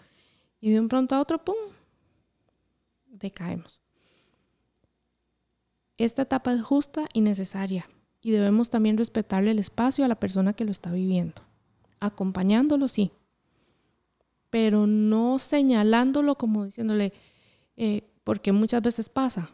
y 0.61 0.71
de 0.71 0.81
un 0.81 0.89
pronto 0.89 1.15
a 1.15 1.21
otro, 1.21 1.43
¡pum!, 1.43 1.57
decaemos. 3.19 3.81
Esta 5.97 6.23
etapa 6.23 6.53
es 6.53 6.63
justa 6.63 7.07
y 7.13 7.21
necesaria 7.21 7.89
y 8.21 8.31
debemos 8.31 8.71
también 8.71 8.99
respetarle 8.99 9.51
el 9.51 9.59
espacio 9.59 10.05
a 10.05 10.09
la 10.09 10.19
persona 10.19 10.53
que 10.53 10.65
lo 10.65 10.71
está 10.71 10.93
viviendo, 10.93 11.43
acompañándolo, 12.01 12.89
sí, 12.89 13.13
pero 14.51 14.87
no 14.87 15.39
señalándolo 15.39 16.37
como 16.37 16.65
diciéndole, 16.65 17.13
eh, 17.77 18.03
porque 18.25 18.53
muchas 18.53 18.83
veces 18.83 19.09
pasa, 19.09 19.51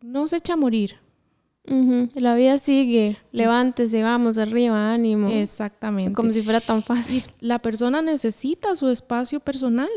no 0.00 0.26
se 0.26 0.36
echa 0.36 0.54
a 0.54 0.56
morir. 0.56 0.98
La 2.14 2.36
vida 2.36 2.58
sigue, 2.58 3.16
levántese, 3.32 4.00
vamos 4.00 4.38
arriba, 4.38 4.92
ánimo. 4.92 5.28
Exactamente. 5.28 6.12
Como 6.12 6.32
si 6.32 6.42
fuera 6.42 6.60
tan 6.60 6.80
fácil. 6.84 7.24
La 7.40 7.58
persona 7.58 8.02
necesita 8.02 8.76
su 8.76 8.88
espacio 8.88 9.40
personal. 9.40 9.90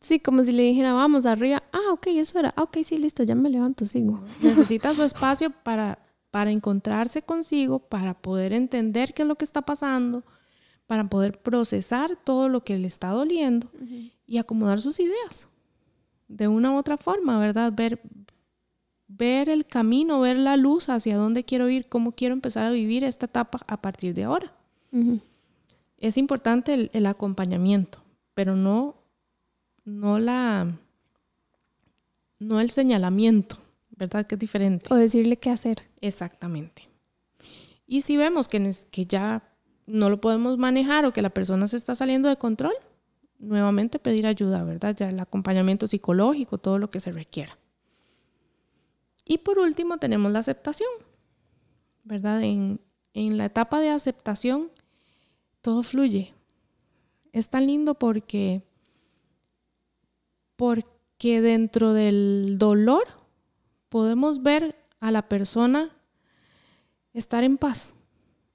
Sí, 0.00 0.20
como 0.20 0.42
si 0.42 0.52
le 0.52 0.62
dijera, 0.62 0.92
vamos 0.92 1.26
arriba. 1.26 1.62
Ah, 1.72 1.92
ok, 1.92 2.08
eso 2.08 2.38
era. 2.38 2.52
Ah, 2.56 2.62
ok, 2.62 2.78
sí, 2.82 2.98
listo, 2.98 3.22
ya 3.22 3.34
me 3.34 3.50
levanto, 3.50 3.84
sigo. 3.84 4.20
Necesita 4.42 4.94
su 4.94 5.02
espacio 5.02 5.50
para, 5.50 5.98
para 6.30 6.50
encontrarse 6.50 7.22
consigo, 7.22 7.78
para 7.78 8.14
poder 8.14 8.52
entender 8.52 9.14
qué 9.14 9.22
es 9.22 9.28
lo 9.28 9.36
que 9.36 9.44
está 9.44 9.62
pasando, 9.62 10.22
para 10.86 11.08
poder 11.08 11.40
procesar 11.40 12.16
todo 12.16 12.48
lo 12.48 12.62
que 12.62 12.78
le 12.78 12.86
está 12.86 13.08
doliendo 13.08 13.68
y 14.26 14.38
acomodar 14.38 14.80
sus 14.80 15.00
ideas 15.00 15.48
de 16.28 16.48
una 16.48 16.72
u 16.72 16.76
otra 16.76 16.96
forma, 16.96 17.38
¿verdad? 17.38 17.72
Ver, 17.74 18.00
ver 19.08 19.48
el 19.48 19.66
camino, 19.66 20.20
ver 20.20 20.36
la 20.36 20.56
luz 20.56 20.88
hacia 20.88 21.16
dónde 21.16 21.44
quiero 21.44 21.68
ir, 21.68 21.88
cómo 21.88 22.12
quiero 22.12 22.34
empezar 22.34 22.66
a 22.66 22.70
vivir 22.70 23.02
esta 23.04 23.26
etapa 23.26 23.60
a 23.66 23.80
partir 23.80 24.14
de 24.14 24.24
ahora. 24.24 24.52
Es 25.98 26.18
importante 26.18 26.90
el 26.92 27.06
acompañamiento, 27.06 28.02
pero 28.34 28.56
no 28.56 29.05
no 29.86 30.18
la, 30.18 30.78
no 32.38 32.60
el 32.60 32.70
señalamiento, 32.70 33.56
¿verdad? 33.90 34.26
Que 34.26 34.34
es 34.34 34.38
diferente. 34.38 34.92
O 34.92 34.96
decirle 34.96 35.36
qué 35.36 35.50
hacer. 35.50 35.88
Exactamente. 36.02 36.90
Y 37.86 38.02
si 38.02 38.16
vemos 38.16 38.48
que, 38.48 38.74
que 38.90 39.06
ya 39.06 39.48
no 39.86 40.10
lo 40.10 40.20
podemos 40.20 40.58
manejar 40.58 41.06
o 41.06 41.12
que 41.12 41.22
la 41.22 41.30
persona 41.30 41.68
se 41.68 41.76
está 41.76 41.94
saliendo 41.94 42.28
de 42.28 42.36
control, 42.36 42.74
nuevamente 43.38 44.00
pedir 44.00 44.26
ayuda, 44.26 44.64
¿verdad? 44.64 44.94
Ya 44.96 45.08
el 45.08 45.20
acompañamiento 45.20 45.86
psicológico, 45.86 46.58
todo 46.58 46.78
lo 46.78 46.90
que 46.90 47.00
se 47.00 47.12
requiera. 47.12 47.56
Y 49.24 49.38
por 49.38 49.58
último 49.58 49.98
tenemos 49.98 50.32
la 50.32 50.40
aceptación, 50.40 50.90
¿verdad? 52.02 52.42
En, 52.42 52.80
en 53.14 53.36
la 53.36 53.44
etapa 53.44 53.80
de 53.80 53.90
aceptación 53.90 54.72
todo 55.62 55.84
fluye. 55.84 56.34
Es 57.32 57.50
tan 57.50 57.66
lindo 57.66 57.94
porque 57.94 58.62
porque 60.56 61.40
dentro 61.40 61.92
del 61.92 62.56
dolor 62.58 63.04
podemos 63.88 64.42
ver 64.42 64.76
a 65.00 65.10
la 65.10 65.28
persona 65.28 65.90
estar 67.12 67.44
en 67.44 67.58
paz. 67.58 67.94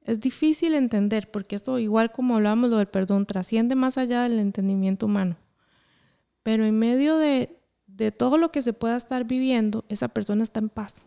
Es 0.04 0.20
difícil 0.20 0.74
entender 0.74 1.30
porque 1.30 1.56
esto, 1.56 1.78
igual 1.80 2.12
como 2.12 2.36
hablamos 2.36 2.70
lo 2.70 2.78
del 2.78 2.88
perdón, 2.88 3.26
trasciende 3.26 3.76
más 3.76 3.98
allá 3.98 4.24
del 4.24 4.40
entendimiento 4.40 5.06
humano. 5.06 5.38
Pero 6.44 6.66
en 6.66 6.78
medio 6.78 7.18
de, 7.18 7.60
de 7.86 8.12
todo 8.12 8.38
lo 8.38 8.52
que 8.52 8.62
se 8.62 8.74
pueda 8.74 8.96
estar 8.96 9.26
viviendo, 9.26 9.86
esa 9.90 10.08
persona 10.08 10.44
está 10.44 10.60
en 10.60 10.70
paz. 10.70 11.06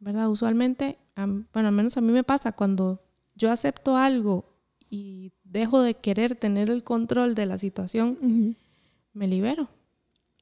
¿Verdad? 0.00 0.30
Usualmente, 0.30 0.98
bueno, 1.16 1.68
al 1.68 1.74
menos 1.74 1.96
a 1.96 2.00
mí 2.00 2.12
me 2.12 2.24
pasa 2.24 2.52
cuando 2.52 3.02
yo 3.34 3.50
acepto 3.50 3.96
algo 3.96 4.56
y 4.88 5.32
dejo 5.44 5.80
de 5.80 5.94
querer 5.94 6.34
tener 6.34 6.70
el 6.70 6.82
control 6.82 7.34
de 7.34 7.46
la 7.46 7.56
situación, 7.56 8.56
me 9.12 9.26
libero. 9.28 9.68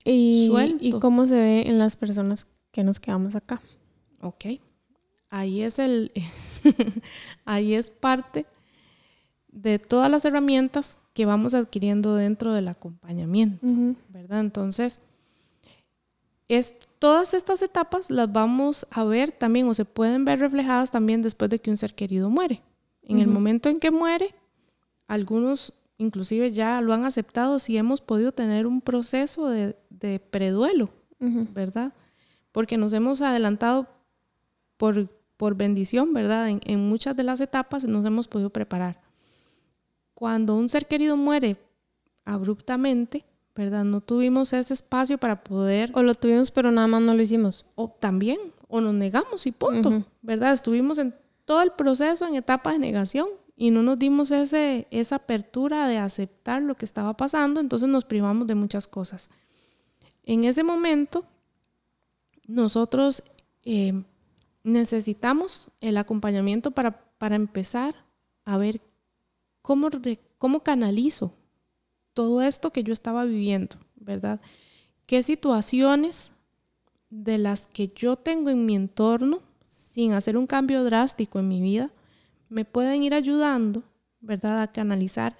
Y, 0.05 0.51
¿Y 0.81 0.93
cómo 0.99 1.27
se 1.27 1.39
ve 1.39 1.63
en 1.69 1.79
las 1.79 1.97
personas 1.97 2.47
que 2.73 2.83
nos 2.83 3.01
quedamos 3.01 3.37
acá? 3.37 3.61
Ok. 4.21 4.45
Ahí 5.29 5.63
es 5.63 5.79
el, 5.79 6.13
ahí 7.45 7.75
es 7.75 7.91
parte 7.91 8.47
de 9.49 9.79
todas 9.79 10.11
las 10.11 10.25
herramientas 10.25 10.99
que 11.13 11.27
vamos 11.27 11.55
adquiriendo 11.55 12.15
dentro 12.15 12.53
del 12.53 12.69
acompañamiento, 12.69 13.67
¿verdad? 14.09 14.41
Entonces, 14.41 15.01
es, 16.49 16.75
todas 16.99 17.35
estas 17.35 17.63
etapas 17.63 18.11
las 18.11 18.33
vamos 18.33 18.87
a 18.91 19.05
ver 19.05 19.33
también 19.33 19.69
o 19.69 19.75
se 19.75 19.85
pueden 19.85 20.25
ver 20.25 20.41
reflejadas 20.41 20.91
también 20.91 21.23
después 21.23 21.51
de 21.51 21.61
que 21.61 21.71
un 21.71 21.77
ser 21.77 21.95
querido 21.95 22.31
muere. 22.31 22.63
En 23.03 23.19
el 23.19 23.27
momento 23.27 23.69
en 23.69 23.81
que 23.81 23.91
muere, 23.91 24.35
algunos 25.09 25.73
inclusive 26.01 26.51
ya 26.51 26.81
lo 26.81 26.95
han 26.95 27.05
aceptado 27.05 27.59
si 27.59 27.77
hemos 27.77 28.01
podido 28.01 28.33
tener 28.33 28.67
un 28.67 28.81
proceso 28.81 29.49
de, 29.49 29.77
de 29.91 30.19
preduelo, 30.19 30.89
¿verdad? 31.19 31.93
Porque 32.53 32.79
nos 32.79 32.95
hemos 32.95 33.21
adelantado 33.21 33.87
por, 34.79 35.11
por 35.37 35.55
bendición, 35.55 36.15
¿verdad? 36.15 36.49
En, 36.49 36.61
en, 36.65 36.81
muchas 36.89 37.15
de 37.15 37.23
las 37.23 37.41
etapas 37.41 37.85
nos 37.85 38.05
hemos 38.07 38.27
podido 38.27 38.49
preparar. 38.49 38.99
Cuando 40.15 40.57
un 40.57 40.71
ser 40.71 40.87
querido 40.87 41.19
muere 41.19 41.59
abruptamente, 42.25 43.25
¿verdad? 43.55 43.85
No 43.85 44.01
tuvimos 44.01 44.55
ese 44.55 44.73
espacio 44.73 45.19
para 45.19 45.45
poder... 45.45 45.93
O 45.95 46.03
lo 46.03 46.15
tuvimos, 46.15 46.51
pero 46.51 46.71
nada 46.71 46.87
más 46.87 47.03
no 47.03 47.13
lo 47.13 47.21
hicimos. 47.21 47.67
O 47.75 47.91
también, 47.91 48.39
o 48.69 48.81
nos 48.81 48.95
negamos 48.95 49.47
y 49.47 49.53
punto, 49.53 50.03
¿verdad? 50.23 50.55
Estuvimos 50.55 50.97
en 50.97 51.15
todo 51.45 51.61
el 51.61 51.73
proceso 51.73 52.27
en 52.27 52.37
etapa 52.37 52.73
de 52.73 52.79
negación 52.79 53.29
y 53.61 53.71
no 53.71 53.83
nos 53.83 53.99
dimos 53.99 54.31
ese, 54.31 54.87
esa 54.91 55.17
apertura 55.17 55.87
de 55.87 55.99
aceptar 55.99 56.63
lo 56.63 56.77
que 56.77 56.87
estaba 56.87 57.15
pasando, 57.15 57.61
entonces 57.61 57.91
nos 57.91 58.07
privamos 58.07 58.47
de 58.47 58.55
muchas 58.55 58.87
cosas. 58.87 59.29
En 60.25 60.45
ese 60.45 60.63
momento, 60.63 61.27
nosotros 62.47 63.23
eh, 63.65 64.03
necesitamos 64.65 65.69
el 65.83 65.99
acompañamiento 65.99 66.71
para, 66.71 67.05
para 67.19 67.37
empezar 67.37 67.95
a 68.47 68.57
ver 68.57 68.81
cómo, 69.61 69.91
cómo 70.39 70.61
canalizo 70.61 71.35
todo 72.15 72.41
esto 72.41 72.73
que 72.73 72.83
yo 72.83 72.95
estaba 72.95 73.27
viviendo, 73.27 73.77
¿verdad? 73.97 74.41
¿Qué 75.05 75.23
situaciones 75.23 76.33
de 77.11 77.37
las 77.37 77.67
que 77.67 77.89
yo 77.89 78.17
tengo 78.17 78.49
en 78.49 78.65
mi 78.65 78.75
entorno 78.75 79.43
sin 79.61 80.15
hacer 80.15 80.39
un 80.39 80.47
cambio 80.47 80.83
drástico 80.83 81.41
en 81.41 81.49
mi 81.49 81.61
vida, 81.61 81.91
me 82.51 82.67
pueden 82.67 83.03
ir 83.03 83.15
ayudando, 83.15 83.83
¿verdad?, 84.21 84.61
a 84.61 84.71
canalizar 84.71 85.37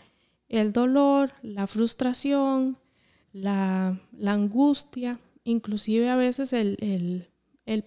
el 0.49 0.73
dolor, 0.73 1.33
la 1.43 1.67
frustración, 1.67 2.79
la, 3.33 4.01
angustia, 4.25 5.21
inclusive 5.45 6.09
a 6.09 6.17
veces 6.17 6.53
el, 6.55 7.29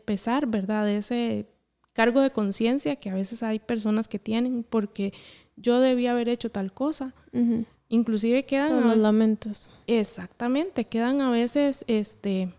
pesar, 0.06 0.46
¿verdad?, 0.46 0.86
de 0.86 0.98
ese 0.98 1.48
cargo 1.94 2.22
de 2.22 2.30
conciencia 2.30 2.96
que 2.98 3.10
a 3.10 3.16
veces 3.16 3.42
hay 3.42 3.60
personas 3.60 4.08
que 4.08 4.20
tienen 4.20 4.64
porque 4.64 5.14
yo 5.56 5.80
debía 5.80 6.12
haber 6.12 6.30
hecho 6.30 6.52
tal 6.52 6.72
cosa. 6.72 7.14
Inclusive 7.90 8.46
quedan... 8.46 8.82
los 8.82 8.98
lamentos. 8.98 9.70
Exactamente, 9.88 10.86
quedan 10.86 11.22
a 11.22 11.30
veces, 11.30 11.86
este, 11.88 12.54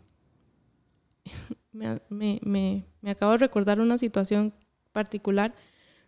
me, 1.73 2.85
acabo 3.05 3.33
de 3.33 3.39
recordar 3.39 3.81
una 3.81 3.99
situación 3.99 4.55
particular 4.93 5.55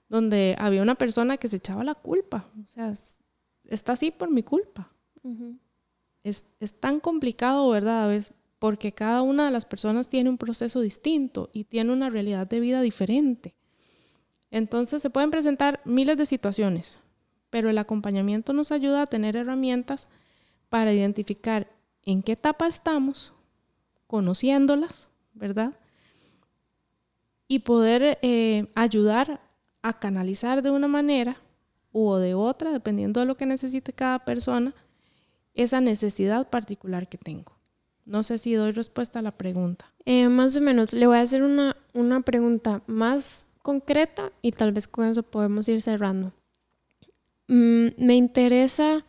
donde 0.08 0.56
había 0.58 0.82
una 0.82 0.94
persona 0.94 1.36
que 1.36 1.48
se 1.48 1.56
echaba 1.56 1.84
la 1.84 1.94
culpa. 1.94 2.48
O 2.62 2.66
sea, 2.66 2.92
está 3.64 3.92
así 3.92 4.10
por 4.10 4.30
mi 4.30 4.42
culpa. 4.42 4.92
es, 6.22 6.44
tan 6.80 7.00
complicado, 7.00 7.68
¿verdad? 7.70 8.04
A 8.04 8.08
veces, 8.08 8.34
porque 8.58 8.92
cada 8.92 9.22
una 9.22 9.46
de 9.46 9.50
las 9.50 9.64
personas 9.64 10.08
tiene 10.08 10.30
un 10.30 10.38
proceso 10.38 10.80
distinto 10.80 11.50
y 11.52 11.64
tiene 11.64 11.92
una 11.92 12.10
realidad 12.10 12.46
de 12.46 12.60
vida 12.60 12.80
diferente. 12.80 13.54
Entonces 14.50 15.02
se 15.02 15.10
pueden 15.10 15.30
presentar 15.30 15.80
miles 15.84 16.16
de 16.16 16.26
situaciones, 16.26 16.98
pero 17.50 17.68
el 17.68 17.78
acompañamiento 17.78 18.52
nos 18.52 18.72
ayuda 18.72 19.02
a 19.02 19.06
tener 19.06 19.36
herramientas 19.36 20.08
para 20.68 20.92
identificar 20.92 21.70
en 22.02 22.22
qué 22.22 22.32
etapa 22.32 22.66
estamos, 22.66 23.32
conociéndolas, 24.06 25.10
¿verdad? 25.34 25.78
Y 27.48 27.60
poder 27.60 28.18
eh, 28.22 28.68
ayudar 28.74 29.45
a 29.88 29.98
canalizar 29.98 30.62
de 30.62 30.70
una 30.70 30.88
manera 30.88 31.36
u 31.92 32.14
de 32.14 32.34
otra, 32.34 32.72
dependiendo 32.72 33.20
de 33.20 33.26
lo 33.26 33.36
que 33.36 33.46
necesite 33.46 33.92
cada 33.92 34.24
persona, 34.24 34.74
esa 35.54 35.80
necesidad 35.80 36.48
particular 36.50 37.08
que 37.08 37.18
tengo. 37.18 37.52
No 38.04 38.22
sé 38.22 38.38
si 38.38 38.54
doy 38.54 38.72
respuesta 38.72 39.18
a 39.18 39.22
la 39.22 39.32
pregunta. 39.32 39.92
Eh, 40.04 40.28
más 40.28 40.56
o 40.56 40.60
menos, 40.60 40.92
le 40.92 41.06
voy 41.06 41.16
a 41.16 41.22
hacer 41.22 41.42
una, 41.42 41.76
una 41.94 42.20
pregunta 42.20 42.82
más 42.86 43.46
concreta 43.62 44.30
y 44.42 44.52
tal 44.52 44.72
vez 44.72 44.86
con 44.86 45.06
eso 45.06 45.22
podemos 45.22 45.68
ir 45.68 45.82
cerrando. 45.82 46.32
Mm, 47.48 47.88
me 47.98 48.14
interesa 48.14 49.04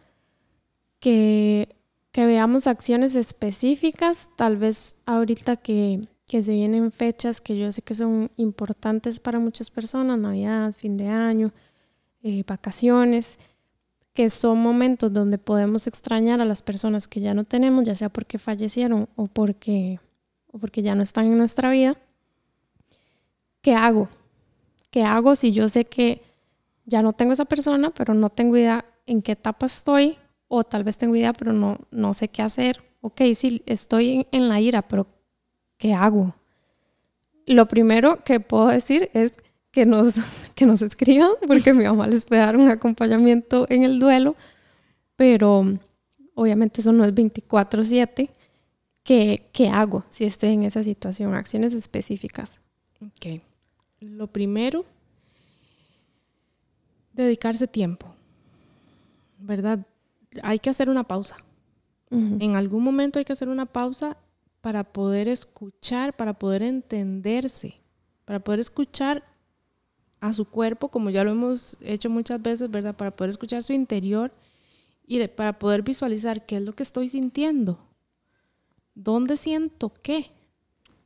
que, 1.00 1.76
que, 2.12 2.26
veamos 2.26 2.66
acciones 2.66 3.16
específicas, 3.16 4.32
tal 4.36 4.58
vez 4.58 4.96
ahorita 5.06 5.58
que, 5.58 6.08
que 6.28 6.44
se 6.44 6.52
vienen 6.52 6.92
fechas 6.92 7.40
que 7.40 7.58
yo 7.58 7.72
sé 7.72 7.82
que 7.82 7.96
son 7.96 8.30
importantes 8.36 9.20
para 9.20 9.40
muchas 9.40 9.72
personas, 9.72 10.20
Navidad, 10.20 10.74
fin 10.78 10.98
de 10.98 11.08
año, 11.08 11.54
eh, 12.22 12.44
vacaciones, 12.46 13.40
que 14.14 14.30
son 14.30 14.62
momentos 14.62 15.14
donde 15.14 15.38
podemos 15.38 15.88
extrañar 15.88 16.42
a 16.42 16.46
las 16.46 16.62
personas 16.62 17.08
que 17.08 17.22
ya 17.22 17.34
no 17.34 17.46
tenemos, 17.46 17.86
ya 17.86 17.96
sea 17.96 18.10
porque 18.10 18.38
fallecieron 18.38 19.08
o 19.16 19.28
porque, 19.28 20.00
o 20.52 20.60
porque 20.60 20.82
ya 20.82 20.96
no 20.96 21.04
están 21.04 21.28
en 21.28 21.38
nuestra 21.38 21.72
vida. 21.72 21.96
¿Qué 23.62 23.74
hago? 23.74 24.10
¿Qué 24.92 25.04
hago 25.04 25.36
si 25.36 25.54
yo 25.54 25.70
sé 25.70 25.86
que 25.86 26.22
ya 26.86 27.02
no 27.02 27.14
tengo 27.14 27.32
esa 27.32 27.46
persona, 27.46 27.92
pero 27.92 28.14
no 28.14 28.30
tengo 28.30 28.58
idea 28.58 28.84
en 29.06 29.22
qué 29.22 29.34
etapa 29.34 29.66
estoy? 29.66 30.18
O 30.50 30.66
tal 30.66 30.84
vez 30.84 30.98
tengo 30.98 31.16
idea, 31.16 31.32
pero 31.32 31.54
no, 31.54 31.78
no 31.90 32.14
sé 32.14 32.28
qué 32.28 32.42
hacer. 32.42 32.84
Ok, 33.00 33.22
sí, 33.34 33.62
estoy 33.66 34.10
en, 34.12 34.28
en 34.32 34.50
la 34.50 34.60
ira, 34.60 34.82
pero 34.82 35.08
¿qué 35.78 35.94
hago? 35.94 36.36
Lo 37.46 37.68
primero 37.68 38.24
que 38.24 38.40
puedo 38.40 38.68
decir 38.68 39.10
es 39.14 39.36
que 39.72 39.86
nos, 39.86 40.16
que 40.56 40.66
nos 40.66 40.82
escriban, 40.82 41.32
porque 41.48 41.74
mi 41.74 41.86
mamá 41.86 42.08
les 42.08 42.26
puede 42.26 42.42
dar 42.42 42.58
un 42.58 42.70
acompañamiento 42.70 43.66
en 43.70 43.84
el 43.84 44.00
duelo, 44.00 44.36
pero 45.16 45.66
obviamente 46.36 46.82
eso 46.82 46.92
no 46.92 47.06
es 47.06 47.14
24/7. 47.14 48.30
¿Qué, 49.04 49.48
¿Qué 49.54 49.70
hago 49.70 50.04
si 50.10 50.26
estoy 50.26 50.50
en 50.50 50.64
esa 50.64 50.84
situación? 50.84 51.34
Acciones 51.34 51.74
específicas. 51.74 52.60
Ok. 53.02 53.42
Lo 54.02 54.28
primero, 54.28 54.86
dedicarse 57.14 57.68
tiempo, 57.68 58.14
¿verdad? 59.40 59.80
Hay 60.44 60.60
que 60.60 60.70
hacer 60.70 60.90
una 60.90 61.04
pausa. 61.04 61.38
En 62.10 62.56
algún 62.56 62.84
momento 62.84 63.20
hay 63.20 63.26
que 63.26 63.34
hacer 63.34 63.50
una 63.50 63.66
pausa 63.66 64.16
para 64.62 64.84
poder 64.84 65.28
escuchar, 65.28 66.16
para 66.16 66.34
poder 66.34 66.64
entenderse, 66.64 67.76
para 68.26 68.40
poder 68.40 68.60
escuchar 68.60 69.24
a 70.20 70.34
su 70.34 70.46
cuerpo, 70.46 70.90
como 70.90 71.10
ya 71.10 71.24
lo 71.24 71.32
hemos 71.32 71.78
hecho 71.82 72.10
muchas 72.10 72.42
veces, 72.42 72.70
¿verdad? 72.70 72.96
Para 72.96 73.12
poder 73.12 73.30
escuchar 73.30 73.64
su 73.64 73.74
interior 73.74 74.32
y 75.06 75.26
para 75.28 75.58
poder 75.58 75.84
visualizar 75.84 76.46
qué 76.46 76.58
es 76.58 76.64
lo 76.64 76.74
que 76.74 76.84
estoy 76.84 77.08
sintiendo, 77.08 77.80
dónde 78.94 79.38
siento 79.38 79.94
qué. 80.02 80.32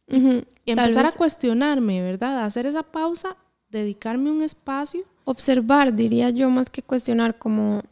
Y 0.07 0.43
empezar 0.65 1.05
a 1.05 1.11
cuestionarme, 1.11 2.01
¿verdad? 2.01 2.39
A 2.39 2.45
hacer 2.45 2.65
esa 2.65 2.83
pausa, 2.83 3.37
dedicarme 3.69 4.31
un 4.31 4.41
espacio. 4.41 5.05
Observar, 5.23 5.93
diría 5.93 6.29
yo, 6.31 6.49
más 6.49 6.69
que 6.69 6.81
cuestionar, 6.81 7.37
como 7.37 7.83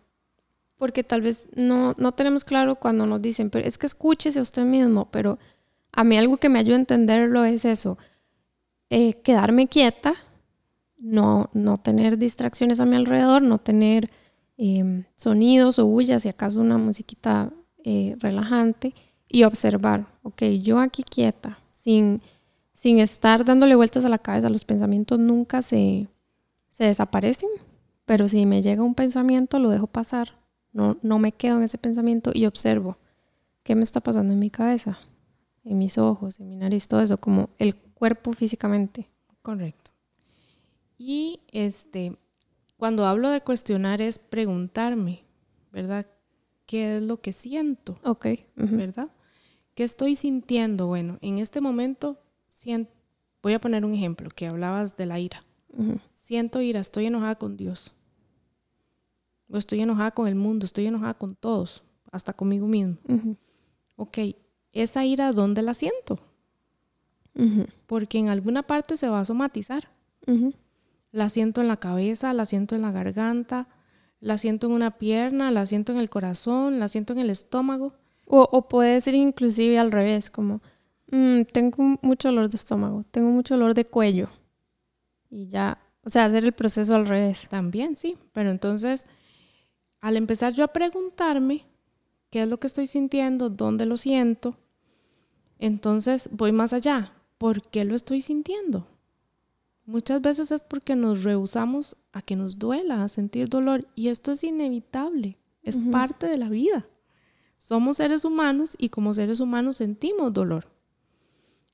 porque 0.79 1.03
tal 1.03 1.21
vez 1.21 1.47
no, 1.55 1.93
no 1.97 2.13
tenemos 2.13 2.45
claro 2.45 2.77
cuando 2.77 3.05
nos 3.05 3.21
dicen, 3.21 3.49
pero 3.49 3.67
es 3.67 3.77
que 3.77 3.85
escúchese 3.85 4.39
usted 4.39 4.63
mismo, 4.63 5.11
pero 5.11 5.37
a 5.91 6.05
mí 6.05 6.17
algo 6.17 6.37
que 6.37 6.47
me 6.47 6.57
ayuda 6.57 6.77
a 6.77 6.79
entenderlo 6.79 7.43
es 7.43 7.65
eso, 7.65 7.97
eh, 8.89 9.15
quedarme 9.21 9.67
quieta, 9.67 10.15
no, 10.97 11.49
no 11.53 11.77
tener 11.77 12.17
distracciones 12.17 12.79
a 12.79 12.85
mi 12.85 12.95
alrededor, 12.95 13.41
no 13.41 13.57
tener 13.59 14.09
em, 14.57 15.03
sonidos 15.15 15.79
o 15.79 15.85
bullas, 15.85 16.23
si 16.23 16.29
acaso 16.29 16.61
una 16.61 16.77
musiquita 16.77 17.51
eh, 17.83 18.15
relajante, 18.19 18.93
y 19.27 19.43
observar, 19.43 20.07
ok, 20.23 20.43
yo 20.61 20.79
aquí 20.79 21.03
quieta, 21.03 21.59
sin, 21.71 22.21
sin 22.73 22.99
estar 22.99 23.43
dándole 23.43 23.75
vueltas 23.75 24.05
a 24.05 24.09
la 24.09 24.17
cabeza, 24.17 24.47
los 24.47 24.63
pensamientos 24.63 25.19
nunca 25.19 25.61
se, 25.61 26.07
se 26.71 26.85
desaparecen, 26.85 27.49
pero 28.05 28.29
si 28.29 28.45
me 28.45 28.61
llega 28.61 28.81
un 28.81 28.95
pensamiento, 28.95 29.59
lo 29.59 29.69
dejo 29.69 29.87
pasar, 29.87 30.38
no, 30.71 30.97
no 31.01 31.19
me 31.19 31.31
quedo 31.31 31.57
en 31.57 31.63
ese 31.63 31.77
pensamiento 31.77 32.31
y 32.33 32.45
observo 32.45 32.97
qué 33.63 33.75
me 33.75 33.83
está 33.83 33.99
pasando 34.01 34.33
en 34.33 34.39
mi 34.39 34.49
cabeza, 34.49 34.99
en 35.63 35.77
mis 35.77 35.97
ojos, 35.97 36.39
en 36.39 36.49
mi 36.49 36.55
nariz, 36.55 36.87
todo 36.87 37.01
eso, 37.01 37.17
como 37.17 37.49
el 37.57 37.75
cuerpo 37.75 38.33
físicamente. 38.33 39.09
Correcto. 39.41 39.91
Y 40.97 41.39
este, 41.51 42.17
cuando 42.77 43.05
hablo 43.05 43.29
de 43.29 43.41
cuestionar 43.41 44.01
es 44.01 44.19
preguntarme, 44.19 45.23
¿verdad? 45.71 46.05
¿Qué 46.65 46.97
es 46.97 47.05
lo 47.05 47.21
que 47.21 47.33
siento? 47.33 47.97
Ok. 48.03 48.27
¿Verdad? 48.55 49.09
¿Qué 49.75 49.83
estoy 49.83 50.15
sintiendo? 50.15 50.87
Bueno, 50.87 51.17
en 51.21 51.39
este 51.39 51.61
momento 51.61 52.19
sien- 52.49 52.89
voy 53.41 53.53
a 53.53 53.61
poner 53.61 53.85
un 53.85 53.93
ejemplo, 53.93 54.29
que 54.29 54.47
hablabas 54.47 54.97
de 54.97 55.05
la 55.05 55.19
ira. 55.19 55.43
Siento 56.13 56.61
ira, 56.61 56.79
estoy 56.81 57.05
enojada 57.05 57.35
con 57.35 57.55
Dios. 57.57 57.93
O 59.49 59.57
estoy 59.57 59.81
enojada 59.81 60.11
con 60.11 60.27
el 60.27 60.35
mundo, 60.35 60.65
estoy 60.65 60.85
enojada 60.87 61.15
con 61.15 61.35
todos, 61.35 61.83
hasta 62.11 62.33
conmigo 62.33 62.67
mismo. 62.67 62.97
ujú, 63.07 63.35
Ok, 63.95 64.17
esa 64.71 65.03
ira, 65.05 65.31
¿dónde 65.33 65.61
la 65.61 65.73
siento? 65.73 66.19
Porque 67.85 68.17
en 68.17 68.27
alguna 68.29 68.63
parte 68.63 68.97
se 68.97 69.07
va 69.07 69.19
a 69.21 69.25
somatizar. 69.25 69.89
La 71.11 71.29
siento 71.29 71.61
en 71.61 71.67
la 71.67 71.77
cabeza, 71.77 72.33
la 72.33 72.45
siento 72.45 72.75
en 72.75 72.81
la 72.81 72.91
garganta, 72.91 73.67
la 74.19 74.37
siento 74.37 74.67
en 74.67 74.73
una 74.73 74.97
pierna, 74.97 75.49
la 75.51 75.65
siento 75.65 75.91
en 75.91 75.97
el 75.99 76.09
corazón, 76.09 76.79
la 76.79 76.87
siento 76.87 77.13
en 77.13 77.19
el 77.19 77.29
estómago. 77.29 77.93
O, 78.27 78.47
o 78.51 78.67
puede 78.67 78.99
ser 79.01 79.15
inclusive 79.15 79.79
al 79.79 79.91
revés, 79.91 80.29
como 80.29 80.61
"Mm, 81.11 81.41
tengo 81.51 81.97
mucho 82.03 82.27
dolor 82.27 82.49
de 82.49 82.57
estómago, 82.57 83.03
tengo 83.09 83.29
mucho 83.31 83.55
dolor 83.55 83.73
de 83.73 83.85
cuello. 83.85 84.29
Y 85.31 85.47
ya, 85.47 85.79
o 86.03 86.09
sea, 86.09 86.25
hacer 86.25 86.43
el 86.43 86.51
proceso 86.51 86.93
al 86.95 87.07
revés. 87.07 87.47
También, 87.49 87.95
sí. 87.95 88.17
Pero 88.33 88.51
entonces, 88.51 89.05
al 90.01 90.17
empezar 90.17 90.53
yo 90.53 90.63
a 90.63 90.73
preguntarme 90.73 91.65
qué 92.29 92.43
es 92.43 92.49
lo 92.49 92.59
que 92.59 92.67
estoy 92.67 92.87
sintiendo, 92.87 93.49
dónde 93.49 93.85
lo 93.85 93.97
siento, 93.97 94.57
entonces 95.59 96.29
voy 96.31 96.51
más 96.51 96.73
allá. 96.73 97.13
¿Por 97.37 97.61
qué 97.69 97.85
lo 97.85 97.95
estoy 97.95 98.21
sintiendo? 98.21 98.87
Muchas 99.85 100.21
veces 100.21 100.51
es 100.51 100.61
porque 100.61 100.95
nos 100.95 101.23
rehusamos 101.23 101.97
a 102.11 102.21
que 102.21 102.35
nos 102.35 102.59
duela, 102.59 103.03
a 103.03 103.07
sentir 103.07 103.49
dolor. 103.49 103.87
Y 103.95 104.09
esto 104.09 104.31
es 104.31 104.43
inevitable, 104.43 105.37
es 105.63 105.79
parte 105.91 106.27
de 106.27 106.37
la 106.37 106.49
vida. 106.49 106.87
Somos 107.57 107.97
seres 107.97 108.23
humanos 108.23 108.75
y 108.77 108.89
como 108.89 109.13
seres 109.13 109.39
humanos 109.39 109.77
sentimos 109.77 110.33
dolor. 110.33 110.67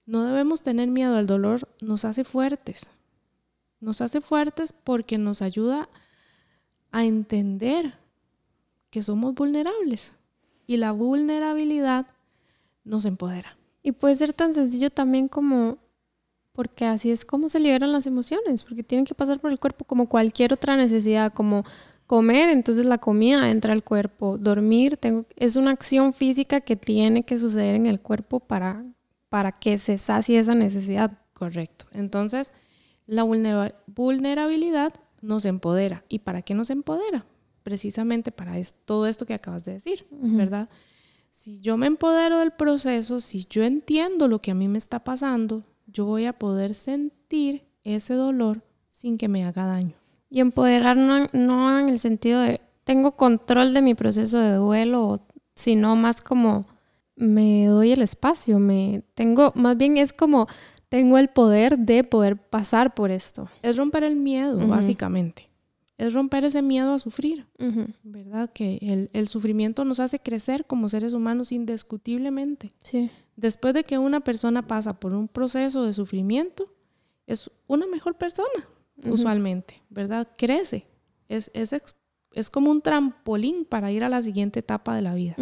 No 0.06 0.24
debemos 0.24 0.64
tener 0.64 0.88
miedo 0.90 1.16
al 1.16 1.28
dolor, 1.28 1.68
nos 1.82 2.06
hace 2.06 2.24
fuertes. 2.24 2.90
Nos 3.80 4.02
hace 4.02 4.22
fuertes 4.22 4.72
porque 4.72 5.18
nos 5.18 5.42
ayuda 5.42 5.90
a 6.92 7.06
entender 7.06 8.00
que 8.96 9.02
somos 9.02 9.34
vulnerables. 9.34 10.14
Y 10.68 10.78
la 10.78 10.94
vulnerabilidad 10.94 12.08
nos 12.86 13.04
empodera. 13.04 13.58
Y 13.84 13.92
puede 13.92 14.16
ser 14.16 14.32
tan 14.32 14.54
sencillo 14.54 14.90
también 14.90 15.28
como, 15.28 15.80
porque 16.54 16.86
así 16.86 17.12
es 17.12 17.26
como 17.26 17.50
se 17.50 17.60
liberan 17.60 17.92
las 17.92 18.08
emociones, 18.08 18.64
porque 18.64 18.84
tienen 18.84 19.04
que 19.04 19.14
pasar 19.14 19.42
por 19.42 19.52
el 19.52 19.60
cuerpo 19.60 19.84
como 19.84 20.08
cualquier 20.08 20.54
otra 20.54 20.78
necesidad, 20.78 21.34
como 21.34 21.66
comer, 22.08 22.48
entonces 22.52 22.86
la 22.86 22.98
comida 22.98 23.52
entra 23.52 23.74
al 23.74 23.84
cuerpo, 23.84 24.38
dormir, 24.38 24.96
tengo, 24.96 25.26
es 25.36 25.58
una 25.58 25.72
acción 25.72 26.14
física 26.14 26.62
que 26.62 26.78
tiene 26.78 27.24
que 27.24 27.38
suceder 27.38 27.76
en 27.76 27.88
el 27.88 28.00
cuerpo 28.00 28.40
para, 28.40 28.86
para 29.28 29.52
que 29.52 29.78
se 29.78 29.98
sacie 29.98 30.40
esa 30.40 30.56
necesidad. 30.56 31.12
Correcto. 31.34 31.86
Entonces, 31.92 32.54
la 33.08 33.26
vulnera- 33.26 33.76
vulnerabilidad 33.88 34.94
nos 35.22 35.44
empodera. 35.44 36.06
¿Y 36.08 36.20
para 36.20 36.44
qué 36.44 36.54
nos 36.54 36.70
empodera? 36.70 37.26
Precisamente 37.66 38.32
para 38.32 38.60
es- 38.60 38.76
todo 38.86 39.08
esto 39.08 39.26
que 39.26 39.34
acabas 39.34 39.66
de 39.66 39.72
decir. 39.74 40.06
¿verdad? 40.12 40.70
Si 41.32 41.60
yo 41.62 41.78
me 41.78 41.88
empodero 41.88 42.38
del 42.38 42.52
proceso, 42.52 43.20
si 43.20 43.48
yo 43.50 43.64
entiendo 43.64 44.28
lo 44.28 44.40
que 44.40 44.52
a 44.52 44.54
mí 44.54 44.68
me 44.68 44.78
está 44.78 45.04
pasando, 45.04 45.64
yo 45.88 46.06
voy 46.06 46.26
a 46.28 46.34
poder 46.34 46.76
sentir 46.76 47.64
ese 47.84 48.14
dolor 48.14 48.62
sin 48.92 49.18
que 49.18 49.28
me 49.28 49.44
haga 49.46 49.66
daño. 49.66 49.96
Y 50.30 50.42
empoderar 50.42 50.96
no, 50.96 51.26
no 51.34 51.80
en 51.80 51.90
el 51.90 51.98
sentido 51.98 52.40
de 52.42 52.62
tengo 52.84 53.14
control 53.16 53.74
de 53.74 53.82
mi 53.82 53.96
proceso 53.96 54.38
de 54.40 54.54
duelo, 54.54 55.20
sino 55.56 55.96
más 55.96 56.22
como 56.22 56.68
me 57.16 57.66
doy 57.66 57.94
el 57.94 58.04
espacio, 58.04 58.60
me 58.60 59.02
tengo, 59.16 59.54
más 59.56 59.76
bien 59.76 59.98
es 59.98 60.14
como 60.14 60.46
tengo 60.88 61.18
el 61.18 61.30
poder 61.30 61.80
de 61.80 62.04
poder 62.04 62.38
pasar 62.38 62.94
por 62.94 63.10
esto. 63.10 63.50
Es 63.64 63.76
romper 63.76 64.04
el 64.04 64.16
miedo, 64.16 64.60
básicamente. 64.68 65.45
Es 65.98 66.14
romper 66.14 66.44
ese 66.44 66.62
miedo 66.62 66.94
a 66.94 67.00
sufrir, 67.00 67.46
¿verdad? 68.04 68.52
Que 68.52 68.80
el, 68.82 69.10
el 69.14 69.28
sufrimiento 69.30 69.86
nos 69.86 70.00
hace 70.02 70.20
crecer 70.20 70.66
como 70.66 70.90
seres 70.90 71.14
humanos 71.14 71.52
indiscutiblemente. 71.54 72.74
Sí. 72.82 73.10
Después 73.38 73.74
de 73.74 73.84
que 73.86 73.98
una 73.98 74.20
persona 74.22 74.68
pasa 74.68 75.00
por 75.00 75.14
un 75.14 75.28
proceso 75.30 75.84
de 75.84 75.94
sufrimiento, 75.94 76.70
es 77.28 77.50
una 77.68 77.86
mejor 77.88 78.18
persona, 78.18 78.50
usualmente, 79.10 79.82
¿verdad? 79.90 80.28
Crece. 80.38 80.86
Es, 81.30 81.50
es, 81.54 81.74
es 82.34 82.50
como 82.50 82.72
un 82.72 82.82
trampolín 82.82 83.64
para 83.66 83.92
ir 83.92 84.04
a 84.04 84.10
la 84.10 84.22
siguiente 84.22 84.60
etapa 84.60 84.96
de 84.96 85.02
la 85.02 85.14
vida. 85.16 85.36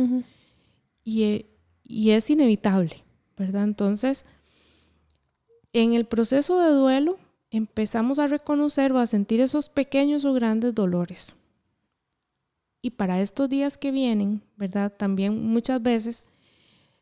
Y, 1.04 1.24
e- 1.24 1.46
y 1.84 2.12
es 2.12 2.30
inevitable, 2.30 3.04
¿verdad? 3.38 3.64
Entonces, 3.64 4.24
en 5.74 5.94
el 5.94 6.06
proceso 6.06 6.60
de 6.60 6.72
duelo, 6.74 7.18
empezamos 7.58 8.18
a 8.18 8.28
reconocer 8.28 8.92
o 8.92 9.00
a 9.00 9.06
sentir 9.06 9.40
esos 9.40 9.70
pequeños 9.70 10.26
o 10.26 10.34
grandes 10.34 10.74
dolores. 10.74 11.36
Y 12.82 12.92
para 12.92 13.22
estos 13.22 13.48
días 13.48 13.78
que 13.78 13.92
vienen, 13.92 14.42
¿verdad? 14.58 14.92
También 14.92 15.46
muchas 15.46 15.82
veces 15.82 16.26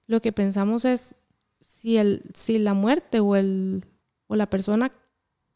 lo 0.08 0.22
que 0.22 0.34
pensamos 0.34 0.84
es 0.86 1.16
si, 1.62 1.98
el, 1.98 2.22
si 2.34 2.60
la 2.60 2.74
muerte 2.74 3.22
o, 3.22 3.36
el, 3.36 3.86
o 4.28 4.36
la 4.36 4.50
persona 4.50 4.92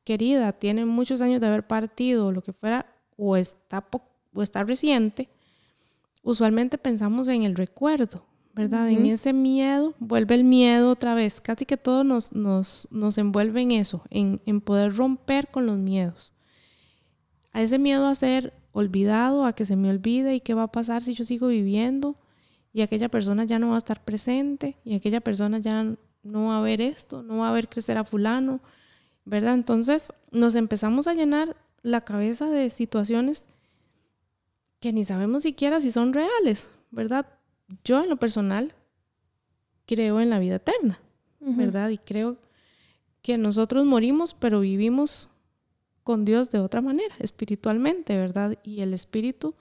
querida 0.05 0.53
tiene 0.53 0.85
muchos 0.85 1.19
años 1.19 1.41
de 1.41 1.47
haber 1.47 1.67
partido 1.67 2.27
o 2.27 2.31
lo 2.31 2.41
que 2.41 2.53
fuera, 2.53 2.85
o 3.17 3.35
está, 3.35 3.85
o 4.33 4.41
está 4.41 4.63
reciente, 4.63 5.29
usualmente 6.23 6.77
pensamos 6.77 7.27
en 7.27 7.43
el 7.43 7.55
recuerdo, 7.55 8.25
¿verdad? 8.55 8.89
En 8.89 9.01
Ujú. 9.01 9.11
ese 9.11 9.33
miedo, 9.33 9.93
vuelve 9.99 10.35
el 10.35 10.45
miedo 10.45 10.89
otra 10.89 11.13
vez. 11.13 11.41
Casi 11.41 11.65
que 11.65 11.75
todo 11.75 12.05
nos, 12.05 12.31
nos, 12.33 12.87
nos 12.89 13.17
envuelve 13.17 13.61
en 13.61 13.71
eso, 13.71 14.03
en, 14.09 14.41
en 14.45 14.61
poder 14.61 14.95
romper 14.95 15.49
con 15.49 15.65
los 15.65 15.77
miedos. 15.77 16.31
A 17.51 17.61
ese 17.61 17.77
miedo 17.79 18.05
a 18.07 18.15
ser 18.15 18.53
olvidado, 18.71 19.45
a 19.45 19.53
que 19.53 19.65
se 19.65 19.75
me 19.75 19.89
olvide 19.89 20.35
y 20.35 20.39
qué 20.39 20.53
va 20.53 20.63
a 20.63 20.71
pasar 20.71 21.01
si 21.01 21.13
yo 21.13 21.25
sigo 21.25 21.47
viviendo 21.47 22.15
y 22.73 22.81
aquella 22.81 23.09
persona 23.09 23.43
ya 23.43 23.59
no 23.59 23.69
va 23.69 23.75
a 23.75 23.77
estar 23.77 24.03
presente 24.03 24.77
y 24.83 24.95
aquella 24.95 25.21
persona 25.21 25.59
ya 25.59 25.95
no 26.23 26.47
va 26.47 26.57
a 26.59 26.61
ver 26.61 26.81
esto, 26.81 27.23
no 27.23 27.37
va 27.37 27.49
a 27.49 27.53
ver 27.53 27.69
crecer 27.69 27.97
a 27.97 28.03
fulano, 28.03 28.59
¿verdad? 29.25 29.53
Entonces 29.53 30.13
nos 30.31 30.55
empezamos 30.55 31.07
a 31.07 31.13
llenar 31.13 31.55
la 31.83 32.01
cabeza 32.01 32.49
de 32.49 32.69
situaciones 32.69 33.47
que 34.79 34.91
ni 34.91 35.03
sabemos 35.03 35.43
siquiera 35.43 35.79
si 35.79 35.91
son 35.91 36.13
reales, 36.13 36.69
¿verdad? 36.91 37.25
Yo 37.83 38.03
en 38.03 38.09
lo 38.09 38.17
personal 38.17 38.73
creo 39.85 40.19
en 40.19 40.29
la 40.29 40.39
vida 40.39 40.55
eterna. 40.55 40.99
¿verdad? 41.45 41.89
Y 41.89 41.97
creo 41.97 42.37
que 43.21 43.37
nosotros 43.37 43.85
morimos, 43.85 44.33
pero 44.33 44.59
vivimos 44.59 45.29
con 46.03 46.25
Dios 46.25 46.51
de 46.51 46.59
otra 46.59 46.81
manera, 46.81 47.15
espiritualmente, 47.19 48.15
¿verdad? 48.15 48.57
Y 48.63 48.81
el 48.81 48.93
espíritu 48.93 49.55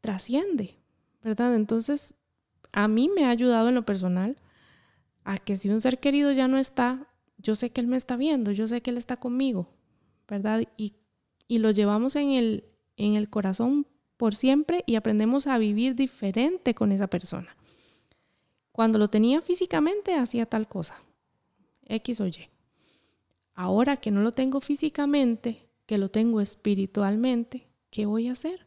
trasciende, 0.00 0.78
¿verdad? 1.22 1.54
Entonces, 1.54 2.14
a 2.72 2.88
mí 2.88 3.08
me 3.08 3.24
ha 3.24 3.30
ayudado 3.30 3.68
en 3.68 3.76
lo 3.76 3.84
personal 3.84 4.36
a 5.24 5.38
que 5.38 5.56
si 5.56 5.70
un 5.70 5.80
ser 5.80 6.00
querido 6.00 6.32
ya 6.32 6.48
no 6.48 6.58
está, 6.58 7.08
yo 7.38 7.54
sé 7.54 7.70
que 7.70 7.80
Él 7.80 7.86
me 7.86 7.96
está 7.96 8.16
viendo, 8.16 8.50
yo 8.50 8.66
sé 8.66 8.80
que 8.80 8.90
Él 8.90 8.96
está 8.98 9.16
conmigo, 9.16 9.68
¿verdad? 10.26 10.64
Y, 10.76 10.94
y 11.46 11.58
lo 11.58 11.70
llevamos 11.70 12.16
en 12.16 12.30
el, 12.30 12.64
en 12.96 13.14
el 13.14 13.30
corazón 13.30 13.86
por 14.16 14.34
siempre 14.34 14.84
y 14.86 14.96
aprendemos 14.96 15.46
a 15.46 15.58
vivir 15.58 15.94
diferente 15.96 16.74
con 16.74 16.92
esa 16.92 17.06
persona. 17.06 17.56
Cuando 18.70 18.98
lo 18.98 19.08
tenía 19.08 19.40
físicamente 19.40 20.14
hacía 20.14 20.46
tal 20.46 20.68
cosa, 20.68 21.02
X 21.86 22.20
o 22.20 22.26
Y. 22.26 22.48
Ahora 23.54 23.96
que 23.96 24.10
no 24.10 24.22
lo 24.22 24.32
tengo 24.32 24.60
físicamente, 24.60 25.66
que 25.86 25.98
lo 25.98 26.10
tengo 26.10 26.40
espiritualmente, 26.40 27.68
¿qué 27.90 28.06
voy 28.06 28.28
a 28.28 28.32
hacer? 28.32 28.66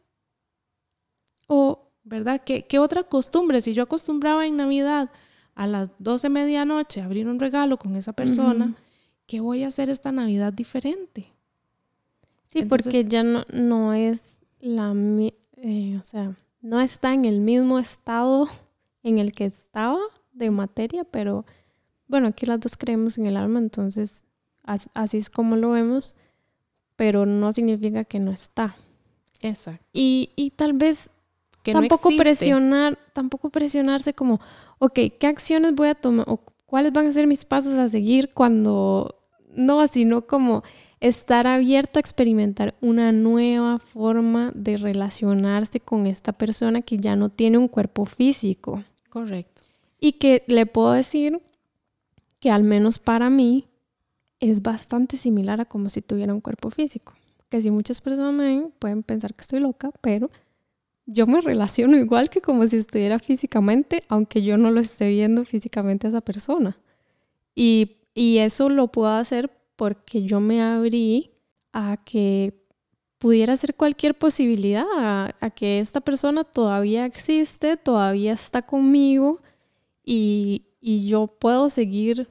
O, 1.48 1.88
¿verdad? 2.04 2.42
¿Qué, 2.44 2.66
qué 2.66 2.78
otra 2.78 3.02
costumbre? 3.02 3.60
Si 3.60 3.72
yo 3.72 3.82
acostumbraba 3.82 4.46
en 4.46 4.56
Navidad 4.56 5.10
a 5.54 5.66
las 5.66 5.90
12 5.98 6.28
medianoche 6.28 7.00
a 7.00 7.06
abrir 7.06 7.26
un 7.26 7.40
regalo 7.40 7.78
con 7.78 7.96
esa 7.96 8.12
persona. 8.12 8.76
¿qué 9.26 9.40
voy 9.40 9.64
a 9.64 9.68
hacer 9.68 9.90
esta 9.90 10.12
Navidad 10.12 10.52
diferente? 10.52 11.32
Sí, 12.50 12.60
Entonces- 12.60 12.86
porque 12.86 13.04
ya 13.04 13.22
no, 13.22 13.44
no 13.52 13.92
es 13.92 14.35
la, 14.60 14.94
eh, 15.56 15.98
o 16.00 16.04
sea, 16.04 16.36
no 16.60 16.80
está 16.80 17.14
en 17.14 17.24
el 17.24 17.40
mismo 17.40 17.78
estado 17.78 18.48
en 19.02 19.18
el 19.18 19.32
que 19.32 19.44
estaba 19.46 19.98
de 20.32 20.50
materia, 20.50 21.04
pero 21.04 21.44
bueno, 22.08 22.28
aquí 22.28 22.46
las 22.46 22.60
dos 22.60 22.76
creemos 22.76 23.18
en 23.18 23.26
el 23.26 23.36
alma, 23.36 23.58
entonces 23.58 24.24
así 24.94 25.18
es 25.18 25.30
como 25.30 25.56
lo 25.56 25.70
vemos, 25.70 26.14
pero 26.96 27.26
no 27.26 27.52
significa 27.52 28.04
que 28.04 28.18
no 28.18 28.32
está. 28.32 28.76
Exacto. 29.42 29.84
Y, 29.92 30.30
y 30.34 30.50
tal 30.50 30.72
vez 30.72 31.10
que 31.62 31.72
tampoco 31.72 32.10
presionar, 32.16 32.98
tampoco 33.12 33.50
presionarse 33.50 34.14
como, 34.14 34.40
ok, 34.78 34.98
¿qué 35.18 35.26
acciones 35.26 35.74
voy 35.74 35.88
a 35.88 35.94
tomar 35.94 36.24
o 36.28 36.40
cuáles 36.64 36.92
van 36.92 37.06
a 37.06 37.12
ser 37.12 37.26
mis 37.26 37.44
pasos 37.44 37.76
a 37.76 37.88
seguir 37.88 38.32
cuando 38.32 39.16
no, 39.48 39.86
sino 39.88 40.26
como 40.26 40.62
estar 41.00 41.46
abierto 41.46 41.98
a 41.98 42.00
experimentar 42.00 42.74
una 42.80 43.12
nueva 43.12 43.78
forma 43.78 44.52
de 44.54 44.76
relacionarse 44.76 45.80
con 45.80 46.06
esta 46.06 46.32
persona 46.32 46.82
que 46.82 46.98
ya 46.98 47.16
no 47.16 47.28
tiene 47.28 47.58
un 47.58 47.68
cuerpo 47.68 48.06
físico. 48.06 48.82
Correcto. 49.10 49.62
Y 50.00 50.12
que 50.12 50.44
le 50.46 50.66
puedo 50.66 50.92
decir 50.92 51.40
que 52.40 52.50
al 52.50 52.62
menos 52.62 52.98
para 52.98 53.30
mí 53.30 53.66
es 54.40 54.62
bastante 54.62 55.16
similar 55.16 55.60
a 55.60 55.64
como 55.64 55.88
si 55.88 56.02
tuviera 56.02 56.32
un 56.32 56.40
cuerpo 56.40 56.70
físico. 56.70 57.14
Que 57.48 57.62
si 57.62 57.70
muchas 57.70 58.00
personas 58.00 58.32
me 58.32 58.44
ven, 58.44 58.72
pueden 58.78 59.02
pensar 59.02 59.34
que 59.34 59.42
estoy 59.42 59.60
loca, 59.60 59.90
pero 60.00 60.30
yo 61.06 61.26
me 61.26 61.40
relaciono 61.40 61.96
igual 61.96 62.28
que 62.30 62.40
como 62.40 62.66
si 62.66 62.76
estuviera 62.76 63.18
físicamente, 63.18 64.02
aunque 64.08 64.42
yo 64.42 64.56
no 64.56 64.70
lo 64.70 64.80
esté 64.80 65.08
viendo 65.08 65.44
físicamente 65.44 66.06
a 66.06 66.10
esa 66.10 66.20
persona. 66.20 66.76
Y, 67.54 67.96
y 68.14 68.38
eso 68.38 68.68
lo 68.68 68.88
puedo 68.88 69.08
hacer 69.08 69.50
porque 69.76 70.22
yo 70.24 70.40
me 70.40 70.62
abrí 70.62 71.30
a 71.72 71.98
que 72.04 72.54
pudiera 73.18 73.56
ser 73.56 73.74
cualquier 73.74 74.16
posibilidad, 74.16 74.86
a, 75.40 75.50
que 75.50 75.80
esta 75.80 76.00
persona 76.00 76.44
todavía 76.44 77.04
existe, 77.04 77.76
todavía 77.76 78.32
está 78.32 78.62
conmigo 78.62 79.40
y, 80.04 80.66
y 80.80 81.06
yo 81.06 81.26
puedo 81.26 81.70
seguir 81.70 82.28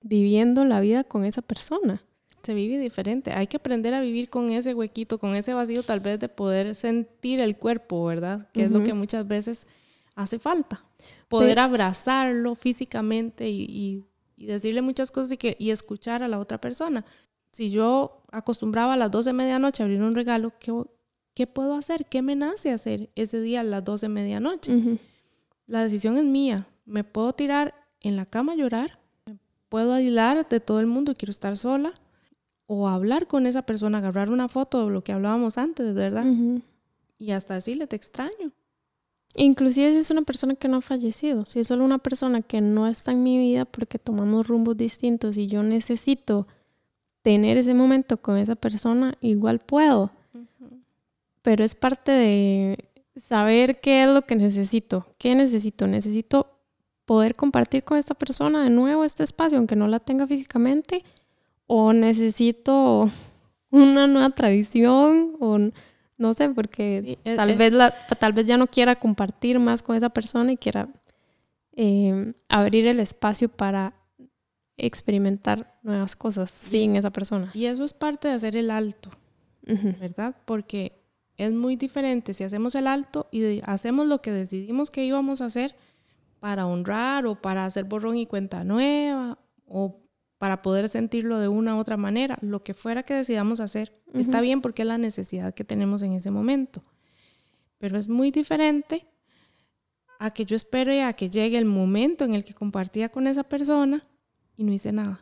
viviendo 0.00 0.64
la 0.64 0.80
vida 0.80 1.04
con 1.04 1.24
esa 1.24 1.42
persona. 1.42 2.02
Se 2.42 2.52
vive 2.52 2.78
diferente. 2.78 3.32
Hay 3.32 3.46
que 3.46 3.56
aprender 3.56 3.94
a 3.94 4.00
vivir 4.00 4.28
con 4.28 4.50
ese 4.50 4.74
huequito, 4.74 5.18
con 5.18 5.34
ese 5.34 5.54
vacío 5.54 5.82
tal 5.82 6.00
vez 6.00 6.20
de 6.20 6.28
poder 6.28 6.74
sentir 6.74 7.40
el 7.40 7.56
cuerpo, 7.56 8.04
¿verdad? 8.04 8.48
Que 8.52 8.64
es 8.64 8.70
lo 8.70 8.82
que 8.82 8.92
muchas 8.92 9.26
veces 9.26 9.66
hace 10.14 10.38
falta. 10.38 10.84
Poder 11.28 11.58
abrazarlo 11.58 12.54
físicamente 12.54 13.48
y 13.48 13.64
y 13.64 14.04
decirle 14.36 14.82
muchas 14.82 15.10
cosas 15.10 15.32
y, 15.32 15.36
que, 15.36 15.56
y 15.58 15.70
escuchar 15.70 16.22
a 16.22 16.28
la 16.28 16.38
otra 16.38 16.60
persona. 16.60 17.04
Si 17.52 17.70
yo 17.70 18.22
acostumbraba 18.32 18.94
a 18.94 18.96
las 18.96 19.10
12 19.10 19.30
de 19.30 19.34
medianoche 19.34 19.82
a 19.82 19.86
abrir 19.86 20.02
un 20.02 20.14
regalo, 20.14 20.52
¿qué, 20.58 20.72
¿qué 21.34 21.46
puedo 21.46 21.74
hacer? 21.74 22.06
¿Qué 22.06 22.22
me 22.22 22.34
nace 22.34 22.70
hacer 22.70 23.10
ese 23.14 23.40
día 23.40 23.60
a 23.60 23.64
las 23.64 23.84
12 23.84 24.06
de 24.06 24.12
medianoche? 24.12 24.98
La 25.66 25.82
decisión 25.82 26.16
es 26.16 26.24
mía. 26.24 26.66
Me 26.84 27.04
puedo 27.04 27.32
tirar 27.32 27.74
en 28.00 28.16
la 28.16 28.26
cama 28.26 28.52
a 28.52 28.56
llorar, 28.56 28.98
me 29.24 29.38
puedo 29.68 29.92
aislar 29.92 30.48
de 30.48 30.60
todo 30.60 30.80
el 30.80 30.86
mundo 30.86 31.12
y 31.12 31.14
quiero 31.14 31.30
estar 31.30 31.56
sola, 31.56 31.94
o 32.66 32.88
hablar 32.88 33.26
con 33.26 33.46
esa 33.46 33.62
persona, 33.62 33.98
agarrar 33.98 34.30
una 34.30 34.48
foto 34.48 34.86
de 34.86 34.92
lo 34.92 35.04
que 35.04 35.12
hablábamos 35.12 35.58
antes, 35.58 35.94
¿verdad? 35.94 36.26
Y 37.18 37.30
hasta 37.30 37.54
decirle, 37.54 37.86
te 37.86 37.96
extraño. 37.96 38.52
Inclusive 39.36 39.92
si 39.92 39.98
es 39.98 40.10
una 40.10 40.22
persona 40.22 40.54
que 40.54 40.68
no 40.68 40.76
ha 40.76 40.80
fallecido, 40.80 41.44
si 41.44 41.60
es 41.60 41.68
solo 41.68 41.84
una 41.84 41.98
persona 41.98 42.42
que 42.42 42.60
no 42.60 42.86
está 42.86 43.12
en 43.12 43.22
mi 43.22 43.36
vida 43.36 43.64
porque 43.64 43.98
tomamos 43.98 44.46
rumbos 44.46 44.76
distintos 44.76 45.36
y 45.36 45.48
yo 45.48 45.62
necesito 45.62 46.46
tener 47.22 47.56
ese 47.56 47.74
momento 47.74 48.18
con 48.18 48.36
esa 48.36 48.54
persona, 48.54 49.16
igual 49.20 49.58
puedo. 49.58 50.12
Pero 51.42 51.64
es 51.64 51.74
parte 51.74 52.12
de 52.12 52.88
saber 53.16 53.80
qué 53.80 54.04
es 54.04 54.08
lo 54.10 54.22
que 54.22 54.36
necesito. 54.36 55.06
¿Qué 55.18 55.34
necesito? 55.34 55.86
Necesito 55.86 56.46
poder 57.04 57.34
compartir 57.34 57.82
con 57.82 57.98
esta 57.98 58.14
persona 58.14 58.62
de 58.62 58.70
nuevo 58.70 59.04
este 59.04 59.24
espacio, 59.24 59.58
aunque 59.58 59.76
no 59.76 59.88
la 59.88 60.00
tenga 60.00 60.26
físicamente, 60.26 61.04
o 61.66 61.92
necesito 61.92 63.10
una 63.70 64.06
nueva 64.06 64.30
tradición, 64.30 65.36
o 65.40 65.58
no 66.24 66.34
sé, 66.34 66.48
porque 66.48 67.18
tal, 67.22 67.54
vez 67.56 67.72
la, 67.72 67.94
tal 68.18 68.32
vez 68.32 68.46
ya 68.46 68.56
no 68.56 68.66
quiera 68.66 68.96
compartir 68.96 69.58
más 69.58 69.82
con 69.82 69.94
esa 69.94 70.08
persona 70.08 70.52
y 70.52 70.56
quiera 70.56 70.88
em, 71.72 72.32
abrir 72.48 72.86
el 72.86 72.98
espacio 72.98 73.48
para 73.48 73.94
experimentar 74.76 75.78
nuevas 75.82 76.16
cosas 76.16 76.50
sin 76.50 76.96
esa 76.96 77.10
persona. 77.10 77.50
Y 77.54 77.66
eso 77.66 77.84
es 77.84 77.92
parte 77.92 78.28
de 78.28 78.34
hacer 78.34 78.56
el 78.56 78.70
alto, 78.70 79.10
¿verdad? 80.00 80.34
Porque 80.46 81.00
es 81.36 81.52
muy 81.52 81.76
diferente 81.76 82.32
si 82.32 82.42
hacemos 82.42 82.74
el 82.74 82.86
alto 82.86 83.28
y 83.30 83.60
hacemos 83.64 84.06
lo 84.06 84.22
que 84.22 84.32
decidimos 84.32 84.90
que 84.90 85.04
íbamos 85.04 85.42
a 85.42 85.46
hacer 85.46 85.76
para 86.40 86.66
honrar 86.66 87.26
o 87.26 87.34
para 87.40 87.66
hacer 87.66 87.84
borrón 87.84 88.16
y 88.16 88.26
cuenta 88.26 88.64
nueva 88.64 89.38
o 89.66 90.03
para 90.38 90.62
poder 90.62 90.88
sentirlo 90.88 91.38
de 91.38 91.48
una 91.48 91.76
u 91.76 91.78
otra 91.78 91.96
manera, 91.96 92.38
lo 92.40 92.62
que 92.62 92.74
fuera 92.74 93.02
que 93.02 93.14
decidamos 93.14 93.60
hacer, 93.60 93.92
está 94.12 94.40
bien 94.40 94.60
porque 94.60 94.82
es 94.82 94.88
la 94.88 94.98
necesidad 94.98 95.54
que 95.54 95.64
tenemos 95.64 96.02
en 96.02 96.12
ese 96.12 96.30
momento. 96.30 96.82
Pero 97.78 97.98
es 97.98 98.08
muy 98.08 98.30
diferente 98.30 99.06
a 100.18 100.30
que 100.30 100.44
yo 100.44 100.56
espere 100.56 101.02
a 101.02 101.12
que 101.12 101.30
llegue 101.30 101.58
el 101.58 101.64
momento 101.64 102.24
en 102.24 102.34
el 102.34 102.44
que 102.44 102.54
compartía 102.54 103.08
con 103.10 103.26
esa 103.26 103.44
persona 103.44 104.02
y 104.56 104.64
no 104.64 104.72
hice 104.72 104.92
nada. 104.92 105.20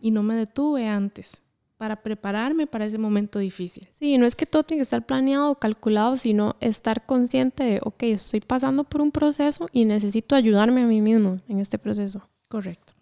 Y 0.00 0.10
no 0.10 0.24
me 0.24 0.34
detuve 0.34 0.88
antes 0.88 1.40
para 1.76 2.02
prepararme 2.02 2.66
para 2.66 2.86
ese 2.86 2.98
momento 2.98 3.38
difícil. 3.38 3.86
Sí, 3.92 4.18
no 4.18 4.26
es 4.26 4.34
que 4.34 4.46
todo 4.46 4.64
tiene 4.64 4.78
que 4.78 4.84
estar 4.84 5.04
planeado 5.06 5.50
o 5.50 5.54
calculado, 5.56 6.16
sino 6.16 6.56
estar 6.60 7.06
consciente 7.06 7.62
de, 7.62 7.80
ok, 7.84 8.02
estoy 8.04 8.40
pasando 8.40 8.84
por 8.84 9.00
un 9.00 9.12
proceso 9.12 9.68
y 9.70 9.84
necesito 9.84 10.34
ayudarme 10.34 10.82
a 10.82 10.86
mí 10.86 11.00
mismo 11.00 11.36
en 11.46 11.58
este 11.60 11.78
proceso. 11.78 12.28
Correcto. 12.48 12.93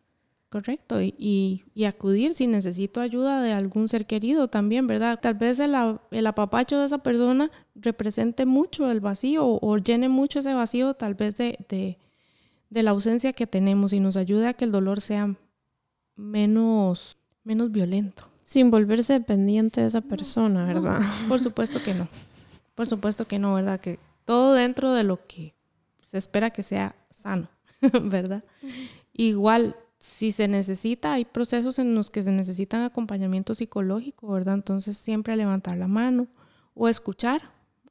Correcto, 0.53 1.01
y, 1.01 1.65
acudir 1.89 2.35
si 2.35 2.47
necesito 2.47 3.01
ayuda 3.01 3.41
de 3.41 3.55
algún 3.55 3.89
ser 3.89 4.05
querido 4.05 4.49
también, 4.49 4.87
¿verdad? 4.87 5.19
Tal 5.19 5.33
vez 5.33 5.59
el, 5.61 5.75
el, 6.11 6.27
apapacho 6.27 6.79
de 6.79 6.85
esa 6.85 6.99
persona 6.99 7.51
represente 7.75 8.45
mucho 8.45 8.91
el 8.91 9.01
vacío 9.01 9.47
o, 9.47 9.79
llene 9.79 10.11
mucho 10.11 10.41
ese 10.41 10.53
vacío 10.53 10.93
tal 10.93 11.15
vez 11.15 11.37
de, 11.39 11.57
de, 12.69 12.83
la 12.83 12.91
ausencia 12.91 13.33
que 13.33 13.47
tenemos 13.47 13.95
y 13.95 14.01
nos 14.01 14.19
ayude 14.19 14.47
a 14.47 14.53
que 14.53 14.67
el 14.67 14.73
dolor 14.73 15.01
sea 15.01 15.35
menos, 16.17 17.17
menos 17.45 17.73
violento. 17.73 18.29
Sin 18.45 18.71
volverse 18.71 19.15
dependiente 19.15 19.81
de 19.81 19.87
esa 19.87 20.03
persona, 20.03 20.67
¿verdad? 20.67 21.01
por 21.29 21.41
supuesto 21.41 21.83
que 21.83 21.95
no, 21.95 22.09
por 22.75 22.87
supuesto 22.87 23.27
que 23.27 23.39
no, 23.39 23.55
¿verdad? 23.55 23.81
Que 23.81 23.99
todo 24.27 24.53
dentro 24.53 24.93
de 24.93 25.03
lo 25.03 25.27
que 25.27 25.55
se 26.03 26.19
espera 26.19 26.51
que 26.51 26.63
sea 26.63 26.95
sano, 27.09 27.49
¿verdad? 28.03 28.45
Igual 29.15 29.77
si 30.03 30.33
se 30.33 30.49
necesita, 30.49 31.13
hay 31.13 31.25
procesos 31.25 31.79
en 31.79 31.95
los 31.95 32.11
que 32.11 32.23
se 32.23 32.33
necesitan 32.33 32.83
acompañamiento 32.83 33.55
psicológico, 33.55 34.33
¿verdad? 34.33 34.55
Entonces 34.55 34.99
siempre 34.99 35.37
levantar 35.37 35.77
la 35.77 35.87
mano 35.87 36.27
o 36.75 36.89
escuchar 36.89 37.41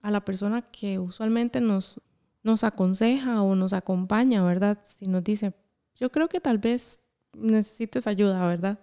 a 0.01 0.11
la 0.11 0.19
persona 0.25 0.61
que 0.61 0.99
usualmente 0.99 1.61
nos, 1.61 2.01
nos 2.43 2.65
aconseja 2.65 3.41
o 3.41 3.55
nos 3.55 3.71
acompaña, 3.71 4.43
¿verdad? 4.43 4.77
Si 4.83 5.07
nos 5.07 5.23
dice, 5.23 5.53
yo 5.95 6.11
creo 6.11 6.27
que 6.27 6.41
tal 6.41 6.57
vez 6.57 6.99
necesites 7.33 8.07
ayuda, 8.07 8.45
¿verdad? 8.45 8.77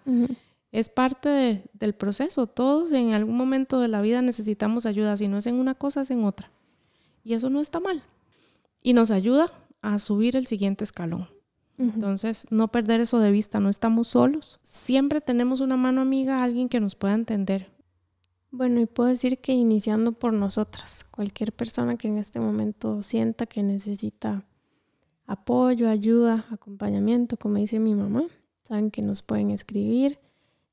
Es 0.72 0.88
parte 0.88 1.64
del 1.74 1.92
proceso. 1.92 2.46
Todos 2.46 2.92
en 2.92 3.12
algún 3.12 3.36
momento 3.36 3.78
de 3.78 3.88
la 3.88 4.00
vida 4.00 4.22
necesitamos 4.22 4.86
ayuda. 4.86 5.18
Si 5.18 5.28
no 5.28 5.36
es 5.36 5.46
en 5.46 5.56
una 5.56 5.74
cosa, 5.74 6.00
es 6.00 6.10
en 6.10 6.24
otra. 6.24 6.50
Y 7.24 7.34
eso 7.34 7.50
no 7.50 7.60
está 7.60 7.78
mal. 7.78 8.02
Y 8.82 8.94
nos 8.94 9.10
ayuda 9.10 9.52
a 9.82 9.98
subir 9.98 10.34
el 10.34 10.46
siguiente 10.46 10.82
escalón. 10.82 11.28
Entonces, 11.78 12.46
no 12.50 12.68
perder 12.68 13.00
eso 13.00 13.20
de 13.20 13.30
vista, 13.30 13.60
no 13.60 13.68
estamos 13.68 14.08
solos. 14.08 14.58
Siempre 14.62 15.20
tenemos 15.20 15.60
una 15.60 15.76
mano 15.76 16.00
amiga, 16.00 16.42
alguien 16.42 16.68
que 16.68 16.80
nos 16.80 16.96
pueda 16.96 17.14
entender. 17.14 17.70
Bueno, 18.50 18.80
y 18.80 18.86
puedo 18.86 19.10
decir 19.10 19.38
que 19.38 19.52
iniciando 19.52 20.12
por 20.12 20.32
nosotras, 20.32 21.04
cualquier 21.04 21.52
persona 21.52 21.96
que 21.96 22.08
en 22.08 22.18
este 22.18 22.40
momento 22.40 23.02
sienta 23.02 23.46
que 23.46 23.62
necesita 23.62 24.44
apoyo, 25.26 25.88
ayuda, 25.88 26.46
acompañamiento, 26.50 27.36
como 27.36 27.56
dice 27.56 27.78
mi 27.78 27.94
mamá, 27.94 28.24
saben 28.62 28.90
que 28.90 29.02
nos 29.02 29.22
pueden 29.22 29.50
escribir. 29.50 30.18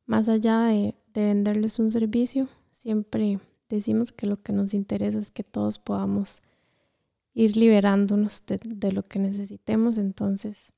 Más 0.06 0.30
allá 0.30 0.62
de, 0.68 0.96
venderles 1.14 1.80
un 1.80 1.92
servicio, 1.92 2.48
siempre 2.72 3.40
decimos 3.70 4.12
que 4.12 4.28
lo 4.28 4.42
que 4.42 4.54
nos 4.54 4.74
interesa 4.74 5.20
es 5.20 5.32
que 5.32 5.44
todos 5.44 5.80
podamos 5.80 6.42
ir 7.34 7.58
liberándonos 7.58 8.46
de, 8.46 8.60
de 8.64 8.92
lo 8.92 9.04
que 9.04 9.20
necesitemos. 9.20 9.98
Entonces, 9.98 10.74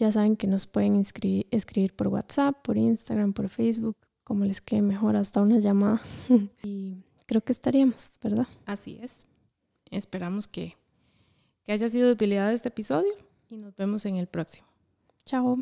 ya 0.00 0.10
saben 0.10 0.34
que 0.34 0.46
nos 0.46 0.66
pueden 0.66 0.96
escribir, 0.96 1.94
por 1.94 2.08
WhatsApp, 2.08 2.56
por 2.62 2.78
Instagram, 2.78 3.34
por 3.34 3.50
Facebook, 3.50 3.96
como 4.24 4.46
les 4.46 4.62
quede 4.62 4.80
mejor, 4.80 5.14
hasta 5.14 5.42
una 5.42 5.58
llamada. 5.58 6.00
y 6.62 7.04
creo 7.26 7.42
que 7.42 7.52
estaríamos, 7.52 8.18
¿verdad? 8.22 8.48
Así 8.64 8.98
es. 9.02 9.26
Esperamos 9.90 10.48
que, 10.48 10.76
que 11.64 11.72
haya 11.72 11.88
sido 11.88 12.06
de 12.06 12.14
utilidad 12.14 12.50
este 12.50 12.68
episodio 12.68 13.12
y 13.48 13.58
nos 13.58 13.76
vemos 13.76 14.06
en 14.06 14.16
el 14.16 14.26
próximo. 14.26 14.66
Chao. 15.26 15.58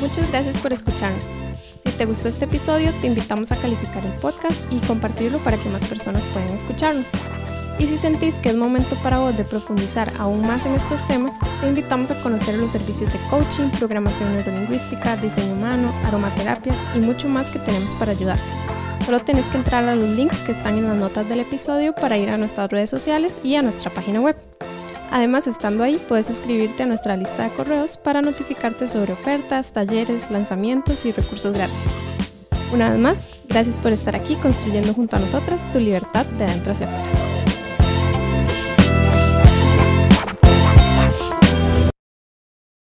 Muchas 0.00 0.30
gracias 0.32 0.58
por 0.58 0.72
escucharnos. 0.72 1.36
Si 1.84 1.96
te 1.96 2.06
gustó 2.06 2.28
este 2.28 2.46
episodio, 2.46 2.90
te 3.00 3.06
invitamos 3.06 3.52
a 3.52 3.56
calificar 3.56 4.04
el 4.04 4.20
podcast 4.20 4.60
y 4.72 4.80
compartirlo 4.80 5.38
para 5.44 5.56
que 5.56 5.68
más 5.68 5.86
personas 5.86 6.26
puedan 6.26 6.52
escucharnos. 6.56 7.12
Y 7.78 7.84
si 7.84 7.98
sentís 7.98 8.36
que 8.36 8.48
es 8.48 8.56
momento 8.56 8.96
para 9.02 9.18
vos 9.18 9.36
de 9.36 9.44
profundizar 9.44 10.10
aún 10.18 10.46
más 10.46 10.64
en 10.64 10.74
estos 10.74 11.06
temas, 11.06 11.34
te 11.60 11.68
invitamos 11.68 12.10
a 12.10 12.20
conocer 12.22 12.56
los 12.56 12.70
servicios 12.70 13.12
de 13.12 13.18
coaching, 13.28 13.68
programación 13.78 14.34
neurolingüística, 14.34 15.16
diseño 15.16 15.52
humano, 15.52 15.92
aromaterapia 16.04 16.72
y 16.94 17.00
mucho 17.00 17.28
más 17.28 17.50
que 17.50 17.58
tenemos 17.58 17.94
para 17.94 18.12
ayudarte. 18.12 18.44
Solo 19.04 19.20
tenés 19.20 19.44
que 19.46 19.58
entrar 19.58 19.84
a 19.84 19.94
los 19.94 20.08
links 20.08 20.38
que 20.40 20.52
están 20.52 20.78
en 20.78 20.88
las 20.88 20.96
notas 20.98 21.28
del 21.28 21.40
episodio 21.40 21.94
para 21.94 22.16
ir 22.16 22.30
a 22.30 22.38
nuestras 22.38 22.70
redes 22.70 22.90
sociales 22.90 23.38
y 23.44 23.56
a 23.56 23.62
nuestra 23.62 23.90
página 23.92 24.20
web. 24.20 24.36
Además, 25.12 25.46
estando 25.46 25.84
ahí, 25.84 26.02
puedes 26.08 26.26
suscribirte 26.26 26.82
a 26.82 26.86
nuestra 26.86 27.16
lista 27.16 27.44
de 27.44 27.50
correos 27.50 27.96
para 27.96 28.22
notificarte 28.22 28.88
sobre 28.88 29.12
ofertas, 29.12 29.72
talleres, 29.72 30.30
lanzamientos 30.30 31.06
y 31.06 31.12
recursos 31.12 31.52
gratis. 31.52 31.76
Una 32.72 32.90
vez 32.90 32.98
más, 32.98 33.42
gracias 33.48 33.78
por 33.78 33.92
estar 33.92 34.16
aquí 34.16 34.34
construyendo 34.34 34.92
junto 34.92 35.16
a 35.16 35.20
nosotras 35.20 35.70
tu 35.72 35.78
libertad 35.78 36.26
de 36.26 36.44
adentro 36.44 36.72
hacia 36.72 36.88
afuera. 36.88 37.55